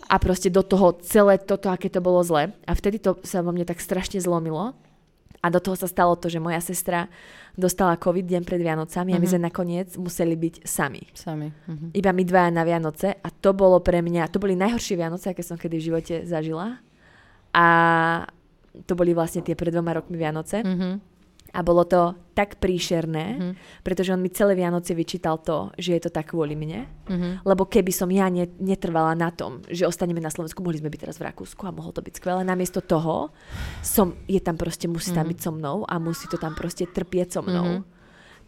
[0.09, 2.51] A proste do toho celé toto, aké to bolo zle.
[2.65, 4.73] A vtedy to sa vo mne tak strašne zlomilo.
[5.43, 7.11] A do toho sa stalo to, že moja sestra
[7.53, 9.33] dostala COVID deň pred Vianocami a my Mhm.
[9.35, 11.03] sme nakoniec museli byť sami.
[11.13, 11.51] Sami.
[11.51, 11.91] Mhm.
[11.93, 15.43] Iba my dvaja na Vianoce a to bolo pre mňa, to boli najhoršie Vianoce, aké
[15.43, 16.79] som kedy v živote zažila.
[17.53, 17.67] A
[18.87, 20.63] to boli vlastne tie pred dvoma rokmi Vianoce.
[20.63, 21.12] Mhm.
[21.53, 23.53] A bolo to tak príšerné, Mhm.
[23.85, 26.89] pretože on mi celé Vianoce vyčítal to, že je to tak kvôli mne.
[27.09, 27.45] Mhm.
[27.45, 31.01] Lebo keby som ja ne, netrvala na tom, že ostaneme na Slovensku, mohli sme byť
[31.05, 32.41] teraz v Rakúsku a mohlo to byť skvelé.
[32.41, 33.37] Namiesto toho
[33.85, 35.33] som, je tam proste, musí tam Mhm.
[35.37, 37.85] byť so mnou a musí to tam proste trpieť so mnou.
[37.85, 37.85] Mhm.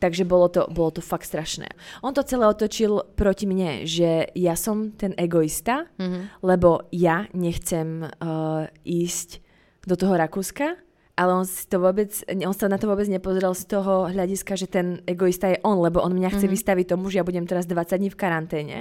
[0.01, 1.71] Takže bolo to, bolo to fakt strašné.
[2.03, 6.41] On to celé otočil proti mne, že ja som ten egoista, Mhm.
[6.43, 9.39] lebo ja nechcem uh, ísť
[9.87, 10.81] do toho Rakúska,
[11.15, 14.67] ale on, si to vôbec, on sa na to vôbec nepozrel z toho hľadiska, že
[14.67, 16.55] ten egoista je on, lebo on mňa chce Mhm.
[16.55, 18.79] vystaviť tomu, že ja budem teraz 20 dní v karanténe.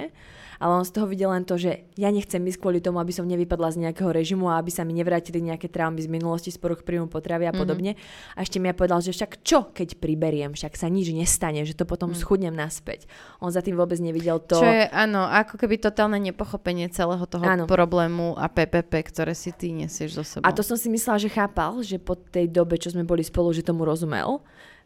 [0.64, 3.28] Ale on z toho videl len to, že ja nechcem ísť kvôli tomu, aby som
[3.28, 6.80] nevypadla z nejakého režimu a aby sa mi nevrátili nejaké traumy z minulosti, z poruch
[6.80, 7.58] príjmu potravy a Mhm.
[7.60, 7.92] podobne.
[8.32, 11.76] A ešte mi ja povedal, že však čo, keď priberiem, však sa nič nestane, že
[11.76, 13.04] to potom schudnem naspäť.
[13.38, 14.56] On za tým vôbec nevidel to.
[14.56, 17.68] Čo je, áno, ako keby totálne nepochopenie celého toho Áno.
[17.68, 20.48] problému a PPP, ktoré si ty nesieš zo sebou.
[20.48, 23.52] A to som si myslela, že chápal, že po tej dobe, čo sme boli spolu,
[23.52, 24.40] že tomu rozumel.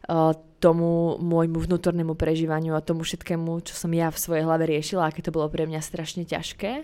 [0.09, 5.07] Uh, tomu môjmu vnútornému prežívaniu a tomu všetkému, čo som ja v svojej hlave riešila,
[5.07, 6.83] aké to bolo pre mňa strašne ťažké.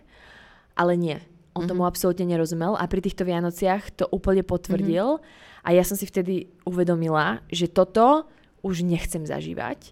[0.79, 1.19] Ale nie.
[1.51, 1.71] On mm-hmm.
[1.71, 5.63] tomu absolútne nerozumel a pri týchto Vianociach to úplne potvrdil mm-hmm.
[5.63, 8.27] a ja som si vtedy uvedomila, že toto
[8.63, 9.91] už nechcem zažívať,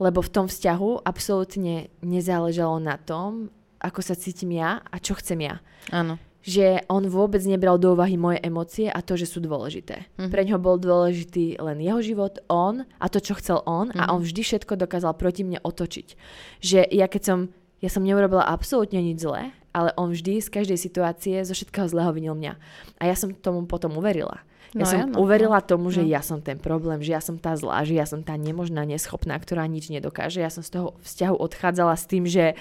[0.00, 3.48] lebo v tom vzťahu absolútne nezáležalo na tom,
[3.80, 6.20] ako sa cítim ja a čo chcem ja Áno.
[6.48, 10.08] Že on vôbec nebral do úvahy moje emócie a to, že sú dôležité.
[10.16, 10.32] Mm-hmm.
[10.32, 14.00] Pre ňoho bol dôležitý len jeho život, on a to, čo chcel on mm-hmm.
[14.00, 16.16] a on vždy všetko dokázal proti mne otočiť.
[16.64, 17.38] Že ja keď som,
[17.84, 22.16] ja som neurobila absolútne nič zlé, ale on vždy z každej situácie zo všetkého zlého
[22.16, 22.56] vinil mňa.
[22.96, 24.40] A ja som tomu potom uverila.
[24.72, 26.08] Ja No som áno, uverila tomu, že no.
[26.08, 29.36] ja som ten problém, že ja som tá zlá, že ja som tá nemožná, neschopná,
[29.36, 30.44] ktorá nič nedokáže.
[30.44, 32.52] Ja som z toho vzťahu odchádzala s tým, že,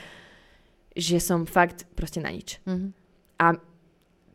[0.95, 2.59] že som fakt proste na nič.
[2.67, 2.91] Mhm.
[3.37, 3.59] A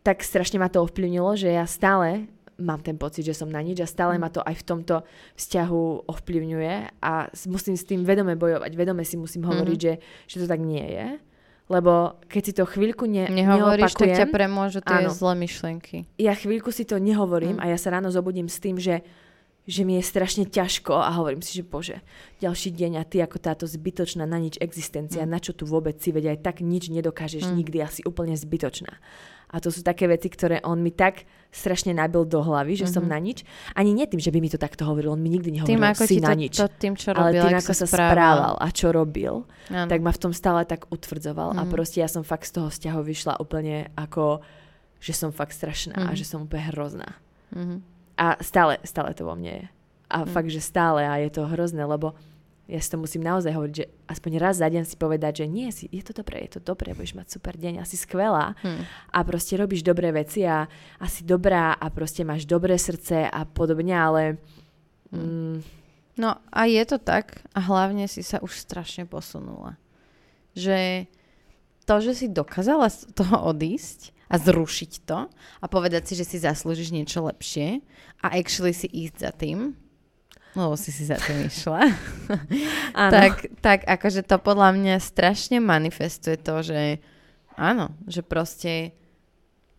[0.02, 2.26] tak strašne ma to ovplyvnilo, že ja stále
[2.58, 4.96] mám ten pocit, že som na nič a stále ma to aj v tomto
[5.34, 7.12] vzťahu ovplyvňuje a
[7.48, 8.70] musím s tým vedome bojovať.
[8.76, 9.94] Vedome si musím hovoriť, že,
[10.28, 11.06] že to tak nie je.
[11.66, 15.10] Lebo keď si to chvíľku ne, Nehovoríš, tak ťa premôžu tie Áno.
[15.10, 16.04] zlé myšlienky.
[16.20, 17.62] ja chvíľku si to nehovorím Mm.
[17.62, 19.00] a ja sa ráno zobudím s tým, že
[19.62, 22.02] že mi je strašne ťažko a hovorím si, že bože,
[22.39, 26.10] ďalší deň a ty ako táto zbytočná na nič existencia, na čo tu vôbec si,
[26.10, 27.55] veď aj tak nič nedokážeš Mm.
[27.56, 28.90] nikdy, asi úplne zbytočná.
[29.52, 33.05] A to sú také veci, ktoré on mi tak strašne nabil do hlavy, že som
[33.05, 33.10] Mhm.
[33.12, 33.39] na nič.
[33.76, 36.05] Ani nie tým, že by mi to takto hovoril, on mi nikdy nehovoril, Tým, ako
[36.09, 36.55] si ti na to, nič.
[36.56, 39.34] to, tým, čo ale robil, tým, ak ako sa správal a čo robil,
[39.68, 39.86] Áno.
[39.86, 41.70] tak ma v tom stále tak utvrdzoval a Mhm.
[41.70, 44.40] proste ja som fakt z toho vzťahu vyšla úplne ako,
[44.98, 46.16] že som fakt strašná a Mhm.
[46.16, 47.09] že som úplne hrozná.
[47.52, 47.91] Mhm.
[48.18, 49.66] A stále, stále to vo mne je.
[50.12, 50.28] A Mm.
[50.28, 52.12] fakt, že stále a je to hrozné, lebo
[52.68, 55.68] ja si to musím naozaj hovoriť, že aspoň raz za deň si povedať, že nie,
[55.72, 58.82] si, je to dobré, je to dobré, budeš mať super deň, asi skvelá Hm.
[59.12, 60.68] a proste robíš dobré veci a
[61.01, 64.22] asi dobrá a proste máš dobré srdce a podobne, ale
[65.10, 65.82] mm,
[66.12, 69.80] No a je to tak a hlavne si sa už strašne posunula.
[70.52, 71.09] Že
[71.89, 75.28] to, že si dokázala z toho odísť a zrušiť to
[75.60, 77.84] a povedať si, že si zaslúžiš niečo lepšie
[78.24, 79.76] a actually si ísť za tým,
[80.56, 81.92] lebo si si za tým išla,
[82.96, 86.80] tak, tak akože to podľa mňa strašne manifestuje to, že
[87.60, 88.96] áno, že proste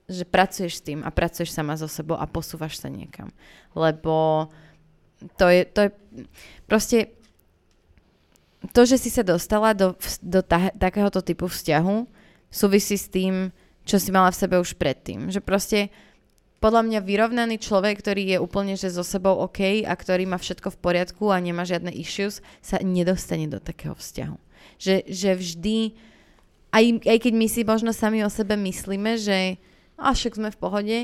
[0.03, 3.31] že pracuješ s tým a pracuješ sama so sebou a posúvaš sa niekam.
[3.71, 4.51] Lebo
[5.39, 5.89] to je, to je
[6.67, 6.99] proste
[8.75, 12.03] to, že si sa dostala do, do ta, takéhoto typu vzťahu,
[12.51, 15.31] súvisí s tým, čo si mala v sebe už predtým.
[15.31, 15.79] Že proste
[16.63, 20.71] podľa mňa vyrovnaný človek, ktorý je úplne že so sebou OK a ktorý má všetko
[20.71, 24.37] v poriadku a nemá žiadne issues, sa nedostane do takého vzťahu.
[24.79, 25.77] Že, že vždy
[26.71, 29.59] aj, aj keď my si možno sami o sebe myslíme, že
[29.99, 30.97] a však sme v pohode,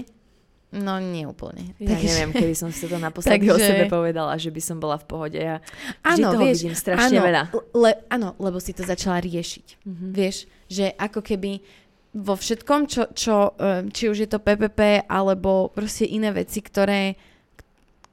[0.73, 1.77] no nie úplne.
[1.77, 4.95] Ja neviem, kedy som si to naposledy o Takže- sebe povedala, že by som bola
[4.95, 5.37] v pohode.
[5.37, 5.59] Ja
[6.07, 7.43] vždy toho vieš, vidím strašne áno, veľa.
[7.75, 9.83] Le, áno, lebo si to začala riešiť.
[9.85, 10.09] Mm-hmm.
[10.15, 10.37] Vieš,
[10.71, 11.61] že ako keby
[12.09, 13.53] vo všetkom, čo, čo,
[13.93, 17.13] či už je to PPP, alebo proste iné veci, ktoré,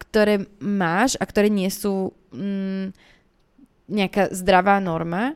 [0.09, 2.93] ktoré máš a ktoré nie sú mm,
[3.89, 5.33] nejaká zdravá norma,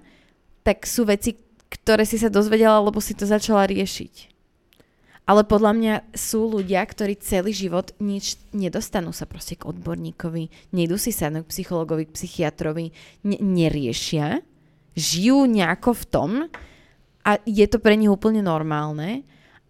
[0.61, 1.41] tak sú veci,
[1.73, 4.29] ktoré si sa dozvedela, lebo si to začala riešiť.
[5.31, 10.99] Ale podľa mňa sú ľudia, ktorí celý život nič nedostanú sa proste k odborníkovi, nejdú
[10.99, 12.91] si sadnúť k psychologovi, k psychiatrovi,
[13.23, 14.43] ne- neriešia,
[14.99, 16.31] žijú nejako v tom
[17.31, 19.23] a je to pre nich úplne normálne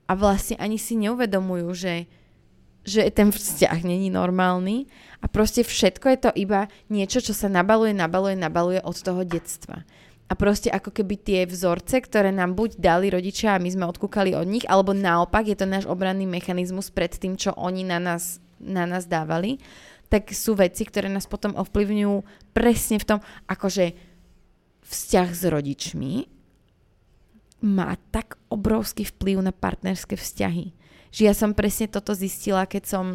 [0.09, 2.09] a vlastne ani si neuvedomujú, že,
[2.89, 4.89] že ten vzťah není normálny
[5.20, 9.85] a proste všetko je to iba niečo, čo sa nabaluje, nabaluje, nabaluje od toho detstva.
[10.31, 14.32] A proste ako keby tie vzorce, ktoré nám buď dali rodičia a my sme odkúkali
[14.32, 18.41] od nich, alebo naopak je to náš obranný mechanizmus pred tým, čo oni na nás,
[18.57, 19.61] na nás dávali,
[20.09, 22.24] tak sú veci, ktoré nás potom ovplyvňujú
[22.57, 23.19] presne v tom,
[23.51, 23.93] akože
[24.87, 26.40] vzťah s rodičmi
[27.61, 30.73] má tak obrovský vplyv na partnerské vzťahy.
[31.12, 33.07] Že ja som presne toto zistila, keď som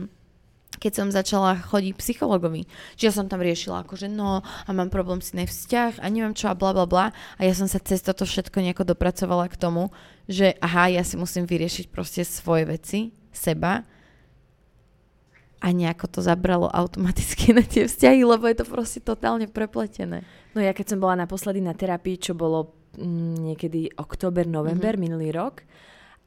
[0.76, 2.68] keď som začala chodiť psychologovi.
[3.00, 6.36] Že ja som tam riešila akože no a mám problém s iný vzťah a neviem
[6.36, 7.06] čo a bla bla bla
[7.40, 9.96] a ja som sa cez toto všetko nejako dopracovala k tomu,
[10.28, 13.88] že aha, ja si musím vyriešiť proste svoje veci, seba
[15.64, 20.28] a nejako to zabralo automaticky na tie vzťahy, lebo je to proste totálne prepletené.
[20.54, 25.02] No ja keď som bola naposledy na terapii, čo bolo niekedy október, november Mhm.
[25.02, 25.04] mm-hmm.
[25.04, 25.64] minulý rok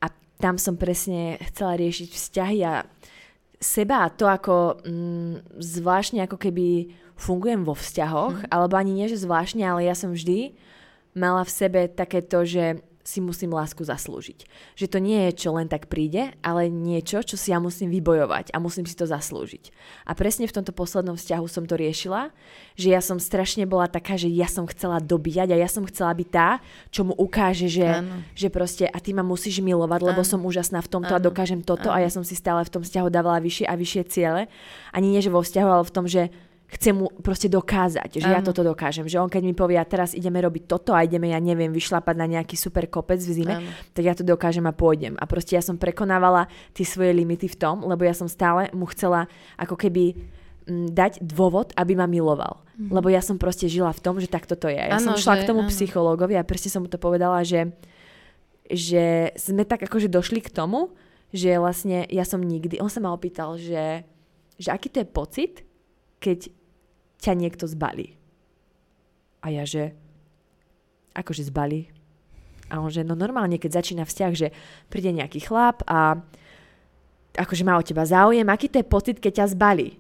[0.01, 2.87] a tam som presne chcela riešiť vzťahy a
[3.59, 8.55] seba a to, ako mm, zvláštne ako keby fungujem vo vzťahoch, mm-hmm.
[8.55, 10.55] alebo ani nie, že zvláštne, ale ja som vždy
[11.19, 12.79] mala v sebe takéto, že
[13.09, 14.45] si musím lásku zaslúžiť.
[14.77, 18.53] Že to nie je, čo len tak príde, ale niečo, čo si ja musím vybojovať
[18.53, 19.73] a musím si to zaslúžiť.
[20.05, 22.29] A presne v tomto poslednom vzťahu som to riešila,
[22.77, 26.13] že ja som strašne bola taká, že ja som chcela dobíjať a ja som chcela
[26.13, 26.61] byť tá,
[26.93, 28.05] čo mu ukáže, že,
[28.37, 30.29] že proste a ty ma musíš milovať, lebo Áno.
[30.29, 31.27] som úžasná v tomto a Áno.
[31.33, 32.05] dokážem toto a Áno.
[32.05, 34.53] ja som si stále v tom vzťahu dávala vyššie a vyššie ciele.
[34.93, 36.29] Ani nie, že vo vzťahu, ale v tom, že
[36.69, 38.49] chcem mu proste dokázať, že ja Áno.
[38.53, 39.09] toto dokážem.
[39.09, 42.15] Že on keď mi povie, a teraz ideme robiť toto a ideme, ja neviem, vyšlapať
[42.21, 43.69] na nejaký super kopec v zime, Áno.
[43.97, 45.17] tak ja to dokážem a pôjdem.
[45.17, 46.45] A proste ja som prekonávala
[46.77, 50.13] tie svoje limity v tom, lebo ja som stále mu chcela ako keby
[50.69, 52.61] mm, dať dôvod, aby ma miloval.
[52.77, 52.93] Mm-hmm.
[52.93, 54.77] Lebo ja som proste žila v tom, že takto to je.
[54.77, 55.73] Ja Áno, som šla že- k tomu áno.
[55.73, 57.73] psychológovi a presne som mu to povedala, že,
[58.69, 60.93] že sme tak akože došli k tomu,
[61.33, 64.05] že vlastne ja som nikdy, on sa ma opýtal, že,
[64.61, 65.53] že aký to je pocit,
[66.21, 66.58] keď
[67.19, 68.15] ťa niekto zbalí.
[69.43, 69.95] A ja, že
[71.15, 71.91] akože zbalí.
[72.69, 74.49] A on, že no normálne, keď začína vzťah, že
[74.93, 76.21] príde nejaký chlap a
[77.39, 79.97] akože má o teba záujem, aký to je pocit, keď ťa zbalí.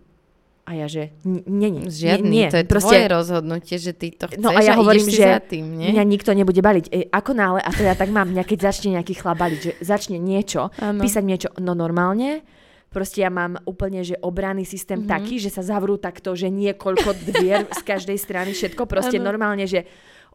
[0.69, 4.12] A ja, že n- nie, nie, Žiadny, nie, to je proste, tvoje rozhodnutie, že ty
[4.12, 5.97] to chceš No a ja hovorím, že za tým, nie?
[5.97, 6.85] Mňa nikto nebude baliť.
[6.93, 9.73] E, ako náhle, a to ja tak mám, mňa keď začne nejaký chlap baliť, že
[9.81, 11.01] začne niečo, Áno.
[11.01, 12.45] písať niečo, no normálne,
[12.89, 15.15] proste ja mám úplne, že obranný systém mm-hmm.
[15.15, 19.28] taký, že sa zavrú takto, že niekoľko dvier z každej strany, všetko proste Áno.
[19.28, 19.85] normálne, že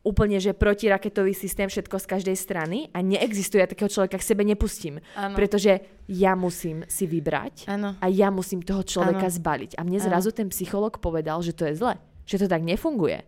[0.03, 4.43] úplne, že protiraketový systém, všetko z každej strany a neexistuje, ja takého človeka k sebe
[4.43, 5.33] nepustím, Áno.
[5.33, 5.79] pretože
[6.11, 7.95] ja musím si vybrať Áno.
[7.97, 9.35] a ja musím toho človeka Áno.
[9.39, 9.79] zbaliť.
[9.79, 11.95] A mne zrazu ten psycholog povedal, že to je zle.
[12.23, 13.23] Že to tak nefunguje.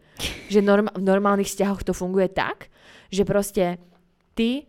[0.51, 2.71] Že norm- v normálnych vzťahoch to funguje tak,
[3.11, 3.79] že proste
[4.35, 4.67] ty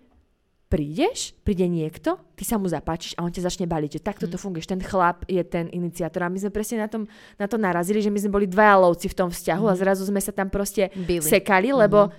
[0.77, 4.37] prídeš, príde niekto, ty sa mu zapáčiš a on ťa začne baliť, že takto to
[4.37, 7.09] funguje, že ten chlap je ten iniciátor a my sme presne na, tom,
[7.41, 10.21] na to narazili, že my sme boli dvaja lovci v tom vzťahu a zrazu sme
[10.21, 11.25] sa tam proste Bili.
[11.25, 12.13] sekali, lebo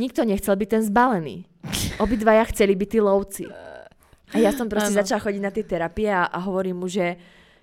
[0.00, 1.44] nikto nechcel byť ten zbalený.
[2.00, 3.44] Obidvaja chceli byť tí lovci.
[4.30, 5.02] A ja som proste Áno.
[5.02, 7.18] začala chodiť na tie terapie a, a hovorím mu, že,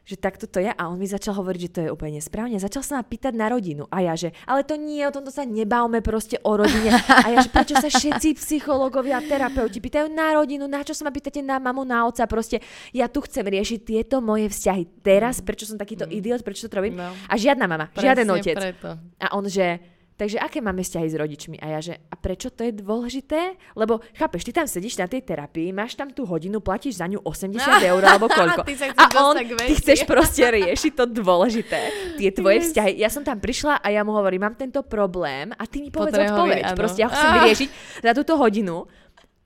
[0.08, 2.56] že takto to je a on mi začal hovoriť, že to je úplne správne.
[2.56, 5.44] Začal sa ma pýtať na rodinu a ja, že ale to nie, o tomto sa
[5.44, 6.96] nebavme proste o rodine.
[6.96, 11.04] A ja, že prečo sa všetci psychológovia a terapeuti pýtajú na rodinu, na čo sa
[11.04, 12.64] ma pýtate na mamu, na oca, proste
[12.96, 16.96] ja tu chcem riešiť tieto moje vzťahy teraz, prečo som takýto idiot, prečo to robím.
[16.96, 17.12] No.
[17.28, 18.56] A žiadna mama, žiaden Presne otec.
[18.56, 18.90] Preto.
[19.20, 21.56] A on, že takže aké máme vzťahy s rodičmi?
[21.58, 23.38] A ja, že a prečo to je dôležité?
[23.72, 27.22] Lebo chápeš, ty tam sedíš na tej terapii, máš tam tú hodinu, platíš za ňu
[27.22, 27.54] 80
[27.92, 28.62] eur alebo koľko.
[28.64, 31.80] Ty a on, ty chceš proste riešiť to dôležité,
[32.16, 32.66] tie tvoje Yes.
[32.68, 32.92] vzťahy.
[32.98, 36.12] Ja som tam prišla a ja mu hovorím, mám tento problém a ty mi povedz
[36.12, 36.34] odpoveď.
[36.34, 36.76] hovoriť, áno.
[36.76, 37.36] Proste ja ho chcem Ah.
[37.38, 37.70] vyriešiť
[38.02, 38.90] za túto hodinu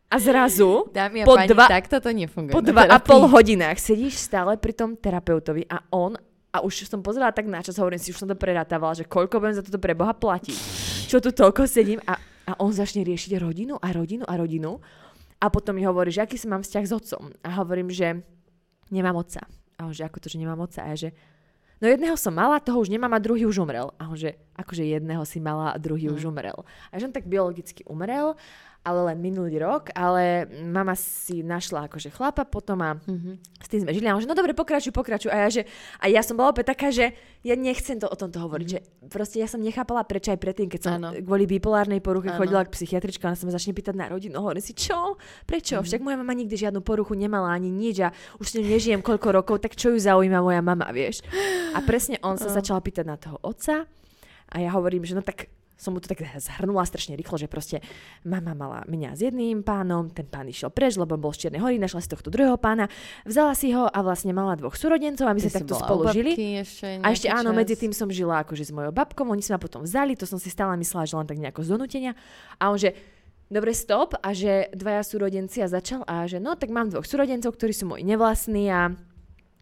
[0.08, 2.52] a zrazu Dámy a po páni, dva, takto to nefunguje.
[2.52, 6.16] po dva a pol hodinách sedíš stále pri tom terapeutovi a on
[6.52, 9.40] a už som pozerala tak na čas, hovorím si, už som to prerátavala, že koľko
[9.40, 10.58] budem za toto pre Boha platiť.
[11.08, 14.84] Čo tu toľko sedím a, a on začne riešiť rodinu a rodinu a rodinu.
[15.42, 17.32] A potom mi hovorí, že aký si mám vzťah s otcom.
[17.42, 18.20] A hovorím, že
[18.92, 19.42] nemám otca.
[19.80, 20.84] A on, že ako to, že nemám otca?
[20.84, 21.10] A ja, že
[21.80, 23.90] no jedného som mala, toho už nemám a druhý už umrel.
[23.96, 26.62] A on, že akože jedného si mala a druhý už umrel.
[26.92, 28.36] A že on tak biologicky umrel,
[28.82, 32.98] ale len minulý rok, ale mama si našla akože chlapa potom a
[33.62, 34.10] s tým sme žili.
[34.10, 35.30] A on, že no dobre, pokračuj, pokračuj.
[35.30, 35.62] A ja, že,
[36.02, 37.14] a ja som bola opäť taká, že
[37.46, 38.68] ja nechcem to o tomto hovoriť.
[38.74, 38.80] Že
[39.14, 41.14] proste ja som nechápala, prečo aj predtým, keď som Áno.
[41.14, 42.42] kvôli bipolárnej poruche Áno.
[42.42, 44.42] chodila k psychiatričke, ona sa ma začne pýtať na rodinu.
[44.42, 45.22] Hovorím si, čo?
[45.46, 45.86] Prečo?
[45.86, 48.10] Však moja mama nikdy žiadnu poruchu nemala ani nič a
[48.42, 51.22] už s ňou nežijem koľko rokov, tak čo ju zaujíma moja mama, vieš?
[51.78, 53.86] A presne on sa začal pýtať na toho otca
[54.52, 57.82] a ja hovorím, že no tak som mu to tak zhrnula strašne rýchlo, že proste
[58.22, 61.82] mama mala mňa s jedným pánom, ten pán išiel preč, lebo bol z Čiernej hory,
[61.82, 62.86] našla si tohto druhého pána,
[63.26, 66.62] vzala si ho a vlastne mala dvoch súrodencov a my Ty sme takto spolu žili.
[66.62, 67.58] Ešte A ešte nejaký áno, čas.
[67.58, 70.38] medzi tým som žila akože s mojou babkou, oni sa ma potom vzali, to som
[70.38, 72.12] si stále myslela, že len tak nejako z donútenia.
[72.62, 72.94] A on že,
[73.50, 77.58] dobre stop, a že dvaja súrodenci a začal a že no, tak mám dvoch súrodencov,
[77.58, 78.94] ktorí sú moji nevlastní a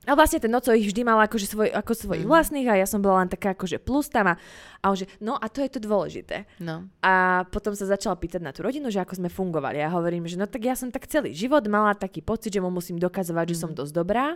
[0.09, 2.31] a vlastne ten noco ich vždy mal akože svoj, ako svojich Mhm.
[2.31, 4.35] vlastných a ja som bola len taká akože plus tam a,
[4.75, 6.49] a on že, no a to je to dôležité.
[6.57, 6.89] No.
[6.99, 7.13] A
[7.45, 9.77] potom sa začal pýtať na tú rodinu, že ako sme fungovali.
[9.77, 12.67] Ja hovorím, že no tak ja som tak celý život mala taký pocit, že mu
[12.67, 14.33] musím dokazovať, že som dosť dobrá.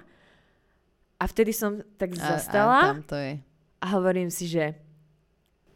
[1.18, 2.20] A vtedy som tak Mhm.
[2.20, 3.34] A, zastala a tam to je.
[3.80, 4.76] a hovorím si, že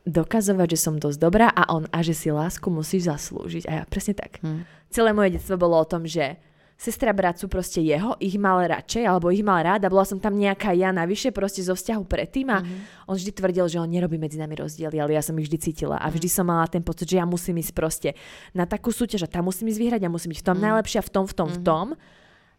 [0.03, 3.67] dokazovať, že som dosť dobrá a on, a že si lásku musíš zaslúžiť.
[3.67, 4.39] A ja presne tak.
[4.39, 4.63] Hm.
[4.87, 6.39] Celé moje detstvo bolo o tom, že
[6.77, 10.21] sestra brat sú proste jeho, ich mal radšej, alebo ich mal rád a bola som
[10.21, 13.09] tam nejaká ja navyše proste zo vzťahu predtým a Mhm.
[13.09, 15.97] on vždy tvrdil, že on nerobí medzi nami rozdiely, ale ja som ich vždy cítila
[15.97, 16.03] Mhm.
[16.05, 18.13] a vždy som mala ten pocit, že ja musím ísť proste
[18.53, 20.49] na takú súťaž a tam musím ísť vyhrať a musím byť v Mhm.
[20.53, 21.85] tom najlepšia, v tom, v tom, v tom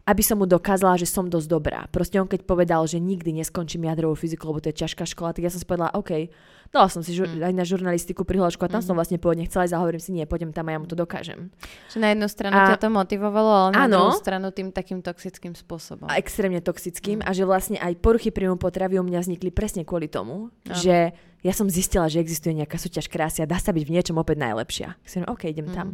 [0.09, 1.85] aby som mu dokázala, že som dosť dobrá.
[1.87, 5.45] Proste on keď povedal, že nikdy neskončím jadrovú fyziku, lebo to je ťažká škola, tak
[5.45, 6.33] ja som si povedala, OK,
[6.69, 7.45] dala som si žur- Mm.
[7.45, 10.25] aj na žurnalistiku prihlášku a tam som vlastne pôvodne chcela ísť a hovorím si, nie,
[10.25, 11.53] pôjdem tam a ja mu to dokážem.
[11.89, 13.97] Že na jednu stranu A- ťa to motivovalo, ale na Áno.
[14.09, 16.09] druhú stranu tým takým toxickým spôsobom.
[16.09, 17.25] A extrémne toxickým Mm.
[17.25, 20.73] a že vlastne aj poruchy príjmu potravy u mňa vznikli presne kvôli tomu, Áno.
[20.73, 24.17] že ja som zistila, že existuje nejaká súťaž krásy a dá sa byť v niečom
[24.17, 24.87] opäť najlepšia.
[24.99, 25.73] Hovorím, OK, idem Mhm.
[25.73, 25.87] tam.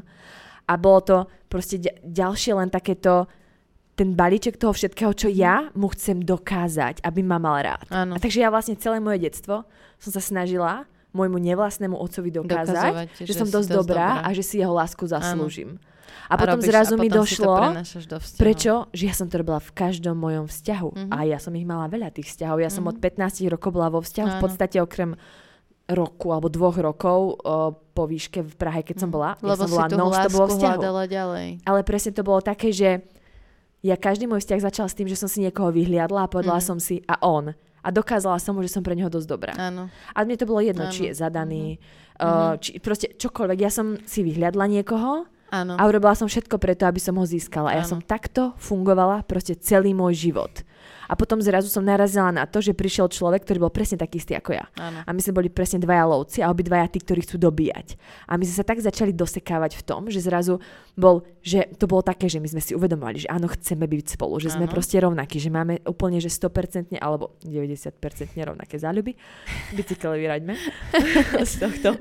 [0.66, 3.30] A bolo to proste ďa- ďalšie len takéto
[3.96, 7.88] ten balíček toho všetkého, čo ja mu chcem dokázať, aby ma mal rád.
[7.88, 8.14] Áno.
[8.14, 9.64] A takže ja vlastne celé moje detstvo
[9.98, 14.28] som sa snažila môjmu nevlastnému otcovi dokázať, Dokazovať, že, že som dosť dosť dobrá, dobrá.
[14.28, 15.80] a že si jeho lásku zaslúžim.
[16.28, 17.54] A potom robíš- zrazu a mi potom to došlo,
[18.04, 18.36] do vzťahu.
[18.38, 20.90] prečo, že ja som to robila v každom mojom vzťahu.
[20.92, 21.10] Mhm.
[21.10, 22.60] A ja som ich mala veľa tých vzťahov.
[22.60, 22.90] Ja som Mhm.
[22.90, 24.44] od 15 rokov bola vo vzťahu, v Áno.
[24.44, 25.16] podstate okrem
[25.88, 29.36] roku alebo dvoch rokov o, po výške v Prahe, keď som bola.
[29.36, 29.46] ja Mhm.
[29.46, 30.82] Lebo som si bola tú lásku vo vzťahu.
[31.08, 31.48] ďalej.
[31.64, 33.06] Ale presne to bolo také, že
[33.86, 36.66] ja každý môj vzťah začal s tým, že som si niekoho vyhliadla a povedala Mhm.
[36.66, 37.54] som si a on.
[37.86, 39.54] A dokázala som mu, že som pre neho dosť dobrá.
[39.54, 39.94] Áno.
[40.10, 40.92] A mne to bolo jedno, Áno.
[40.92, 41.78] či je zadaný,
[42.18, 42.26] Mhm.
[42.26, 43.58] uh, či proste čokoľvek.
[43.62, 45.78] Ja som si vyhliadla niekoho Áno.
[45.78, 47.78] a urobila som všetko preto, aby som ho získala.
[47.78, 50.66] A ja som takto fungovala proste celý môj život.
[51.06, 54.34] A potom zrazu som narazila na to, že prišiel človek, ktorý bol presne taký istý
[54.38, 54.66] ako ja.
[54.78, 55.06] Áno.
[55.06, 57.98] A my sme boli presne dvaja lovci a obidvaja tí, ktorí chcú dobíjať.
[58.30, 60.58] A my sme sa tak začali dosekávať v tom, že zrazu
[60.96, 64.40] bol, že to bolo také, že my sme si uvedomovali, že áno, chceme byť spolu,
[64.40, 64.74] že sme Áno.
[64.74, 68.00] proste rovnakí, že máme úplne, že 100% alebo 90%
[68.40, 69.12] rovnaké záľuby.
[69.76, 70.56] Bicykel vyraďme
[71.50, 72.00] z tohto,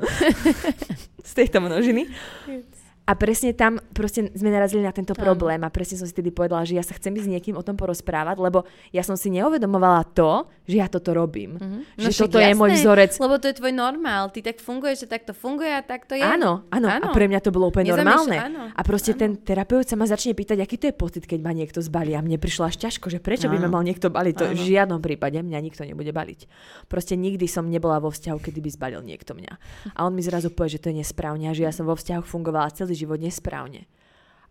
[1.22, 2.06] z tejto množiny.
[3.04, 5.20] A presne tam proste sme narazili na tento Áno.
[5.20, 7.60] problém a presne som si tedy povedala, že ja sa chcem ísť s niekým o
[7.60, 8.64] tom porozprávať, lebo
[8.96, 11.60] ja som si neuvedomovala to, že ja toto robím.
[11.60, 12.00] Mhm.
[12.00, 13.12] Že však toto je môj vzorec.
[13.20, 14.32] Lebo to je tvoj normál.
[14.32, 16.24] Ty tak funguješ, že takto funguje a tak to je.
[16.24, 17.12] Áno, áno, Áno.
[17.12, 18.40] A pre mňa to bolo úplne normálne.
[18.40, 19.20] áno, A proste áno.
[19.20, 22.16] ten terapeut sa ma začne pýtať, aký to je pocit, keď ma niekto zbalí.
[22.16, 23.74] A mne prišlo až ťažko, že prečo by ma Áno.
[23.76, 24.34] mal niekto baliť.
[24.40, 24.56] To Áno.
[24.56, 26.48] v žiadnom prípade mňa nikto nebude baliť.
[26.88, 29.52] Proste nikdy som nebola vo vzťahu, kedy by zbalil niekto mňa.
[29.92, 32.24] A on mi zrazu povie, že to je nesprávne a že ja som vo vzťahu
[32.24, 33.86] fungovala celý život nesprávne.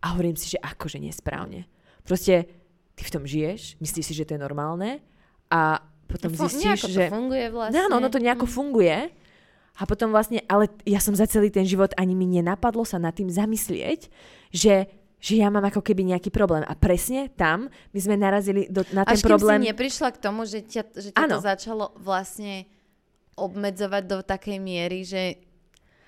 [0.04, 1.64] A hovorím si, že akože nesprávne.
[2.04, 2.44] Proste
[2.94, 5.00] ty v tom žiješ, myslíš si, že to je normálne
[5.50, 7.08] a potom Fu- zistíš, že...
[7.08, 7.80] to funguje vlastne.
[7.88, 9.10] Áno, ono to nejako funguje.
[9.74, 13.10] A potom vlastne, ale ja som za celý ten život ani mi nenapadlo sa nad
[13.10, 14.06] tým zamyslieť,
[14.54, 14.86] že,
[15.18, 16.62] že ja mám ako keby nejaký problém.
[16.62, 19.66] A presne tam my sme narazili do, na ten Až problém.
[19.66, 22.70] si neprišla k tomu, že ťa, že ťa to začalo vlastne
[23.34, 25.42] obmedzovať do takej miery, že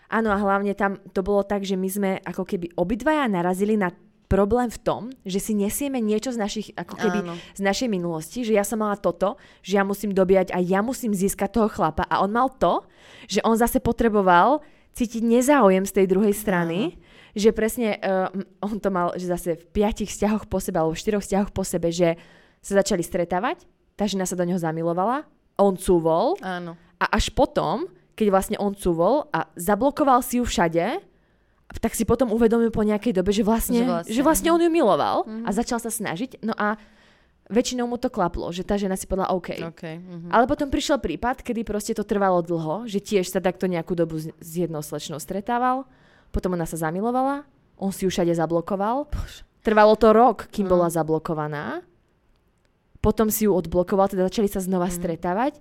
[0.06, 3.90] Áno, a hlavne tam to bolo tak, že my sme ako keby obidvaja narazili na
[4.26, 7.34] problém v tom, že si nesieme niečo z našich, ako keby Áno.
[7.54, 11.14] z našej minulosti, že ja som mala toto, že ja musím dobíjať a ja musím
[11.14, 12.82] získať toho chlapa a on mal to,
[13.30, 14.66] že on zase potreboval
[14.98, 16.98] cítiť nezáujem z tej druhej strany,
[17.36, 18.32] že presne uh,
[18.64, 21.62] on to mal, že zase v piatich vzťahoch po sebe alebo v štyroch vzťahoch po
[21.62, 22.18] sebe, že
[22.64, 23.62] sa začali stretávať,
[23.94, 25.28] tá žena sa do neho zamilovala,
[25.60, 26.74] on cúvol áno.
[26.98, 27.86] a až potom,
[28.16, 31.05] keď vlastne on cúvol a zablokoval si ju všade
[31.66, 34.70] tak si potom uvedomil po nejakej dobe, že vlastne, Že vlastne, že vlastne on ju
[34.70, 35.44] miloval Mhm.
[35.44, 36.38] a začal sa snažiť.
[36.40, 36.78] No a
[37.51, 39.74] väčšinou mu to klaplo, že tá žena si povedala OK.
[39.74, 39.98] Okay.
[39.98, 40.30] mhm.
[40.30, 44.16] Ale potom prišiel prípad, kedy proste to trvalo dlho, že tiež sa takto nejakú dobu
[44.16, 45.84] s, jednou slečnou stretával,
[46.30, 47.43] potom ona sa zamilovala,
[47.76, 49.10] on si ju všade zablokoval.
[49.66, 50.78] Trvalo to rok, kým No.
[50.78, 51.82] bola zablokovaná.
[53.02, 54.94] Potom si ju odblokoval, teda začali sa znova Mhm.
[54.97, 55.52] stretávať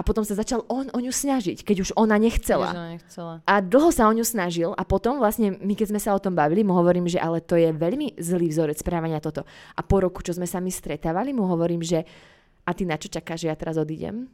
[0.00, 2.72] a potom sa začal on o ňu snažiť, keď už ona nechcela.
[2.72, 3.34] Ona nechcela.
[3.44, 6.32] A dlho sa o ňu snažil a potom vlastne my, keď sme sa o tom
[6.32, 9.44] bavili, mu hovorím, že ale to je veľmi zlý vzorec správania toto.
[9.76, 12.00] A po roku, čo sme sa my stretávali, mu hovorím, že
[12.64, 14.24] a ty na čo čakáš, že ja teraz odídem?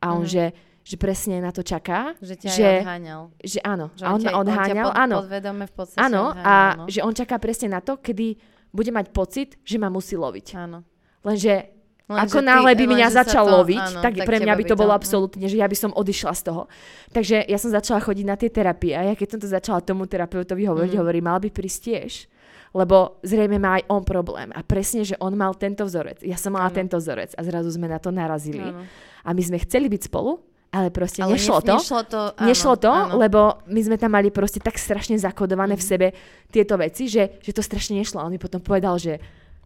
[0.00, 0.32] A on, Mhm.
[0.32, 0.44] že,
[0.80, 3.22] že presne na to čaká, Že ťa že, odháňal.
[3.36, 3.86] že áno.
[3.92, 5.16] Že a on, ma odháňal, ťa pod, áno.
[5.20, 6.84] Podvedome v podstate Áno, odháňal, a no.
[6.88, 8.40] že on čaká presne na to, kedy
[8.72, 10.56] bude mať pocit, že ma musí loviť.
[10.56, 10.80] Áno.
[11.20, 11.68] Lenže
[12.10, 14.74] Lenže ako náhle by mňa začal to- loviť, áno, tak, pre mňa teba by to
[14.74, 14.98] bolo mm.
[14.98, 16.62] absolútne, že ja by som odišla z toho.
[17.08, 20.04] Takže ja som začala chodiť na tie terapie a ja keď som to začala tomu
[20.04, 20.98] terapeutovi hovoriť, Mhm.
[20.98, 22.12] hovorí, mal by prísť tiež.
[22.70, 24.50] Lebo zrejme má aj on problém.
[24.50, 26.22] A presne, že on mal tento vzorec.
[26.22, 26.76] Ja som mala Áno.
[26.76, 28.62] tento vzorec a zrazu sme na to narazili.
[28.64, 28.86] Áno.
[29.20, 30.38] A my sme chceli byť spolu,
[30.70, 31.74] ale proste Ale nešlo ne- to.
[31.76, 33.14] Nešlo to, áno, Nešlo to, áno.
[33.16, 35.88] lebo my sme tam mali proste tak strašne zakodované v Mhm.
[35.88, 36.06] sebe
[36.46, 38.18] tieto veci, že, že to strašne nešlo.
[38.18, 39.18] A on mi potom povedal, že,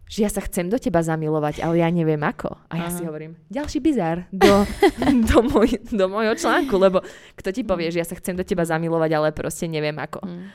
[0.05, 2.53] že ja sa chcem do teba zamilovať, ale ja neviem ako.
[2.69, 2.93] A ja Aha.
[2.93, 4.61] si hovorím, ďalší bizar do,
[5.29, 7.01] do, môj, do môjho článku, lebo
[7.33, 10.21] kto ti povie, že ja sa chcem do teba zamilovať, ale proste neviem ako.
[10.21, 10.53] Mm.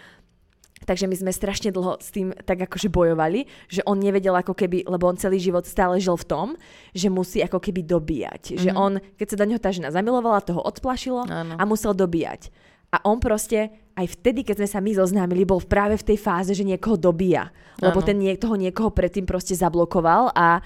[0.81, 4.89] Takže my sme strašne dlho s tým tak akože bojovali, že on nevedel ako keby,
[4.89, 6.47] lebo on celý život stále žil v tom,
[6.97, 8.57] že musí ako keby dobíjať.
[8.57, 8.79] Že Mhm.
[8.81, 11.55] on, keď sa do neho tá žena zamilovala, toho odplašilo Áno.
[11.61, 12.49] a musel dobíjať.
[12.91, 16.51] A on proste aj vtedy, keď sme sa my zoznámili, bol práve v tej fáze,
[16.51, 17.55] že niekoho dobíja.
[17.79, 18.07] Lebo Áno.
[18.07, 20.59] ten nie, toho niekoho predtým proste zablokoval a,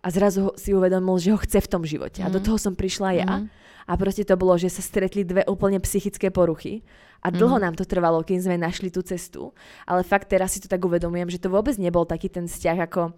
[0.00, 2.24] a zrazu si uvedomil, že ho chce v tom živote.
[2.24, 2.46] A do Mhm.
[2.46, 3.28] toho som prišla ja.
[3.28, 3.46] Mhm.
[3.86, 6.82] A proste to bolo, že sa stretli dve úplne psychické poruchy.
[7.22, 7.62] A dlho Mhm.
[7.62, 9.50] nám to trvalo, kým sme našli tú cestu.
[9.84, 13.12] Ale fakt teraz si to tak uvedomujem, že to vôbec nebol taký ten vzťah, ako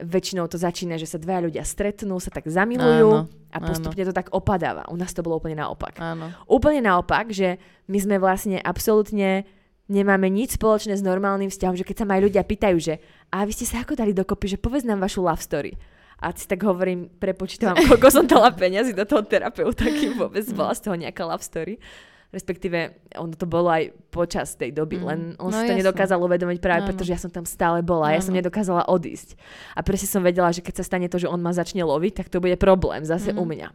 [0.00, 4.16] väčšinou to začína, že sa dva ľudia stretnú, sa tak zamilujú Áno, a postupne to
[4.16, 4.88] tak opadáva.
[4.88, 6.00] U nás to bolo úplne naopak.
[6.00, 6.32] Áno.
[6.48, 9.44] Úplne naopak, že my sme vlastne absolútne
[9.90, 12.94] nemáme nič spoločné s normálnym vzťahom, že keď sa ma aj ľudia pýtajú, že
[13.34, 15.74] a vy ste sa ako dali dokopy, že povedz nám vašu love story.
[16.20, 20.76] A si tak hovorím, prepočítam, koľko som dala peniazy do toho terapeuta, kým vôbec bola
[20.76, 21.82] z toho nejaká love story.
[22.30, 22.78] Respektíve,
[23.18, 25.04] ono to bolo aj počas tej doby, Mm.
[25.04, 25.82] len on No si to jasné.
[25.82, 26.88] nedokázal uvedomiť práve Áno.
[26.88, 28.14] preto, že ja som tam stále bola.
[28.14, 29.34] Ja som nedokázala odísť.
[29.74, 32.26] A presne som vedela, že keď sa stane to, že on ma začne loviť, tak
[32.28, 33.38] to bude problém zase Mhm.
[33.38, 33.68] u mňa.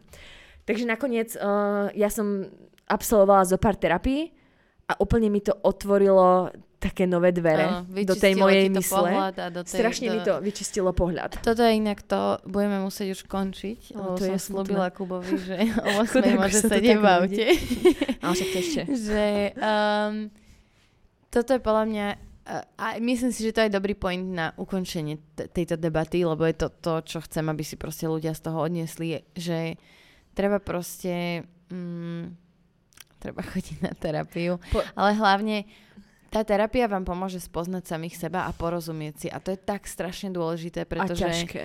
[0.64, 2.48] Takže nakoniec uh, ja som
[2.84, 4.32] absolvovala zo pár terapií
[4.84, 9.32] a úplne mi to otvorilo také nové dvere Áno, do tej mojej mysle.
[9.48, 10.12] do tej, Strašne do...
[10.12, 11.40] mi to vyčistilo pohľad.
[11.40, 16.04] Toto je inak to, budeme musieť už končiť, lebo to som slúbila Kubovi, že o
[16.04, 17.46] 8 Chudák, môže sedieť v aute.
[18.20, 18.80] Ale však to ešte.
[19.08, 19.26] že
[19.56, 20.14] um,
[21.32, 25.16] toto je podľa mňa uh, a myslím si, že to je dobrý point na ukončenie
[25.32, 28.60] t- tejto debaty, lebo je to to, čo chcem, aby si proste ľudia z toho
[28.60, 29.80] odniesli, že
[30.36, 31.40] treba proste
[31.72, 32.46] mm,
[33.16, 35.64] treba chodiť na terapiu, Po- ale hlavne
[36.30, 40.34] tá terapia vám pomôže spoznať samých seba a porozumieť si a to je tak strašne
[40.34, 41.22] dôležité, pretože...
[41.22, 41.62] A ťažké.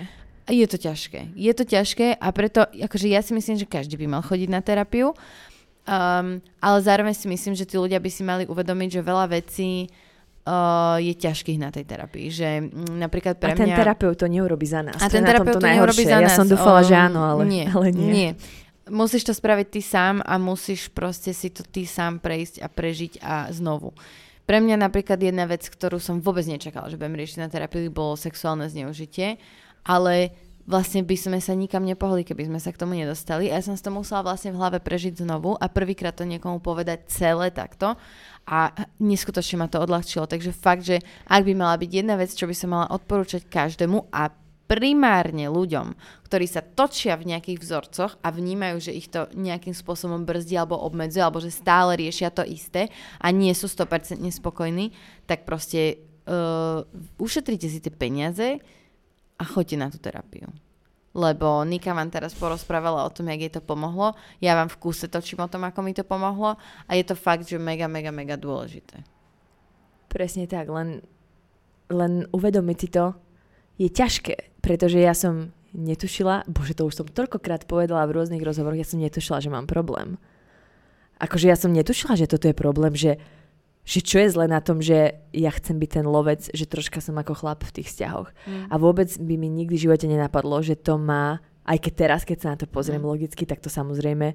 [0.52, 1.20] Je to ťažké.
[1.38, 4.60] Je to ťažké a preto, akože ja si myslím, že každý by mal chodiť na
[4.60, 9.26] terapiu, um, ale zároveň si myslím, že tí ľudia by si mali uvedomiť, že veľa
[9.32, 12.28] vecí uh, je ťažkých na tej terapii.
[12.34, 13.78] Že mm, napríklad pre a ten mňa...
[13.78, 14.98] terapeut to neurobi za nás.
[14.98, 16.36] A ten terapeut to to neurobi za Ja nás.
[16.36, 18.10] som dúfala, že Um, áno, ale nie, ale nie.
[18.12, 18.32] nie.
[18.92, 23.14] Musíš to spraviť ty sám a musíš proste si to ty sám prejsť a prežiť
[23.22, 23.94] a znovu.
[24.46, 28.20] Pre mňa napríklad jedna vec, ktorú som vôbec nečakala, že budem riešiť na terapii, bolo
[28.20, 29.40] sexuálne zneužitie,
[29.86, 30.34] ale
[30.66, 33.50] vlastne by sme sa nikam nepohli, keby sme sa k tomu nedostali.
[33.50, 36.62] A ja som si to musela vlastne v hlave prežiť znovu a prvýkrát to niekomu
[36.62, 37.98] povedať celé takto
[38.46, 40.30] a neskutočne ma to odľahčilo.
[40.30, 44.10] Takže fakt, že ak by mala byť jedna vec, čo by som mala odporúčať každému
[44.10, 44.34] a
[44.72, 46.00] primárne ľuďom,
[46.32, 50.80] ktorí sa točia v nejakých vzorcoch a vnímajú, že ich to nejakým spôsobom brzdí alebo
[50.80, 52.88] obmedzuje, alebo že stále riešia to isté
[53.20, 54.96] a nie sú 100% spokojní,
[55.28, 56.88] tak proste uh,
[57.20, 58.64] ušetrite si tie peniaze
[59.36, 60.48] a choďte na tú terapiu.
[61.12, 64.16] Lebo Nika vám teraz porozprávala o tom, jak jej to pomohlo.
[64.40, 66.56] Ja vám v kúse točím o tom, ako mi to pomohlo
[66.88, 69.04] a je to fakt, že mega, mega, mega dôležité.
[70.08, 71.04] Presne tak, len,
[71.92, 73.12] len uvedomiť si to
[73.82, 78.80] je ťažké, pretože ja som netušila, bože to už som toľkokrát povedala v rôznych rozhovoroch,
[78.80, 80.20] ja som netušila, že mám problém.
[81.22, 83.22] Akože ja som netušila, že toto je problém, že,
[83.86, 87.16] že čo je zle na tom, že ja chcem byť ten lovec, že troška som
[87.18, 88.30] ako chlap v tých vzťahoch.
[88.50, 88.68] Mm.
[88.74, 92.38] A vôbec by mi nikdy v živote nenapadlo, že to má, aj keď teraz, keď
[92.42, 93.12] sa na to pozriem Mm.
[93.14, 94.34] logicky, tak to samozrejme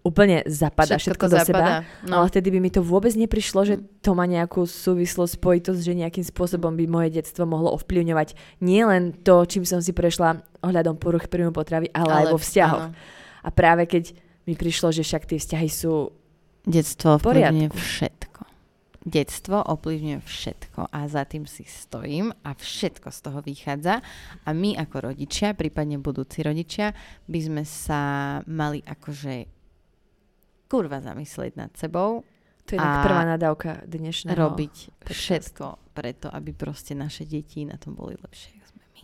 [0.00, 2.08] úplne zapadá všetko, Všetko do zapadá, seba.
[2.08, 2.14] no.
[2.20, 6.24] Ale vtedy by mi to vôbec neprišlo, že to má nejakú súvislosť, spojitosť, že nejakým
[6.24, 8.32] spôsobom by moje detstvo mohlo ovplyvňovať
[8.64, 12.86] nielen to, čím som si prešla ohľadom poruch príjmu potravy, ale, aj vo vzťahoch.
[12.88, 12.96] áno.
[13.44, 14.16] A práve keď
[14.48, 16.12] mi prišlo, že však tie vzťahy sú...
[16.64, 18.40] Detstvo ovplyvňuje všetko.
[19.00, 24.04] Detstvo ovplyvňuje všetko a za tým si stojím a všetko z toho vychádza
[24.44, 26.92] a my ako rodičia, prípadne budúci rodičia,
[27.24, 28.00] by sme sa
[28.44, 29.59] mali akože
[30.70, 32.22] kurva zamyslieť nad sebou,
[32.64, 34.38] To je inak A prvá nadávka dnešného.
[34.38, 35.10] robiť podcastu.
[35.10, 39.02] všetko preto, aby proste naše deti na tom boli lepšie, ako sme my.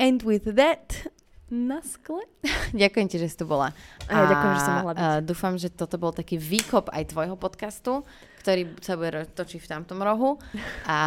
[0.00, 1.12] And with that,
[1.46, 2.24] na skle.
[2.72, 3.70] ďakujem ti, že si tu bola.
[4.08, 5.02] A ja ďakujem, že som mohla byť.
[5.04, 8.00] a dúfam, že toto bol taký výkop aj tvojho podcastu,
[8.40, 10.40] ktorý sa bude točiť v tamtom rohu
[10.88, 10.98] a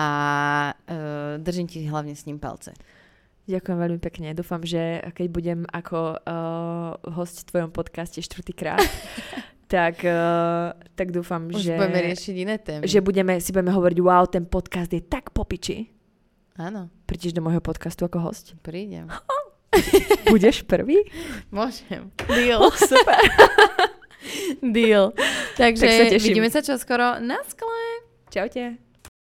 [0.71, 2.71] uh, držím ti hlavne s ním palce.
[3.49, 4.27] Ďakujem veľmi pekne.
[4.31, 4.77] Dúfam, že
[5.11, 8.77] keď budem ako uh, host v tvojom podcaste štvrtýkrát,
[9.65, 12.85] tak, uh, tak dúfam, Už že, budeme riešiť iné témy.
[12.85, 15.89] že budeme, si budeme hovoriť, wow, ten podcast je tak popiči.
[16.55, 18.53] Áno, Prídeš do môjho podcastu ako host?
[18.61, 19.09] prídem.
[20.29, 21.05] Budeš prvý?
[21.49, 22.09] Môžem.
[22.27, 22.61] Deal.
[22.75, 23.21] Super.
[24.75, 25.13] Deal.
[25.55, 26.25] Takže Tak sa teším.
[26.27, 27.17] vidíme sa čoskoro.
[27.17, 27.81] Na skle.
[28.29, 28.77] Čaute.